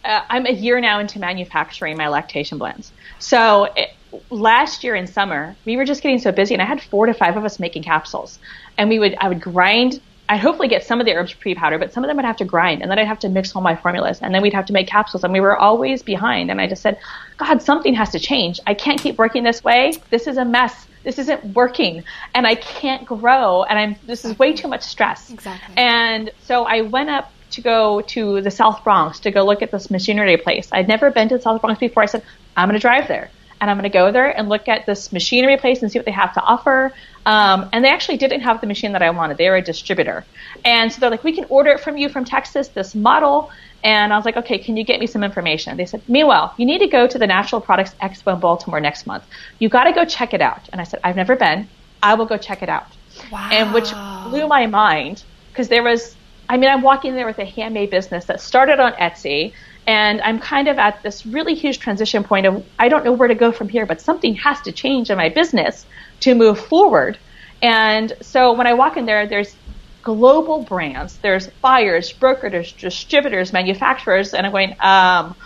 uh, 0.04 0.20
I'm 0.28 0.46
a 0.46 0.52
year 0.52 0.80
now 0.80 1.00
into 1.00 1.18
manufacturing 1.18 1.96
my 1.96 2.08
lactation 2.08 2.58
blends. 2.58 2.92
So 3.18 3.64
it, 3.76 3.90
last 4.30 4.84
year 4.84 4.94
in 4.94 5.06
summer, 5.06 5.56
we 5.64 5.76
were 5.76 5.84
just 5.84 6.02
getting 6.02 6.18
so 6.18 6.32
busy, 6.32 6.54
and 6.54 6.62
I 6.62 6.66
had 6.66 6.82
four 6.82 7.06
to 7.06 7.14
five 7.14 7.36
of 7.36 7.44
us 7.44 7.58
making 7.58 7.82
capsules, 7.82 8.38
and 8.76 8.88
we 8.88 8.98
would 8.98 9.16
I 9.20 9.28
would 9.28 9.40
grind 9.40 10.00
I'd 10.28 10.40
hopefully 10.40 10.68
get 10.68 10.84
some 10.84 11.00
of 11.00 11.06
the 11.06 11.14
herbs 11.14 11.34
pre-powder, 11.34 11.78
but 11.78 11.92
some 11.92 12.04
of 12.04 12.08
them 12.08 12.18
I'd 12.18 12.24
have 12.24 12.36
to 12.38 12.44
grind, 12.44 12.80
and 12.80 12.90
then 12.90 12.98
I'd 12.98 13.06
have 13.06 13.18
to 13.20 13.28
mix 13.28 13.54
all 13.54 13.62
my 13.62 13.76
formulas, 13.76 14.20
and 14.22 14.34
then 14.34 14.40
we'd 14.40 14.54
have 14.54 14.66
to 14.66 14.72
make 14.72 14.86
capsules, 14.86 15.24
and 15.24 15.32
we 15.32 15.40
were 15.40 15.56
always 15.56 16.02
behind. 16.02 16.50
And 16.50 16.60
I 16.60 16.66
just 16.66 16.82
said, 16.82 16.98
God, 17.36 17.60
something 17.60 17.94
has 17.94 18.10
to 18.10 18.18
change. 18.18 18.60
I 18.66 18.74
can't 18.74 19.00
keep 19.00 19.18
working 19.18 19.42
this 19.42 19.62
way. 19.62 19.94
This 20.10 20.26
is 20.26 20.36
a 20.36 20.44
mess. 20.44 20.86
This 21.02 21.18
isn't 21.18 21.44
working, 21.54 22.04
and 22.34 22.46
I 22.46 22.54
can't 22.54 23.04
grow, 23.04 23.64
and 23.64 23.78
I'm. 23.78 23.96
This 24.06 24.24
is 24.24 24.38
way 24.38 24.52
too 24.52 24.68
much 24.68 24.82
stress. 24.82 25.30
Exactly. 25.30 25.74
And 25.76 26.30
so 26.44 26.64
I 26.64 26.82
went 26.82 27.10
up 27.10 27.32
to 27.50 27.60
go 27.60 28.00
to 28.00 28.40
the 28.40 28.50
South 28.50 28.82
Bronx 28.84 29.20
to 29.20 29.30
go 29.30 29.44
look 29.44 29.62
at 29.62 29.70
this 29.70 29.90
machinery 29.90 30.36
place. 30.36 30.68
I'd 30.72 30.88
never 30.88 31.10
been 31.10 31.28
to 31.28 31.36
the 31.36 31.42
South 31.42 31.60
Bronx 31.60 31.78
before. 31.78 32.02
I 32.02 32.06
said, 32.06 32.22
I'm 32.56 32.68
going 32.68 32.78
to 32.78 32.80
drive 32.80 33.08
there 33.08 33.30
and 33.60 33.70
I'm 33.70 33.76
going 33.76 33.90
to 33.90 33.96
go 33.96 34.10
there 34.10 34.36
and 34.36 34.48
look 34.48 34.68
at 34.68 34.86
this 34.86 35.12
machinery 35.12 35.56
place 35.56 35.82
and 35.82 35.92
see 35.92 35.98
what 35.98 36.06
they 36.06 36.12
have 36.12 36.34
to 36.34 36.40
offer. 36.40 36.92
Um, 37.24 37.68
and 37.72 37.84
they 37.84 37.88
actually 37.88 38.16
didn't 38.16 38.40
have 38.40 38.60
the 38.60 38.66
machine 38.66 38.92
that 38.92 39.02
I 39.02 39.10
wanted. 39.10 39.36
They 39.36 39.48
were 39.48 39.56
a 39.56 39.62
distributor. 39.62 40.24
And 40.64 40.92
so 40.92 41.00
they're 41.00 41.10
like, 41.10 41.24
we 41.24 41.32
can 41.32 41.44
order 41.48 41.70
it 41.70 41.80
from 41.80 41.96
you 41.96 42.08
from 42.08 42.24
Texas, 42.24 42.68
this 42.68 42.94
model. 42.94 43.50
And 43.84 44.12
I 44.12 44.16
was 44.16 44.24
like, 44.24 44.36
okay, 44.36 44.58
can 44.58 44.76
you 44.76 44.84
get 44.84 45.00
me 45.00 45.06
some 45.06 45.22
information? 45.22 45.76
They 45.76 45.86
said, 45.86 46.02
meanwhile, 46.08 46.54
you 46.56 46.66
need 46.66 46.78
to 46.78 46.88
go 46.88 47.06
to 47.06 47.18
the 47.18 47.26
Natural 47.26 47.60
Products 47.60 47.94
Expo 48.02 48.34
in 48.34 48.40
Baltimore 48.40 48.80
next 48.80 49.06
month. 49.06 49.24
You 49.58 49.68
got 49.68 49.84
to 49.84 49.92
go 49.92 50.04
check 50.04 50.34
it 50.34 50.42
out. 50.42 50.68
And 50.72 50.80
I 50.80 50.84
said, 50.84 51.00
I've 51.04 51.16
never 51.16 51.36
been. 51.36 51.68
I 52.02 52.14
will 52.14 52.26
go 52.26 52.36
check 52.36 52.62
it 52.62 52.68
out. 52.68 52.86
Wow. 53.30 53.48
And 53.52 53.72
which 53.72 53.90
blew 54.28 54.48
my 54.48 54.66
mind 54.66 55.22
because 55.50 55.68
there 55.68 55.82
was, 55.82 56.16
I 56.48 56.56
mean, 56.56 56.70
I'm 56.70 56.82
walking 56.82 57.14
there 57.14 57.26
with 57.26 57.38
a 57.38 57.44
handmade 57.44 57.90
business 57.90 58.24
that 58.24 58.40
started 58.40 58.80
on 58.80 58.92
Etsy 58.94 59.52
and 59.86 60.20
I'm 60.20 60.38
kind 60.38 60.68
of 60.68 60.78
at 60.78 61.02
this 61.02 61.26
really 61.26 61.54
huge 61.54 61.78
transition 61.80 62.22
point 62.22 62.46
of 62.46 62.64
I 62.78 62.88
don't 62.88 63.04
know 63.04 63.12
where 63.12 63.28
to 63.28 63.34
go 63.34 63.50
from 63.50 63.68
here, 63.68 63.84
but 63.84 64.00
something 64.00 64.34
has 64.36 64.60
to 64.62 64.72
change 64.72 65.10
in 65.10 65.16
my 65.16 65.28
business 65.28 65.86
to 66.22 66.34
move 66.34 66.58
forward. 66.58 67.18
And 67.60 68.12
so 68.22 68.52
when 68.52 68.66
I 68.66 68.74
walk 68.74 68.96
in 68.96 69.06
there, 69.06 69.26
there's 69.26 69.54
global 70.02 70.64
brands, 70.64 71.18
there's 71.18 71.48
buyers, 71.60 72.12
brokers, 72.12 72.72
distributors, 72.72 73.52
manufacturers, 73.52 74.34
and 74.34 74.44
I'm 74.44 74.52
going, 74.52 74.74
um, 74.80 75.36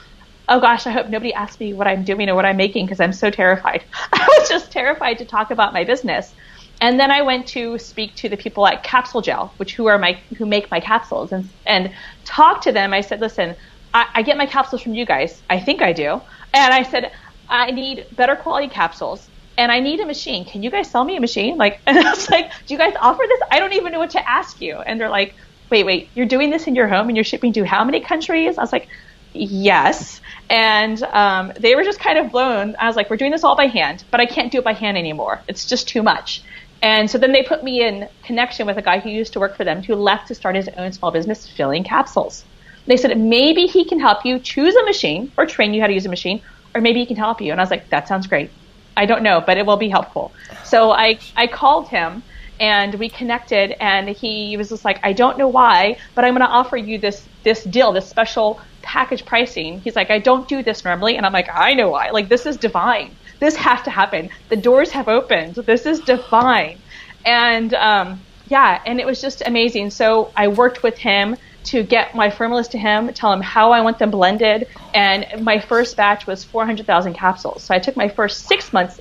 oh 0.48 0.60
gosh, 0.60 0.86
I 0.86 0.90
hope 0.92 1.08
nobody 1.08 1.34
asks 1.34 1.60
me 1.60 1.74
what 1.74 1.86
I'm 1.86 2.04
doing 2.04 2.28
or 2.28 2.34
what 2.34 2.46
I'm 2.46 2.56
making 2.56 2.86
because 2.86 3.00
I'm 3.00 3.12
so 3.12 3.30
terrified. 3.30 3.84
I 4.12 4.26
was 4.38 4.48
just 4.48 4.72
terrified 4.72 5.18
to 5.18 5.24
talk 5.24 5.50
about 5.50 5.74
my 5.74 5.84
business. 5.84 6.34
And 6.80 7.00
then 7.00 7.10
I 7.10 7.22
went 7.22 7.46
to 7.48 7.78
speak 7.78 8.16
to 8.16 8.28
the 8.28 8.36
people 8.36 8.66
at 8.66 8.84
Capsugel, 8.84 9.52
which 9.56 9.74
who 9.74 9.86
are 9.86 9.98
my 9.98 10.20
who 10.36 10.44
make 10.44 10.70
my 10.70 10.78
capsules, 10.78 11.32
and 11.32 11.48
and 11.64 11.94
talk 12.24 12.60
to 12.62 12.72
them. 12.72 12.92
I 12.92 13.00
said, 13.00 13.20
listen, 13.20 13.56
I, 13.94 14.06
I 14.16 14.22
get 14.22 14.36
my 14.36 14.44
capsules 14.44 14.82
from 14.82 14.92
you 14.92 15.06
guys. 15.06 15.42
I 15.48 15.58
think 15.58 15.80
I 15.80 15.94
do. 15.94 16.20
And 16.52 16.74
I 16.74 16.82
said, 16.82 17.12
I 17.48 17.70
need 17.70 18.06
better 18.12 18.36
quality 18.36 18.68
capsules 18.68 19.30
and 19.56 19.72
I 19.72 19.80
need 19.80 20.00
a 20.00 20.06
machine. 20.06 20.44
Can 20.44 20.62
you 20.62 20.70
guys 20.70 20.90
sell 20.90 21.04
me 21.04 21.16
a 21.16 21.20
machine? 21.20 21.56
Like, 21.56 21.80
and 21.86 21.98
I 21.98 22.10
was 22.10 22.30
like, 22.30 22.50
do 22.66 22.74
you 22.74 22.78
guys 22.78 22.94
offer 23.00 23.22
this? 23.28 23.40
I 23.50 23.58
don't 23.58 23.72
even 23.72 23.92
know 23.92 23.98
what 23.98 24.10
to 24.10 24.30
ask 24.30 24.60
you. 24.60 24.78
And 24.78 25.00
they're 25.00 25.10
like, 25.10 25.34
wait, 25.70 25.84
wait, 25.84 26.10
you're 26.14 26.26
doing 26.26 26.50
this 26.50 26.66
in 26.66 26.74
your 26.74 26.88
home 26.88 27.08
and 27.08 27.16
you're 27.16 27.24
shipping 27.24 27.52
to 27.54 27.64
how 27.64 27.84
many 27.84 28.00
countries? 28.00 28.58
I 28.58 28.62
was 28.62 28.72
like, 28.72 28.88
yes. 29.32 30.20
And 30.48 31.02
um, 31.04 31.52
they 31.58 31.74
were 31.74 31.82
just 31.82 31.98
kind 31.98 32.18
of 32.18 32.30
blown. 32.30 32.76
I 32.78 32.86
was 32.86 32.96
like, 32.96 33.10
we're 33.10 33.16
doing 33.16 33.32
this 33.32 33.44
all 33.44 33.56
by 33.56 33.66
hand, 33.66 34.04
but 34.10 34.20
I 34.20 34.26
can't 34.26 34.52
do 34.52 34.58
it 34.58 34.64
by 34.64 34.74
hand 34.74 34.96
anymore. 34.96 35.44
It's 35.48 35.66
just 35.66 35.88
too 35.88 36.02
much. 36.02 36.42
And 36.82 37.10
so 37.10 37.18
then 37.18 37.32
they 37.32 37.42
put 37.42 37.64
me 37.64 37.82
in 37.84 38.08
connection 38.22 38.66
with 38.66 38.76
a 38.76 38.82
guy 38.82 39.00
who 39.00 39.08
used 39.08 39.32
to 39.32 39.40
work 39.40 39.56
for 39.56 39.64
them 39.64 39.82
who 39.82 39.94
left 39.94 40.28
to 40.28 40.34
start 40.34 40.56
his 40.56 40.68
own 40.76 40.92
small 40.92 41.10
business 41.10 41.48
filling 41.48 41.84
capsules. 41.84 42.44
They 42.86 42.96
said 42.96 43.18
maybe 43.18 43.66
he 43.66 43.84
can 43.88 43.98
help 43.98 44.24
you 44.24 44.38
choose 44.38 44.74
a 44.76 44.84
machine 44.84 45.32
or 45.36 45.46
train 45.46 45.74
you 45.74 45.80
how 45.80 45.88
to 45.88 45.92
use 45.94 46.06
a 46.06 46.10
machine, 46.10 46.42
or 46.74 46.80
maybe 46.80 47.00
he 47.00 47.06
can 47.06 47.16
help 47.16 47.40
you. 47.40 47.50
And 47.50 47.60
I 47.60 47.64
was 47.64 47.70
like, 47.70 47.88
that 47.90 48.06
sounds 48.06 48.26
great. 48.26 48.52
I 48.96 49.06
don't 49.06 49.22
know, 49.22 49.42
but 49.44 49.58
it 49.58 49.66
will 49.66 49.76
be 49.76 49.88
helpful. 49.88 50.32
So 50.64 50.90
I, 50.90 51.18
I 51.36 51.46
called 51.46 51.88
him 51.88 52.22
and 52.58 52.94
we 52.94 53.08
connected 53.08 53.72
and 53.82 54.08
he 54.08 54.56
was 54.56 54.70
just 54.70 54.84
like, 54.84 54.98
I 55.02 55.12
don't 55.12 55.36
know 55.36 55.48
why, 55.48 55.98
but 56.14 56.24
I'm 56.24 56.32
going 56.34 56.46
to 56.46 56.52
offer 56.52 56.76
you 56.76 56.98
this, 56.98 57.26
this 57.42 57.62
deal, 57.64 57.92
this 57.92 58.08
special 58.08 58.60
package 58.82 59.26
pricing. 59.26 59.80
He's 59.80 59.96
like, 59.96 60.10
I 60.10 60.18
don't 60.18 60.48
do 60.48 60.62
this 60.62 60.84
normally. 60.84 61.16
And 61.16 61.26
I'm 61.26 61.32
like, 61.32 61.48
I 61.52 61.74
know 61.74 61.90
why. 61.90 62.10
Like, 62.10 62.28
this 62.28 62.46
is 62.46 62.56
divine. 62.56 63.14
This 63.40 63.56
has 63.56 63.82
to 63.82 63.90
happen. 63.90 64.30
The 64.48 64.56
doors 64.56 64.90
have 64.92 65.08
opened. 65.08 65.56
This 65.56 65.84
is 65.84 66.00
divine. 66.00 66.78
And, 67.24 67.74
um, 67.74 68.22
yeah, 68.48 68.80
and 68.86 69.00
it 69.00 69.06
was 69.06 69.20
just 69.20 69.42
amazing. 69.44 69.90
So 69.90 70.30
I 70.36 70.48
worked 70.48 70.82
with 70.82 70.96
him 70.96 71.36
to 71.66 71.82
get 71.82 72.14
my 72.14 72.30
formulas 72.30 72.68
to 72.68 72.78
him, 72.78 73.12
tell 73.12 73.32
him 73.32 73.40
how 73.40 73.72
I 73.72 73.80
want 73.80 73.98
them 73.98 74.10
blended. 74.10 74.68
And 74.94 75.44
my 75.44 75.58
first 75.58 75.96
batch 75.96 76.26
was 76.26 76.44
400,000 76.44 77.14
capsules. 77.14 77.62
So 77.62 77.74
I 77.74 77.78
took 77.78 77.96
my 77.96 78.08
first 78.08 78.46
six 78.46 78.72
months 78.72 79.00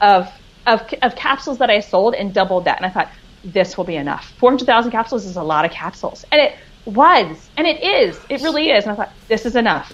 of, 0.00 0.28
of, 0.66 0.82
of 1.02 1.14
capsules 1.16 1.58
that 1.58 1.70
I 1.70 1.80
sold 1.80 2.14
and 2.14 2.32
doubled 2.32 2.64
that. 2.64 2.78
And 2.78 2.86
I 2.86 2.90
thought, 2.90 3.10
this 3.44 3.76
will 3.76 3.84
be 3.84 3.96
enough. 3.96 4.32
400,000 4.38 4.90
capsules 4.90 5.26
is 5.26 5.36
a 5.36 5.42
lot 5.42 5.64
of 5.64 5.70
capsules. 5.70 6.24
And 6.32 6.40
it 6.40 6.56
was. 6.86 7.50
And 7.56 7.66
it 7.66 7.82
is. 7.82 8.18
It 8.28 8.42
really 8.42 8.70
is. 8.70 8.84
And 8.84 8.92
I 8.92 8.96
thought, 8.96 9.12
this 9.28 9.44
is 9.44 9.54
enough. 9.54 9.92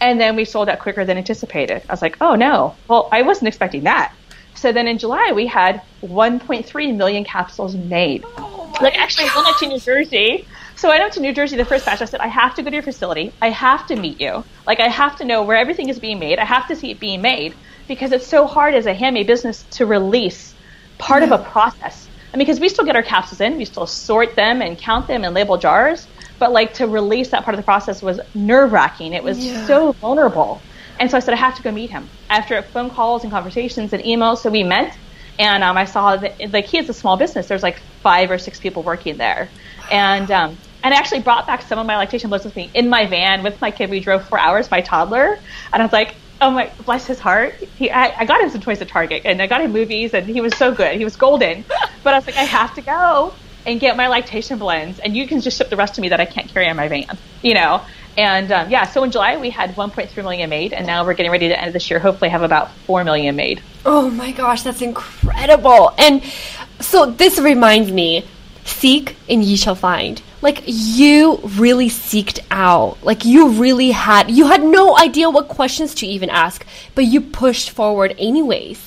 And 0.00 0.20
then 0.20 0.36
we 0.36 0.44
sold 0.44 0.68
out 0.68 0.78
quicker 0.78 1.04
than 1.04 1.16
anticipated. 1.16 1.82
I 1.88 1.92
was 1.92 2.02
like, 2.02 2.18
oh 2.20 2.34
no. 2.36 2.76
Well, 2.86 3.08
I 3.10 3.22
wasn't 3.22 3.48
expecting 3.48 3.84
that. 3.84 4.14
So 4.54 4.70
then 4.70 4.86
in 4.86 4.98
July, 4.98 5.32
we 5.34 5.46
had 5.46 5.82
1.3 6.02 6.96
million 6.96 7.24
capsules 7.24 7.74
made. 7.74 8.24
Oh 8.36 8.58
like 8.80 8.96
actually, 8.98 9.28
I 9.28 9.42
went 9.42 9.58
to 9.58 9.66
New 9.66 9.80
Jersey 9.80 10.46
so 10.78 10.88
I 10.88 10.92
went 10.92 11.02
up 11.02 11.12
to 11.12 11.20
New 11.20 11.32
Jersey 11.32 11.56
the 11.56 11.64
first 11.64 11.84
batch. 11.84 12.00
I 12.00 12.04
said, 12.04 12.20
I 12.20 12.28
have 12.28 12.54
to 12.54 12.62
go 12.62 12.70
to 12.70 12.76
your 12.76 12.84
facility. 12.84 13.32
I 13.42 13.50
have 13.50 13.88
to 13.88 13.96
meet 13.96 14.20
you. 14.20 14.44
Like, 14.64 14.78
I 14.78 14.86
have 14.86 15.16
to 15.16 15.24
know 15.24 15.42
where 15.42 15.56
everything 15.56 15.88
is 15.88 15.98
being 15.98 16.20
made. 16.20 16.38
I 16.38 16.44
have 16.44 16.68
to 16.68 16.76
see 16.76 16.92
it 16.92 17.00
being 17.00 17.20
made 17.20 17.54
because 17.88 18.12
it's 18.12 18.28
so 18.28 18.46
hard 18.46 18.74
as 18.74 18.86
a 18.86 18.94
handmade 18.94 19.26
business 19.26 19.64
to 19.72 19.86
release 19.86 20.54
part 20.98 21.22
yeah. 21.22 21.34
of 21.34 21.40
a 21.40 21.42
process. 21.50 22.08
I 22.32 22.36
mean, 22.36 22.46
because 22.46 22.60
we 22.60 22.68
still 22.68 22.84
get 22.84 22.94
our 22.94 23.02
capsules 23.02 23.40
in, 23.40 23.56
we 23.56 23.64
still 23.64 23.88
sort 23.88 24.36
them 24.36 24.62
and 24.62 24.78
count 24.78 25.08
them 25.08 25.24
and 25.24 25.34
label 25.34 25.56
jars, 25.56 26.06
but 26.38 26.52
like 26.52 26.74
to 26.74 26.86
release 26.86 27.30
that 27.30 27.42
part 27.42 27.56
of 27.56 27.58
the 27.58 27.64
process 27.64 28.00
was 28.00 28.20
nerve 28.32 28.70
wracking. 28.70 29.14
It 29.14 29.24
was 29.24 29.44
yeah. 29.44 29.66
so 29.66 29.92
vulnerable. 29.92 30.62
And 31.00 31.10
so 31.10 31.16
I 31.16 31.20
said, 31.20 31.34
I 31.34 31.38
have 31.38 31.56
to 31.56 31.62
go 31.62 31.72
meet 31.72 31.90
him. 31.90 32.08
After 32.30 32.62
phone 32.62 32.90
calls 32.90 33.24
and 33.24 33.32
conversations 33.32 33.92
and 33.92 34.02
emails, 34.04 34.38
so 34.38 34.50
we 34.50 34.62
met, 34.62 34.96
and 35.40 35.64
um, 35.64 35.76
I 35.76 35.86
saw 35.86 36.16
that 36.16 36.52
like 36.52 36.66
he 36.66 36.76
has 36.76 36.88
a 36.88 36.94
small 36.94 37.16
business. 37.16 37.48
There's 37.48 37.62
like 37.62 37.80
five 38.02 38.30
or 38.30 38.38
six 38.38 38.58
people 38.60 38.82
working 38.82 39.16
there, 39.16 39.48
and 39.90 40.30
um, 40.30 40.58
and 40.82 40.94
I 40.94 40.96
actually 40.96 41.20
brought 41.20 41.46
back 41.46 41.62
some 41.62 41.78
of 41.78 41.86
my 41.86 41.96
lactation 41.96 42.30
blends 42.30 42.44
with 42.44 42.56
me 42.56 42.70
in 42.74 42.88
my 42.88 43.06
van 43.06 43.42
with 43.42 43.60
my 43.60 43.70
kid. 43.70 43.90
We 43.90 44.00
drove 44.00 44.26
four 44.28 44.38
hours, 44.38 44.70
my 44.70 44.80
toddler, 44.80 45.38
and 45.72 45.82
I 45.82 45.84
was 45.84 45.92
like, 45.92 46.14
oh 46.40 46.50
my, 46.50 46.70
bless 46.84 47.06
his 47.06 47.18
heart. 47.18 47.54
He, 47.54 47.90
I, 47.90 48.20
I 48.20 48.24
got 48.24 48.40
him 48.40 48.50
some 48.50 48.60
toys 48.60 48.80
at 48.80 48.88
Target, 48.88 49.22
and 49.24 49.42
I 49.42 49.46
got 49.46 49.60
him 49.60 49.72
movies, 49.72 50.14
and 50.14 50.26
he 50.26 50.40
was 50.40 50.56
so 50.56 50.72
good. 50.72 50.96
He 50.96 51.04
was 51.04 51.16
golden. 51.16 51.64
But 52.04 52.14
I 52.14 52.18
was 52.18 52.26
like, 52.26 52.36
I 52.36 52.44
have 52.44 52.74
to 52.76 52.80
go 52.80 53.34
and 53.66 53.80
get 53.80 53.96
my 53.96 54.06
lactation 54.06 54.58
blends, 54.58 55.00
and 55.00 55.16
you 55.16 55.26
can 55.26 55.40
just 55.40 55.58
ship 55.58 55.68
the 55.68 55.76
rest 55.76 55.96
to 55.96 56.00
me 56.00 56.08
that 56.10 56.20
I 56.20 56.24
can't 56.24 56.48
carry 56.48 56.68
on 56.68 56.76
my 56.76 56.88
van, 56.88 57.18
you 57.42 57.54
know. 57.54 57.82
And 58.16 58.50
um, 58.50 58.70
yeah, 58.70 58.84
so 58.84 59.02
in 59.02 59.10
July 59.10 59.36
we 59.36 59.50
had 59.50 59.74
1.3 59.74 60.16
million 60.22 60.48
made, 60.48 60.72
and 60.72 60.86
now 60.86 61.04
we're 61.04 61.14
getting 61.14 61.32
ready 61.32 61.48
to 61.48 61.60
end 61.60 61.74
this 61.74 61.90
year. 61.90 61.98
Hopefully, 61.98 62.30
have 62.30 62.42
about 62.42 62.70
4 62.86 63.04
million 63.04 63.34
made. 63.36 63.60
Oh 63.84 64.08
my 64.08 64.30
gosh, 64.30 64.62
that's 64.62 64.80
incredible! 64.80 65.92
And 65.98 66.22
so 66.80 67.06
this 67.06 67.38
reminds 67.38 67.90
me, 67.90 68.24
seek 68.64 69.16
and 69.28 69.44
ye 69.44 69.56
shall 69.56 69.74
find 69.74 70.22
like 70.40 70.62
you 70.66 71.40
really 71.56 71.88
seeked 71.88 72.40
out. 72.50 73.02
Like 73.02 73.24
you 73.24 73.50
really 73.50 73.90
had 73.90 74.30
you 74.30 74.46
had 74.46 74.62
no 74.62 74.96
idea 74.96 75.30
what 75.30 75.48
questions 75.48 75.94
to 75.96 76.06
even 76.06 76.30
ask 76.30 76.64
but 76.94 77.04
you 77.04 77.20
pushed 77.20 77.70
forward 77.70 78.14
anyways. 78.18 78.84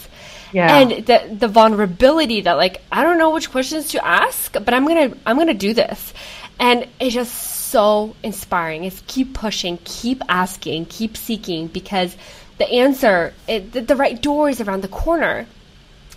Yeah. 0.54 0.80
and 0.80 1.06
the 1.06 1.34
the 1.40 1.48
vulnerability 1.48 2.42
that 2.42 2.58
like 2.58 2.82
i 2.92 3.04
don't 3.04 3.18
know 3.18 3.30
which 3.30 3.52
questions 3.52 3.88
to 3.92 4.06
ask 4.06 4.52
but 4.52 4.74
i'm 4.74 4.86
gonna 4.86 5.14
i'm 5.26 5.38
gonna 5.38 5.54
do 5.54 5.74
this. 5.74 6.14
And 6.60 6.88
it's 7.00 7.14
just 7.14 7.34
so 7.34 8.16
inspiring. 8.22 8.84
Is 8.84 9.02
keep 9.08 9.34
pushing 9.34 9.78
keep 9.84 10.22
asking 10.30 10.86
keep 10.86 11.18
seeking 11.18 11.68
because 11.68 12.16
the 12.58 12.70
answer 12.70 13.34
it, 13.48 13.72
the, 13.72 13.82
the 13.82 13.96
right 13.96 14.22
door 14.22 14.50
is 14.50 14.62
around 14.62 14.82
the 14.82 14.90
corner. 14.90 15.48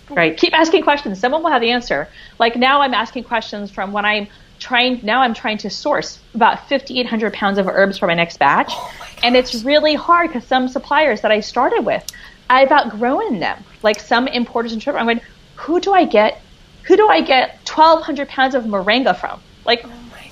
Right. 0.07 0.37
Keep 0.37 0.53
asking 0.53 0.83
questions. 0.83 1.19
Someone 1.19 1.41
will 1.41 1.49
have 1.49 1.61
the 1.61 1.71
answer. 1.71 2.07
Like 2.37 2.55
now 2.55 2.81
i'm 2.81 2.93
asking 2.93 3.23
questions 3.23 3.71
from 3.71 3.91
when 3.91 4.05
i'm 4.05 4.27
trying 4.59 4.99
now 5.03 5.21
I'm 5.21 5.33
trying 5.33 5.57
to 5.59 5.69
source 5.69 6.19
about 6.33 6.67
5800 6.69 7.33
pounds 7.33 7.57
of 7.57 7.67
herbs 7.67 7.97
for 7.97 8.07
my 8.07 8.13
next 8.13 8.37
batch. 8.37 8.71
Oh 8.71 8.95
my 8.99 9.07
and 9.23 9.35
it's 9.35 9.63
really 9.63 9.95
hard 9.95 10.29
because 10.29 10.45
some 10.45 10.67
suppliers 10.67 11.21
that 11.21 11.31
I 11.31 11.39
started 11.39 11.85
with, 11.85 12.05
I've 12.49 12.71
outgrown 12.71 13.39
them. 13.39 13.63
Like 13.81 13.99
some 13.99 14.27
importers 14.27 14.73
and 14.73 14.81
trip, 14.81 14.95
I'm 14.95 15.05
going, 15.05 15.21
who 15.55 15.79
do 15.79 15.93
I 15.93 16.05
get? 16.05 16.41
Who 16.83 16.95
do 16.95 17.07
I 17.07 17.21
get 17.21 17.57
1200 17.67 18.27
pounds 18.29 18.55
of 18.55 18.65
moringa 18.65 19.17
from? 19.17 19.41
Like, 19.65 19.81
oh 19.85 19.91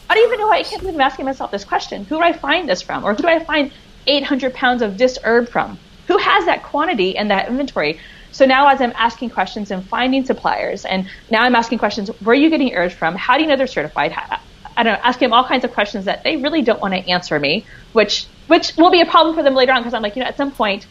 I 0.10 0.16
don't 0.16 0.28
even 0.28 0.40
know. 0.40 0.52
I 0.52 0.64
can't 0.64 0.82
believe 0.82 0.96
I'm 0.96 1.02
asking 1.02 1.26
myself 1.26 1.52
this 1.52 1.66
question. 1.66 2.06
Who 2.06 2.18
do 2.18 2.22
I 2.22 2.34
find 2.34 2.70
this 2.70 2.82
from? 2.82 3.04
Or 3.04 3.14
who 3.14 3.24
do 3.24 3.28
I 3.28 3.44
find 3.44 3.72
800 4.06 4.54
pounds 4.54 4.82
of 4.82 4.98
this 4.98 5.18
herb 5.24 5.50
from? 5.50 5.80
Who 6.08 6.18
has 6.18 6.46
that 6.46 6.64
quantity 6.64 7.18
and 7.18 7.32
that 7.32 7.48
inventory? 7.48 8.00
So 8.34 8.46
now 8.46 8.68
as 8.68 8.82
I'm 8.82 8.94
asking 8.96 9.30
questions 9.30 9.72
and 9.72 9.86
finding 9.86 10.26
suppliers, 10.26 10.86
and 10.86 11.08
now 11.32 11.44
I'm 11.44 11.56
asking 11.56 11.78
questions, 11.78 12.10
where 12.22 12.34
are 12.34 12.36
you 12.36 12.50
getting 12.50 12.74
herbs 12.74 12.94
from? 12.94 13.16
How 13.16 13.38
do 13.38 13.44
you 13.44 13.48
know 13.48 13.56
they're 13.56 13.68
certified? 13.68 14.12
I 14.76 14.84
don't 14.84 14.94
know, 14.94 15.00
asking 15.04 15.30
them 15.30 15.34
all 15.34 15.46
kinds 15.46 15.64
of 15.64 15.72
questions 15.72 16.06
that 16.06 16.24
they 16.24 16.38
really 16.38 16.64
don't 16.64 16.82
want 16.82 16.96
to 16.96 17.10
answer 17.10 17.40
me, 17.40 17.66
which 17.94 18.26
which 18.48 18.76
will 18.76 18.92
be 18.92 19.02
a 19.02 19.06
problem 19.06 19.36
for 19.36 19.44
them 19.44 19.56
later 19.56 19.72
on 19.72 19.82
because 19.82 19.94
I'm 19.94 20.02
like, 20.02 20.16
you 20.16 20.22
know, 20.22 20.28
at 20.28 20.36
some 20.36 20.52
point 20.52 20.86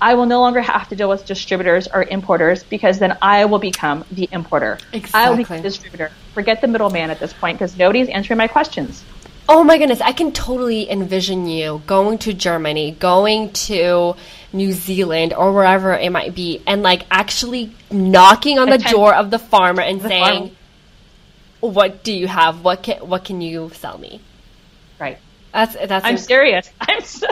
I 0.00 0.14
will 0.14 0.26
no 0.26 0.40
longer 0.40 0.60
have 0.60 0.88
to 0.88 0.96
deal 0.96 1.08
with 1.08 1.26
distributors 1.26 1.88
or 1.88 2.04
importers 2.04 2.62
because 2.62 2.98
then 2.98 3.16
I 3.20 3.44
will 3.44 3.58
become 3.58 4.04
the 4.10 4.28
importer. 4.32 4.78
Exactly. 4.92 5.20
I 5.20 5.30
will 5.30 5.36
be 5.36 5.44
the 5.44 5.60
distributor. 5.60 6.10
Forget 6.32 6.60
the 6.60 6.68
middleman 6.68 7.10
at 7.10 7.20
this 7.20 7.32
point 7.32 7.58
because 7.58 7.76
nobody's 7.76 8.08
answering 8.08 8.38
my 8.38 8.48
questions. 8.48 9.04
Oh 9.48 9.62
my 9.62 9.76
goodness, 9.76 10.00
I 10.00 10.12
can 10.12 10.32
totally 10.32 10.90
envision 10.90 11.46
you 11.46 11.82
going 11.86 12.18
to 12.18 12.32
Germany, 12.32 12.92
going 12.92 13.52
to 13.52 14.16
New 14.52 14.72
Zealand 14.72 15.34
or 15.34 15.52
wherever 15.52 15.92
it 15.92 16.10
might 16.10 16.34
be, 16.34 16.62
and 16.66 16.82
like 16.82 17.04
actually 17.10 17.72
knocking 17.90 18.58
on 18.58 18.70
the 18.70 18.78
door 18.78 19.14
of 19.14 19.30
the 19.30 19.38
farmer 19.38 19.82
and 19.82 20.00
the 20.00 20.08
saying, 20.08 20.48
farm. 21.60 21.74
"What 21.74 22.04
do 22.04 22.12
you 22.12 22.26
have? 22.26 22.64
What 22.64 22.82
can 22.82 23.06
what 23.06 23.24
can 23.24 23.40
you 23.42 23.70
sell 23.74 23.98
me?" 23.98 24.20
Right. 24.98 25.18
That's 25.52 25.74
that's. 25.74 26.04
I'm 26.04 26.16
inc- 26.16 26.26
serious. 26.26 26.70
I'm. 26.80 27.02
So 27.02 27.26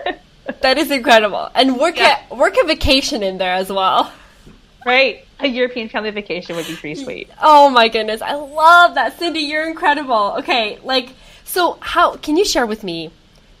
that 0.60 0.76
is 0.76 0.90
incredible, 0.90 1.48
and 1.54 1.78
work 1.78 1.96
yeah. 1.96 2.20
a 2.30 2.34
work 2.34 2.56
a 2.62 2.66
vacation 2.66 3.22
in 3.22 3.38
there 3.38 3.54
as 3.54 3.72
well. 3.72 4.12
Right. 4.84 5.26
A 5.40 5.48
European 5.48 5.88
family 5.88 6.10
vacation 6.10 6.54
would 6.56 6.66
be 6.66 6.76
pretty 6.76 7.02
sweet. 7.02 7.30
Oh 7.42 7.68
my 7.68 7.88
goodness. 7.88 8.22
I 8.22 8.34
love 8.34 8.94
that. 8.94 9.18
Cindy, 9.18 9.40
you're 9.40 9.68
incredible. 9.68 10.36
Okay, 10.38 10.78
like 10.84 11.10
so 11.46 11.78
how 11.80 12.16
can 12.16 12.36
you 12.36 12.44
share 12.44 12.66
with 12.66 12.82
me? 12.84 13.10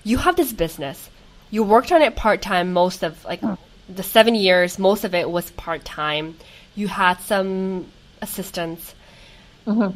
You 0.04 0.18
have 0.18 0.36
this 0.36 0.52
business. 0.52 1.08
You 1.50 1.62
worked 1.62 1.92
on 1.92 2.02
it 2.02 2.16
part 2.16 2.42
time 2.42 2.72
most 2.72 3.02
of 3.02 3.24
like 3.24 3.40
the 3.88 4.02
seven 4.02 4.34
years. 4.34 4.78
Most 4.78 5.04
of 5.04 5.14
it 5.14 5.30
was 5.30 5.50
part 5.52 5.84
time. 5.84 6.36
You 6.74 6.88
had 6.88 7.20
some 7.20 7.86
assistants. 8.20 8.94
Mm-hmm. 9.66 9.94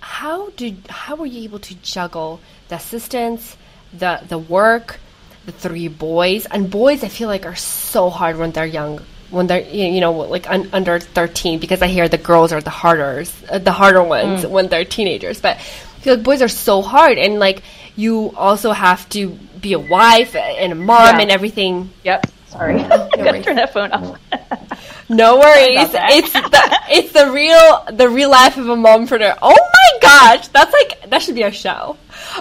How 0.00 0.50
did 0.50 0.86
how 0.88 1.16
were 1.16 1.26
you 1.26 1.42
able 1.42 1.58
to 1.60 1.74
juggle 1.76 2.40
the 2.68 2.76
assistants, 2.76 3.56
the 3.92 4.20
the 4.28 4.38
work, 4.38 5.00
the 5.46 5.52
three 5.52 5.88
boys? 5.88 6.44
And 6.46 6.70
boys, 6.70 7.02
I 7.02 7.08
feel 7.08 7.28
like 7.28 7.46
are 7.46 7.56
so 7.56 8.10
hard 8.10 8.36
when 8.36 8.52
they're 8.52 8.66
young 8.66 9.00
when 9.30 9.46
they're 9.46 9.62
you 9.62 10.00
know 10.00 10.12
like 10.12 10.48
un- 10.48 10.68
under 10.72 11.00
13 11.00 11.58
because 11.58 11.82
i 11.82 11.88
hear 11.88 12.08
the 12.08 12.16
girls 12.16 12.52
are 12.52 12.60
the 12.60 12.70
harder 12.70 13.24
uh, 13.50 13.58
the 13.58 13.72
harder 13.72 14.00
ones 14.00 14.44
mm. 14.44 14.50
when 14.50 14.68
they're 14.68 14.84
teenagers 14.84 15.40
but 15.40 15.58
like 16.06 16.22
boys 16.22 16.42
are 16.42 16.48
so 16.48 16.82
hard, 16.82 17.18
and 17.18 17.38
like 17.38 17.62
you 17.96 18.32
also 18.36 18.72
have 18.72 19.08
to 19.10 19.30
be 19.60 19.72
a 19.72 19.78
wife 19.78 20.34
and 20.36 20.72
a 20.72 20.76
mom 20.76 21.16
Yeah. 21.16 21.22
and 21.22 21.30
everything. 21.30 21.90
Yep. 22.04 22.26
Sorry. 22.48 22.82
No 22.86 23.08
worries. 23.18 23.44
turn 23.44 23.56
that 23.56 23.72
phone 23.72 23.90
off. 23.92 24.18
No 25.08 25.36
worries. 25.38 25.88
It's 25.92 26.32
the 26.32 26.78
it's 26.90 27.12
the 27.12 27.30
real 27.30 27.84
the 27.96 28.08
real 28.08 28.28
life 28.28 28.56
of 28.56 28.68
a 28.68 28.74
mompreneur. 28.74 29.38
Oh 29.40 29.54
my 29.54 29.98
gosh, 30.00 30.48
that's 30.48 30.72
like 30.72 31.08
that 31.10 31.22
should 31.22 31.36
be 31.36 31.44
our 31.44 31.52
show. 31.52 31.96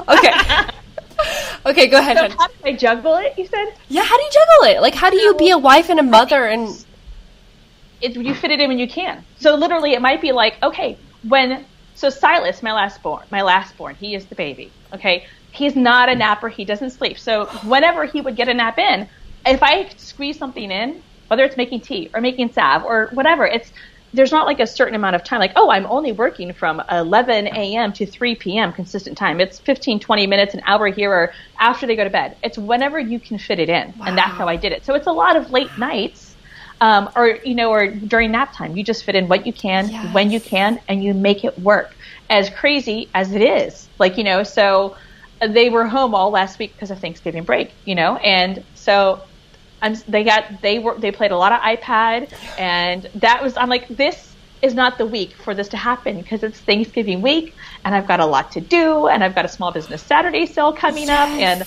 Okay. 0.08 0.32
okay, 1.66 1.88
go 1.88 1.98
ahead. 2.00 2.18
so 2.18 2.38
how 2.38 2.48
do 2.48 2.54
I 2.66 2.74
juggle 2.74 3.16
it? 3.18 3.38
You 3.38 3.46
said 3.46 3.68
Yeah, 3.88 4.04
how 4.04 4.18
do 4.18 4.24
you 4.24 4.32
juggle 4.32 4.76
it? 4.76 4.82
Like, 4.82 4.96
how 4.96 5.10
do 5.12 5.18
you 5.18 5.36
be 5.36 5.52
a 5.52 5.58
wife 5.58 5.90
and 5.90 6.00
a 6.00 6.04
mother 6.04 6.46
and 6.46 6.84
it, 8.02 8.16
you 8.16 8.34
fit 8.34 8.52
it 8.52 8.60
in 8.60 8.68
when 8.70 8.80
you 8.80 8.88
can. 8.88 9.24
So 9.40 9.56
literally, 9.56 9.94
it 9.94 10.02
might 10.02 10.20
be 10.22 10.32
like, 10.32 10.62
okay, 10.62 10.98
when 11.28 11.66
so 11.96 12.10
Silas, 12.10 12.62
my 12.62 12.74
last 12.74 13.02
born, 13.02 13.26
my 13.32 13.42
last 13.42 13.76
born, 13.78 13.96
he 13.96 14.16
is 14.16 14.26
the 14.26 14.36
baby. 14.36 14.72
Okay, 14.94 15.26
he's 15.52 15.76
not 15.76 16.10
a 16.10 16.16
napper. 16.16 16.50
He 16.50 16.66
doesn't 16.66 16.92
sleep. 16.92 17.18
So 17.18 17.46
whenever 17.64 18.06
he 18.06 18.22
would 18.22 18.36
get 18.36 18.50
a 18.50 18.54
nap 18.54 18.78
in, 18.78 19.08
if 19.46 19.64
I 19.64 19.90
squeeze 19.98 20.38
something 20.38 20.70
in, 20.72 21.02
whether 21.28 21.44
it's 21.44 21.58
making 21.58 21.82
tea 21.82 22.12
or 22.14 22.22
making 22.22 22.52
salve 22.52 22.84
or 22.84 23.10
whatever, 23.14 23.46
it's 23.48 23.72
there's 24.14 24.32
not 24.32 24.46
like 24.46 24.60
a 24.62 24.68
certain 24.68 24.96
amount 24.96 25.16
of 25.16 25.24
time. 25.24 25.40
Like, 25.40 25.52
oh, 25.56 25.70
I'm 25.70 25.86
only 25.88 26.14
working 26.14 26.54
from 26.54 26.82
11 26.90 27.48
a.m. 27.48 27.92
to 27.94 28.06
3 28.06 28.36
p.m. 28.36 28.72
consistent 28.72 29.18
time. 29.18 29.42
It's 29.42 29.60
15, 29.60 30.00
20 30.00 30.28
minutes, 30.28 30.54
an 30.54 30.62
hour 30.66 30.88
here, 30.88 31.12
or 31.12 31.34
after 31.60 31.86
they 31.86 31.98
go 31.98 32.06
to 32.06 32.10
bed. 32.10 32.38
It's 32.42 32.58
whenever 32.58 32.98
you 32.98 33.20
can 33.20 33.38
fit 33.38 33.60
it 33.60 33.70
in, 33.70 33.94
and 34.06 34.18
that's 34.18 34.32
how 34.32 34.48
I 34.48 34.56
did 34.56 34.72
it. 34.72 34.86
So 34.86 34.96
it's 34.96 35.08
a 35.08 35.12
lot 35.12 35.36
of 35.36 35.52
late 35.52 35.78
nights 35.78 36.25
um, 36.82 37.10
or 37.16 37.40
you 37.44 37.56
know, 37.56 37.70
or 37.70 37.96
during 38.08 38.32
nap 38.32 38.54
time. 38.58 38.76
You 38.76 38.84
just 38.84 39.04
fit 39.04 39.16
in 39.16 39.28
what 39.28 39.46
you 39.46 39.54
can, 39.54 39.90
Yes. 39.90 40.14
when 40.14 40.32
you 40.32 40.40
can, 40.40 40.80
and 40.88 41.04
you 41.04 41.14
make 41.14 41.44
it 41.44 41.58
work. 41.58 41.96
As 42.30 42.50
crazy 42.50 43.10
as 43.14 43.34
it 43.34 43.42
is, 43.42 43.90
like 44.00 44.18
you 44.18 44.24
know, 44.24 44.44
so 44.44 44.96
they 45.42 45.70
were 45.70 45.88
home 45.88 46.16
all 46.16 46.32
last 46.32 46.60
week 46.60 46.76
because 46.76 46.92
of 46.92 47.00
Thanksgiving 47.00 47.44
break, 47.44 47.74
you 47.86 47.96
know, 47.96 48.18
and 48.18 48.64
so 48.74 49.22
I'm, 49.82 49.96
they 50.08 50.24
got 50.24 50.46
they 50.62 50.80
were 50.80 50.98
they 51.00 51.12
played 51.12 51.32
a 51.32 51.38
lot 51.38 51.52
of 51.52 51.60
iPad, 51.62 52.28
and 52.58 53.08
that 53.16 53.44
was 53.44 53.56
I'm 53.58 53.70
like 53.70 53.88
this 53.90 54.36
is 54.62 54.74
not 54.74 54.98
the 54.98 55.06
week 55.06 55.36
for 55.44 55.54
this 55.54 55.68
to 55.70 55.78
happen 55.78 56.18
because 56.18 56.42
it's 56.42 56.60
Thanksgiving 56.62 57.22
week, 57.22 57.54
and 57.84 57.94
I've 57.94 58.08
got 58.08 58.20
a 58.20 58.26
lot 58.26 58.52
to 58.54 58.62
do, 58.62 59.08
and 59.08 59.24
I've 59.24 59.36
got 59.36 59.46
a 59.46 59.50
small 59.50 59.72
business 59.72 60.04
Saturday 60.08 60.46
sale 60.46 60.74
coming 60.74 61.10
up, 61.10 61.30
and 61.38 61.64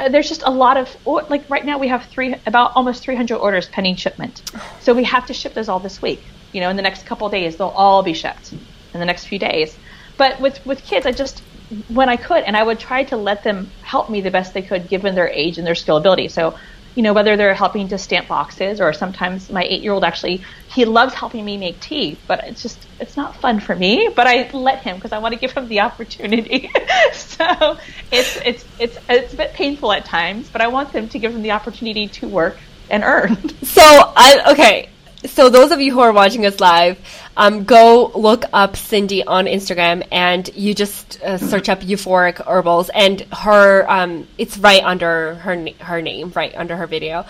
uh, 0.00 0.08
there's 0.08 0.28
just 0.28 0.42
a 0.44 0.50
lot 0.50 0.76
of 0.76 0.96
like 1.06 1.44
right 1.48 1.64
now 1.64 1.78
we 1.78 1.88
have 1.88 2.08
three 2.12 2.34
about 2.46 2.72
almost 2.74 3.04
300 3.04 3.36
orders 3.36 3.68
pending 3.68 3.96
shipment. 3.96 4.42
So 4.80 4.94
we 4.94 5.04
have 5.04 5.26
to 5.26 5.34
ship 5.34 5.54
those 5.54 5.68
all 5.68 5.80
this 5.80 6.00
week. 6.02 6.24
You 6.52 6.60
know 6.60 6.70
in 6.70 6.76
the 6.76 6.82
next 6.82 7.06
couple 7.06 7.28
days 7.28 7.56
they'll 7.56 7.68
all 7.68 8.02
be 8.02 8.14
shipped 8.14 8.52
in 8.52 9.00
the 9.00 9.06
next 9.06 9.26
few 9.26 9.38
days. 9.38 9.76
But 10.18 10.40
with 10.40 10.60
with 10.66 10.84
kids 10.84 11.06
i 11.06 11.12
just 11.12 11.42
when 11.86 12.08
i 12.08 12.16
could 12.16 12.44
and 12.44 12.56
i 12.56 12.62
would 12.62 12.78
try 12.78 13.04
to 13.04 13.16
let 13.16 13.42
them 13.42 13.72
help 13.80 14.10
me 14.10 14.20
the 14.20 14.30
best 14.30 14.52
they 14.52 14.62
could 14.62 14.88
given 14.88 15.14
their 15.14 15.30
age 15.30 15.56
and 15.56 15.66
their 15.66 15.74
skill 15.74 15.96
ability 15.96 16.28
so 16.28 16.54
you 17.00 17.04
know 17.04 17.14
whether 17.14 17.34
they're 17.34 17.54
helping 17.54 17.88
to 17.88 17.96
stamp 17.96 18.28
boxes 18.28 18.78
or 18.78 18.92
sometimes 18.92 19.48
my 19.48 19.64
eight 19.64 19.80
year 19.80 19.92
old 19.92 20.04
actually 20.04 20.42
he 20.68 20.84
loves 20.84 21.14
helping 21.14 21.42
me 21.42 21.56
make 21.56 21.80
tea 21.80 22.18
but 22.26 22.44
it's 22.44 22.60
just 22.60 22.78
it's 23.00 23.16
not 23.16 23.34
fun 23.36 23.58
for 23.58 23.74
me 23.74 24.10
but 24.14 24.26
i 24.26 24.50
let 24.52 24.82
him 24.82 24.96
because 24.96 25.10
i 25.10 25.16
want 25.16 25.32
to 25.32 25.40
give 25.40 25.50
him 25.52 25.66
the 25.68 25.80
opportunity 25.80 26.70
so 27.14 27.78
it's 28.12 28.36
it's 28.44 28.66
it's 28.78 28.98
it's 29.08 29.32
a 29.32 29.36
bit 29.38 29.50
painful 29.54 29.90
at 29.92 30.04
times 30.04 30.50
but 30.50 30.60
i 30.60 30.68
want 30.68 30.92
them 30.92 31.08
to 31.08 31.18
give 31.18 31.32
them 31.32 31.40
the 31.40 31.52
opportunity 31.52 32.06
to 32.06 32.28
work 32.28 32.58
and 32.90 33.02
earn 33.02 33.34
So 33.62 33.82
I 33.82 34.42
okay. 34.52 34.90
So 35.26 35.50
those 35.50 35.70
of 35.70 35.80
you 35.80 35.92
who 35.92 36.00
are 36.00 36.12
watching 36.12 36.46
us 36.46 36.60
live, 36.60 36.98
um, 37.36 37.64
go 37.64 38.10
look 38.14 38.44
up 38.52 38.76
Cindy 38.76 39.22
on 39.22 39.44
Instagram, 39.44 40.06
and 40.10 40.48
you 40.54 40.74
just 40.74 41.20
uh, 41.22 41.36
search 41.36 41.68
up 41.68 41.80
Euphoric 41.80 42.44
Herbals, 42.46 42.90
and 42.94 43.20
her 43.32 43.90
um, 43.90 44.26
it's 44.38 44.56
right 44.56 44.82
under 44.82 45.34
her 45.34 45.68
her 45.80 46.00
name, 46.00 46.32
right 46.34 46.54
under 46.56 46.76
her 46.76 46.86
video. 46.86 47.26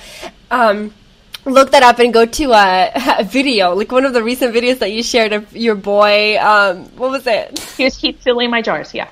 Um, 0.52 0.94
look 1.44 1.72
that 1.72 1.82
up 1.82 1.98
and 1.98 2.12
go 2.12 2.26
to 2.26 2.52
a, 2.52 2.92
a 3.18 3.24
video, 3.24 3.74
like 3.74 3.90
one 3.90 4.04
of 4.04 4.12
the 4.12 4.22
recent 4.22 4.54
videos 4.54 4.78
that 4.78 4.92
you 4.92 5.02
shared 5.02 5.32
of 5.32 5.56
your 5.56 5.74
boy. 5.74 6.38
Um, 6.38 6.84
what 6.96 7.10
was 7.10 7.26
it? 7.26 7.58
he 7.80 7.84
was 7.84 7.96
keep 7.96 8.20
filling 8.20 8.50
my 8.50 8.60
jars 8.60 8.92
yeah 8.92 9.08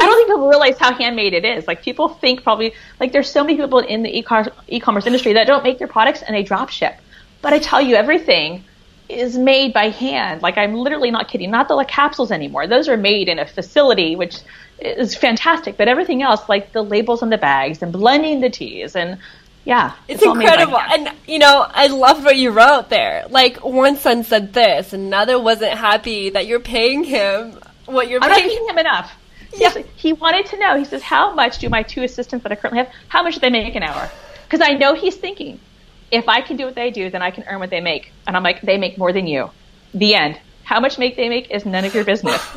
i 0.00 0.06
don't 0.06 0.14
think 0.14 0.28
people 0.28 0.48
realize 0.48 0.78
how 0.78 0.94
handmade 0.94 1.32
it 1.32 1.44
is 1.44 1.66
like 1.66 1.82
people 1.82 2.08
think 2.08 2.44
probably 2.44 2.72
like 3.00 3.10
there's 3.10 3.28
so 3.28 3.42
many 3.42 3.56
people 3.56 3.80
in 3.80 4.04
the 4.04 4.18
e-commerce, 4.18 4.48
e-commerce 4.68 5.06
industry 5.06 5.32
that 5.32 5.44
don't 5.44 5.64
make 5.64 5.78
their 5.78 5.88
products 5.88 6.22
and 6.22 6.36
they 6.36 6.44
drop 6.44 6.70
ship 6.70 6.94
but 7.42 7.52
i 7.52 7.58
tell 7.58 7.80
you 7.80 7.94
everything 7.94 8.64
is 9.08 9.36
made 9.36 9.72
by 9.72 9.88
hand 9.90 10.40
like 10.42 10.56
i'm 10.56 10.74
literally 10.74 11.10
not 11.10 11.28
kidding 11.28 11.50
not 11.50 11.68
the 11.68 11.74
like, 11.74 11.88
capsules 11.88 12.32
anymore 12.32 12.66
those 12.66 12.88
are 12.88 12.96
made 12.96 13.28
in 13.28 13.38
a 13.38 13.46
facility 13.46 14.16
which 14.16 14.38
is 14.80 15.14
fantastic 15.14 15.76
but 15.76 15.88
everything 15.88 16.22
else 16.22 16.48
like 16.48 16.72
the 16.72 16.82
labels 16.82 17.22
on 17.22 17.30
the 17.30 17.38
bags 17.38 17.82
and 17.82 17.92
blending 17.92 18.40
the 18.40 18.50
teas 18.50 18.96
and 18.96 19.18
yeah 19.64 19.92
It's, 20.08 20.24
by 20.24 20.32
incredible. 20.32 20.76
And, 20.78 21.10
you 21.24 21.38
know, 21.38 21.64
I 21.68 21.86
love 21.86 22.24
what 22.24 22.36
you 22.36 22.50
wrote 22.50 22.88
there. 22.88 23.26
Like, 23.30 23.58
one 23.58 23.94
son 23.94 24.24
said 24.24 24.52
this, 24.52 24.92
another 24.92 25.38
wasn't 25.38 25.74
happy 25.74 26.30
that 26.30 26.48
you're 26.48 26.58
paying 26.58 27.04
him 27.04 27.60
what 27.86 28.08
you're 28.08 28.22
I'm 28.22 28.30
not 28.30 28.38
paying 28.38 28.50
paying 28.50 28.68
him 28.68 28.78
enough. 28.78 29.12
Yeah. 29.54 29.74
He 29.96 30.12
wanted 30.12 30.46
to 30.46 30.58
know. 30.58 30.78
He 30.78 30.84
says, 30.84 31.02
"How 31.02 31.34
much 31.34 31.58
do 31.58 31.68
my 31.68 31.82
two 31.82 32.02
assistants 32.02 32.42
that 32.42 32.52
I 32.52 32.56
currently 32.56 32.78
have? 32.78 32.92
How 33.08 33.22
much 33.22 33.34
do 33.34 33.40
they 33.40 33.50
make 33.50 33.74
an 33.74 33.82
hour?" 33.82 34.10
Because 34.44 34.66
I 34.66 34.74
know 34.74 34.94
he's 34.94 35.16
thinking, 35.16 35.60
if 36.12 36.28
I 36.28 36.42
can 36.42 36.56
do 36.56 36.64
what 36.66 36.74
they 36.76 36.90
do, 36.90 37.10
then 37.10 37.22
I 37.22 37.30
can 37.32 37.44
earn 37.48 37.58
what 37.58 37.70
they 37.70 37.80
make. 37.80 38.12
And 38.26 38.36
I'm 38.36 38.42
like, 38.44 38.60
they 38.60 38.76
make 38.78 38.98
more 38.98 39.12
than 39.12 39.26
you. 39.26 39.50
The 39.94 40.14
end. 40.14 40.38
How 40.62 40.78
much 40.78 40.98
make 40.98 41.16
they 41.16 41.28
make 41.28 41.50
is 41.50 41.66
none 41.66 41.84
of 41.84 41.94
your 41.94 42.04
business. 42.04 42.40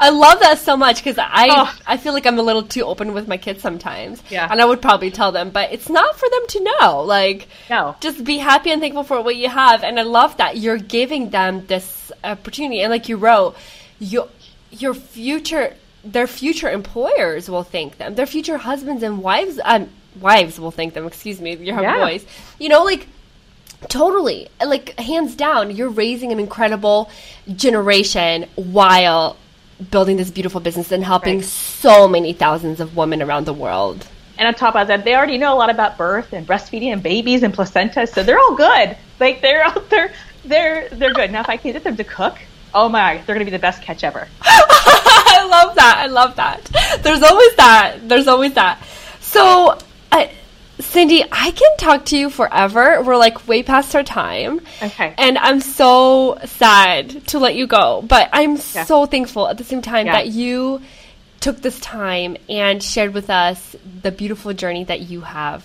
I 0.00 0.10
love 0.10 0.40
that 0.40 0.58
so 0.58 0.76
much 0.76 0.96
because 0.96 1.18
I 1.18 1.46
Oh. 1.50 1.78
I 1.86 1.96
feel 1.96 2.12
like 2.12 2.26
I'm 2.26 2.38
a 2.38 2.42
little 2.42 2.62
too 2.62 2.82
open 2.82 3.14
with 3.14 3.26
my 3.28 3.36
kids 3.36 3.62
sometimes. 3.62 4.22
Yeah. 4.30 4.46
And 4.50 4.60
I 4.60 4.64
would 4.64 4.82
probably 4.82 5.10
tell 5.10 5.32
them, 5.32 5.50
but 5.50 5.72
it's 5.72 5.88
not 5.88 6.18
for 6.18 6.28
them 6.28 6.46
to 6.48 6.64
know. 6.80 7.02
Like, 7.02 7.48
No. 7.70 7.96
just 8.00 8.24
be 8.24 8.38
happy 8.38 8.70
and 8.70 8.80
thankful 8.80 9.04
for 9.04 9.22
what 9.22 9.36
you 9.36 9.48
have. 9.48 9.82
And 9.84 9.98
I 9.98 10.02
love 10.02 10.36
that 10.38 10.56
you're 10.58 10.78
giving 10.78 11.30
them 11.30 11.66
this 11.66 12.12
opportunity. 12.22 12.80
And 12.82 12.90
like 12.90 13.08
you 13.08 13.16
wrote, 13.16 13.56
your 13.98 14.28
your 14.70 14.94
future 14.94 15.74
their 16.04 16.26
future 16.26 16.70
employers 16.70 17.48
will 17.48 17.62
thank 17.62 17.96
them. 17.96 18.14
Their 18.14 18.26
future 18.26 18.58
husbands 18.58 19.02
and 19.02 19.22
wives 19.22 19.58
um 19.64 19.88
wives 20.20 20.58
will 20.60 20.70
thank 20.70 20.94
them. 20.94 21.06
Excuse 21.06 21.40
me, 21.40 21.54
your 21.56 21.80
Yeah. 21.80 21.98
boys. 21.98 22.24
You 22.58 22.68
know, 22.68 22.82
like 22.84 23.06
Totally. 23.88 24.48
Like, 24.64 24.98
hands 24.98 25.34
down, 25.36 25.70
you're 25.76 25.90
raising 25.90 26.32
an 26.32 26.40
incredible 26.40 27.10
generation 27.54 28.46
while 28.54 29.36
building 29.90 30.16
this 30.16 30.30
beautiful 30.30 30.58
business 30.60 30.90
and 30.90 31.04
helping 31.04 31.38
Right. 31.38 31.44
so 31.44 32.08
many 32.08 32.32
thousands 32.32 32.80
of 32.80 32.96
women 32.96 33.20
around 33.22 33.44
the 33.46 33.52
world. 33.52 34.06
and 34.38 34.48
on 34.48 34.54
top 34.54 34.74
of 34.74 34.88
that, 34.88 35.04
they 35.04 35.14
already 35.14 35.36
know 35.38 35.52
a 35.54 35.58
lot 35.58 35.70
about 35.70 35.96
birth 35.98 36.32
and 36.32 36.44
breastfeeding 36.46 36.92
and 36.92 37.02
babies 37.02 37.42
and 37.44 37.54
placentas, 37.54 38.12
so 38.14 38.22
they're 38.24 38.38
all 38.38 38.54
good. 38.56 38.96
Like 39.20 39.40
they're 39.42 39.64
all 39.64 39.80
they're 39.90 40.12
they're 40.44 40.88
they're 40.90 41.12
good. 41.12 41.30
Now, 41.30 41.40
if 41.42 41.48
I 41.48 41.56
can 41.56 41.70
get 41.72 41.84
them 41.84 41.96
to 41.98 42.04
cook, 42.04 42.38
oh 42.74 42.88
my, 42.88 43.20
they're 43.26 43.34
gonna 43.36 43.44
be 43.44 43.50
the 43.52 43.60
best 43.60 43.80
catch 43.82 44.02
ever. 44.02 44.26
I 44.42 45.46
love 45.48 45.74
that. 45.76 45.96
I 45.98 46.06
love 46.06 46.34
that. 46.36 46.64
There's 47.02 47.22
always 47.22 47.54
that. 47.56 48.08
There's 48.08 48.26
always 48.26 48.54
that. 48.54 48.78
So, 49.20 49.78
uh, 50.14 50.28
Cindy, 50.80 51.22
I 51.30 51.50
can 51.52 51.76
talk 51.76 52.06
to 52.06 52.16
you 52.18 52.30
forever. 52.30 53.00
We're 53.02 53.16
like 53.16 53.46
way 53.46 53.62
past 53.62 53.94
our 53.94 54.02
time. 54.02 54.60
Okay. 54.82 55.14
And 55.16 55.38
I'm 55.38 55.60
so 55.60 56.38
sad 56.46 57.26
to 57.28 57.38
let 57.38 57.54
you 57.54 57.66
go, 57.66 58.02
but 58.02 58.28
I'm 58.32 58.56
so 58.56 59.06
thankful 59.06 59.46
at 59.48 59.56
the 59.58 59.64
same 59.64 59.82
time 59.82 60.06
Yeah. 60.06 60.12
that 60.12 60.28
you 60.28 60.82
took 61.40 61.60
this 61.60 61.78
time 61.78 62.36
and 62.48 62.82
shared 62.82 63.14
with 63.14 63.30
us 63.30 63.76
the 64.02 64.10
beautiful 64.10 64.52
journey 64.52 64.84
that 64.84 65.00
you 65.02 65.20
have 65.20 65.64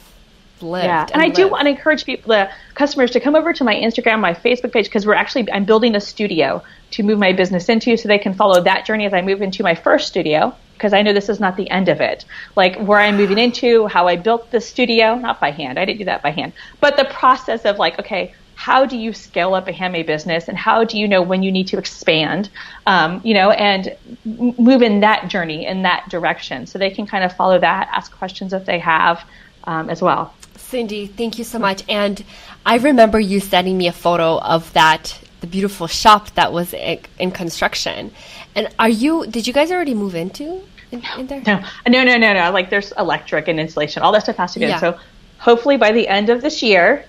lived. 0.62 0.86
Yeah, 0.86 1.08
and 1.14 1.22
I 1.22 1.30
do 1.30 1.48
want 1.48 1.64
to 1.64 1.70
encourage 1.70 2.06
people, 2.06 2.30
the 2.30 2.50
customers, 2.76 3.12
to 3.12 3.20
come 3.20 3.36
over 3.36 3.54
to 3.54 3.64
my 3.64 3.76
Instagram, 3.76 4.20
my 4.20 4.34
Facebook 4.34 4.74
page, 4.74 4.86
because 4.86 5.06
we're 5.06 5.14
actually 5.14 5.52
I'm 5.52 5.66
building 5.66 5.96
a 5.96 6.02
studio 6.02 6.64
to 6.92 7.04
move 7.04 7.20
my 7.20 7.34
business 7.34 7.70
into, 7.70 7.98
so 7.98 8.08
they 8.08 8.18
can 8.18 8.34
follow 8.34 8.62
that 8.64 8.86
journey 8.86 9.06
as 9.06 9.14
I 9.14 9.22
move 9.22 9.42
into 9.42 9.64
my 9.64 9.76
first 9.76 10.08
studio. 10.08 10.56
Because 10.74 10.94
I 10.94 11.02
know 11.02 11.12
this 11.12 11.28
is 11.28 11.42
not 11.42 11.58
the 11.58 11.70
end 11.70 11.90
of 11.90 12.00
it. 12.00 12.24
Like 12.56 12.80
where 12.80 13.00
I'm 13.00 13.18
moving 13.18 13.38
into, 13.38 13.88
how 13.88 14.08
I 14.08 14.16
built 14.16 14.50
the 14.50 14.62
studio, 14.62 15.16
not 15.16 15.42
by 15.42 15.52
hand. 15.52 15.78
I 15.78 15.84
didn't 15.84 16.00
do 16.00 16.06
that 16.06 16.24
by 16.24 16.32
hand, 16.32 16.54
but 16.80 16.96
the 16.96 17.04
process 17.04 17.66
of 17.66 17.78
like, 17.78 18.00
okay, 18.00 18.34
how 18.56 18.86
do 18.86 18.98
you 18.98 19.14
scale 19.14 19.54
up 19.54 19.70
a 19.70 19.74
handmade 19.74 20.06
business, 20.06 20.50
and 20.50 20.58
how 20.58 20.84
do 20.84 21.00
you 21.00 21.08
know 21.08 21.22
when 21.22 21.44
you 21.44 21.52
need 21.52 21.68
to 21.68 21.78
expand, 21.78 22.50
um, 22.86 23.22
you 23.24 23.34
know, 23.34 23.52
and 23.52 23.88
m- 24.26 24.54
move 24.58 24.82
in 24.82 25.00
that 25.00 25.30
journey 25.30 25.66
in 25.66 25.84
that 25.84 26.04
direction, 26.10 26.66
so 26.66 26.78
they 26.78 26.90
can 26.90 27.08
kind 27.08 27.24
of 27.24 27.34
follow 27.34 27.58
that, 27.60 27.90
ask 27.94 28.12
questions 28.18 28.52
if 28.52 28.66
they 28.66 28.80
have, 28.80 29.24
um, 29.64 29.90
as 29.90 30.02
well. 30.02 30.34
Cindy, 30.70 31.08
thank 31.08 31.38
you 31.40 31.44
so 31.44 31.58
much. 31.58 31.84
And 31.90 32.24
I 32.64 32.78
remember 32.78 33.20
you 33.20 33.40
sending 33.40 33.78
me 33.78 33.88
a 33.88 33.92
photo 33.92 34.40
of 34.40 34.72
that, 34.74 35.20
the 35.42 35.48
beautiful 35.48 35.88
shop 35.88 36.30
that 36.36 36.54
was 36.54 36.74
in 36.74 37.32
construction. 37.32 38.12
And 38.56 38.70
are 38.78 38.90
you, 38.90 39.26
did 39.26 39.48
you 39.48 39.54
guys 39.54 39.72
already 39.72 39.96
move 39.96 40.14
into 40.14 40.62
in, 40.92 41.04
in 41.18 41.28
there? 41.28 41.42
No, 41.42 41.64
no, 41.88 42.04
no, 42.04 42.18
no, 42.18 42.34
no. 42.34 42.52
Like 42.52 42.70
there's 42.70 42.92
electric 42.98 43.48
and 43.48 43.60
insulation, 43.60 44.04
all 44.04 44.12
that 44.12 44.24
stuff 44.24 44.38
has 44.38 44.54
to 44.54 44.60
be 44.60 44.68
Yeah. 44.68 44.80
So 44.80 45.00
hopefully 45.40 45.78
by 45.78 45.92
the 45.92 46.08
end 46.08 46.30
of 46.30 46.42
this 46.42 46.62
year, 46.62 47.06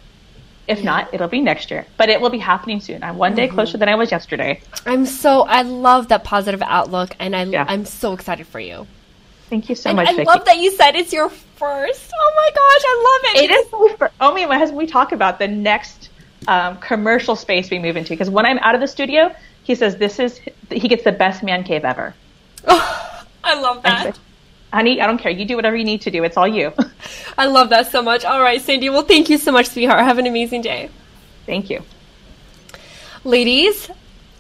If 0.69 0.79
yeah. 0.79 0.85
not, 0.85 1.15
it'll 1.15 1.29
be 1.29 1.41
next 1.41 1.71
year, 1.71 1.85
but 1.97 2.09
it 2.09 2.21
will 2.21 2.31
be 2.31 2.39
happening 2.39 2.81
soon. 2.81 3.03
I'm 3.03 3.19
one 3.19 3.35
day 3.35 3.47
mm-hmm. 3.47 3.57
closer 3.57 3.77
than 3.77 3.89
I 3.89 3.97
was 3.97 4.11
yesterday. 4.11 4.63
I'm 4.87 5.05
so, 5.05 5.43
I 5.43 5.63
love 5.63 6.09
that 6.09 6.23
positive 6.23 6.63
outlook 6.63 7.17
and 7.19 7.35
I, 7.35 7.43
yeah. 7.45 7.65
I'm 7.69 7.85
so 7.85 8.13
excited 8.13 8.47
for 8.47 8.61
you. 8.61 8.87
Thank 9.51 9.69
you 9.69 9.75
so 9.75 9.91
and 9.91 9.97
much. 9.97 10.09
I 10.09 10.13
Vicki. 10.15 10.27
love 10.27 10.45
that 10.45 10.59
you 10.59 10.71
said 10.71 10.95
it's 10.95 11.13
your 11.13 11.29
first. 11.29 12.13
Oh 12.15 12.33
my 12.37 12.51
gosh, 12.55 12.85
I 12.87 12.95
love 13.11 13.35
it. 13.35 13.51
It 13.51 14.01
is. 14.01 14.11
Oh, 14.21 14.33
me 14.33 14.43
and 14.43 14.49
my 14.49 14.57
husband, 14.59 14.79
we 14.79 14.87
talk 14.87 15.11
about 15.11 15.41
the 15.41 15.49
next 15.49 16.09
um, 16.47 16.79
commercial 16.79 17.35
space 17.35 17.69
we 17.69 17.81
move 17.81 17.97
into 17.97 18.11
because 18.11 18.31
when 18.31 18.47
I'm 18.47 18.59
out 18.59 18.77
of 18.77 18.81
the 18.81 18.87
studio, 18.87 19.35
he 19.65 19.75
says 19.75 19.97
this 19.97 20.21
is 20.21 20.41
he 20.71 20.87
gets 20.87 21.03
the 21.03 21.13
best 21.13 21.43
man 21.43 21.65
cave 21.65 21.85
ever. 21.85 22.15
Oh, 22.69 23.25
I 23.45 23.61
love 23.61 23.83
that. 23.83 24.19
Honey, 24.73 25.01
I 25.01 25.07
don't 25.09 25.19
care. 25.19 25.33
You 25.33 25.45
do 25.45 25.57
whatever 25.57 25.75
you 25.75 25.85
need 25.85 26.03
to 26.03 26.13
do. 26.13 26.23
It's 26.23 26.37
all 26.37 26.47
you. 26.47 26.73
I 27.39 27.47
love 27.47 27.71
that 27.71 27.91
so 27.91 28.03
much. 28.03 28.25
All 28.25 28.41
right, 28.41 28.63
Sandy. 28.63 28.89
Well, 28.89 29.03
thank 29.03 29.29
you 29.29 29.37
so 29.37 29.51
much, 29.51 29.67
sweetheart. 29.67 30.05
Have 30.05 30.19
an 30.19 30.29
amazing 30.29 30.63
day. 30.63 30.91
Thank 31.45 31.71
you. 31.71 31.83
Ladies, 33.25 33.91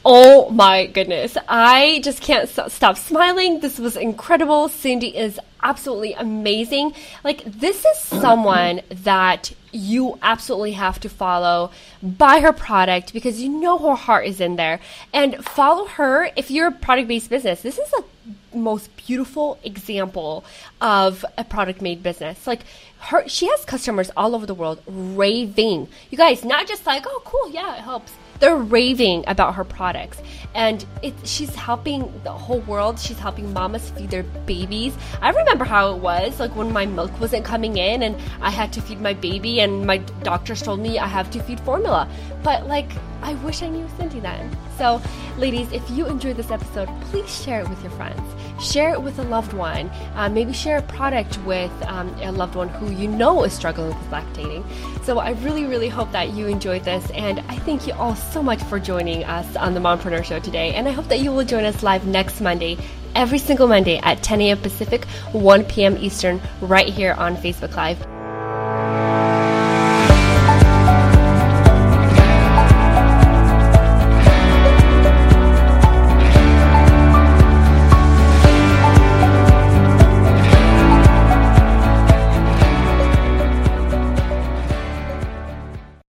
Oh 0.04 0.48
my 0.48 0.86
goodness. 0.86 1.36
I 1.46 2.00
just 2.02 2.22
can't 2.22 2.48
stop 2.48 2.96
smiling. 2.96 3.60
This 3.60 3.78
was 3.78 3.96
incredible. 3.96 4.68
Cindy 4.68 5.14
is 5.14 5.38
absolutely 5.62 6.14
amazing. 6.14 6.94
Like, 7.22 7.44
this 7.44 7.84
is 7.84 7.98
someone 7.98 8.80
that 8.88 9.52
you 9.72 10.18
absolutely 10.22 10.72
have 10.72 11.00
to 11.00 11.10
follow. 11.10 11.70
Buy 12.02 12.40
her 12.40 12.52
product 12.52 13.12
because 13.12 13.42
you 13.42 13.50
know 13.50 13.76
her 13.76 13.94
heart 13.94 14.26
is 14.26 14.40
in 14.40 14.56
there. 14.56 14.80
And 15.12 15.44
follow 15.44 15.84
her 15.84 16.30
if 16.34 16.50
you're 16.50 16.68
a 16.68 16.72
product 16.72 17.08
based 17.08 17.28
business. 17.28 17.60
This 17.60 17.78
is 17.78 17.92
a 17.92 18.56
most 18.56 18.96
beautiful 18.96 19.58
example 19.62 20.46
of 20.80 21.26
a 21.36 21.44
product 21.44 21.82
made 21.82 22.02
business. 22.02 22.46
Like, 22.46 22.62
her, 23.00 23.28
she 23.28 23.48
has 23.48 23.66
customers 23.66 24.10
all 24.16 24.34
over 24.34 24.46
the 24.46 24.54
world 24.54 24.80
raving. 24.86 25.88
You 26.10 26.16
guys, 26.16 26.42
not 26.42 26.66
just 26.66 26.86
like, 26.86 27.04
oh, 27.06 27.22
cool, 27.26 27.50
yeah, 27.50 27.76
it 27.76 27.82
helps 27.82 28.12
they're 28.40 28.56
raving 28.56 29.24
about 29.26 29.54
her 29.54 29.64
products. 29.64 30.20
And 30.54 30.84
it, 31.02 31.14
she's 31.24 31.54
helping 31.54 32.12
the 32.24 32.32
whole 32.32 32.60
world. 32.60 32.98
She's 32.98 33.18
helping 33.18 33.52
mamas 33.52 33.90
feed 33.90 34.10
their 34.10 34.24
babies. 34.24 34.96
I 35.20 35.30
remember 35.30 35.64
how 35.64 35.94
it 35.94 35.98
was 35.98 36.40
like 36.40 36.56
when 36.56 36.72
my 36.72 36.86
milk 36.86 37.20
wasn't 37.20 37.44
coming 37.44 37.76
in 37.76 38.02
and 38.02 38.16
i 38.40 38.50
had 38.50 38.72
to 38.72 38.80
feed 38.80 39.00
my 39.00 39.14
baby 39.14 39.60
and 39.60 39.86
my 39.86 39.98
doctors 40.22 40.62
told 40.62 40.80
me 40.80 40.98
i 40.98 41.06
have 41.06 41.30
to 41.30 41.42
feed 41.42 41.60
formula. 41.60 42.08
But 42.42 42.66
like 42.66 42.90
i 43.22 43.34
wish 43.34 43.62
i 43.62 43.68
knew 43.68 43.86
cindy 43.96 44.20
then. 44.20 44.56
So 44.76 45.00
ladies 45.38 45.70
if 45.72 45.88
you 45.90 46.06
enjoyed 46.06 46.36
this 46.36 46.50
episode 46.50 46.88
please 47.10 47.30
share 47.42 47.60
it 47.60 47.68
with 47.68 47.80
your 47.82 47.92
friends 47.92 48.20
share 48.60 48.92
it 48.92 49.02
with 49.02 49.18
a 49.18 49.24
loved 49.24 49.52
one 49.52 49.90
uh, 50.14 50.28
maybe 50.28 50.52
share 50.52 50.78
a 50.78 50.82
product 50.82 51.38
with 51.44 51.72
um, 51.86 52.08
a 52.20 52.30
loved 52.30 52.54
one 52.54 52.68
who 52.68 52.90
you 52.90 53.08
know 53.08 53.42
is 53.44 53.52
struggling 53.52 53.88
with 53.88 54.10
lactating 54.10 54.64
so 55.04 55.18
i 55.18 55.30
really 55.42 55.64
really 55.64 55.88
hope 55.88 56.10
that 56.12 56.34
you 56.34 56.46
enjoyed 56.46 56.84
this 56.84 57.10
and 57.10 57.40
i 57.48 57.56
thank 57.58 57.86
you 57.86 57.92
all 57.94 58.14
so 58.14 58.42
much 58.42 58.62
for 58.64 58.78
joining 58.78 59.24
us 59.24 59.56
on 59.56 59.74
the 59.74 59.80
mompreneur 59.80 60.24
show 60.24 60.38
today, 60.38 60.74
and 60.74 60.88
I 60.88 60.92
hope 60.92 61.08
that 61.08 61.20
you 61.20 61.32
will 61.32 61.44
join 61.44 61.64
us 61.64 61.82
live 61.82 62.06
next 62.06 62.40
Monday, 62.40 62.78
every 63.14 63.38
single 63.38 63.68
Monday 63.68 63.98
at 63.98 64.22
10 64.22 64.40
a.m. 64.42 64.58
Pacific, 64.58 65.04
1 65.32 65.64
p.m. 65.64 65.96
Eastern, 65.98 66.40
right 66.60 66.88
here 66.88 67.14
on 67.14 67.36
Facebook 67.36 67.74
Live. 67.76 68.19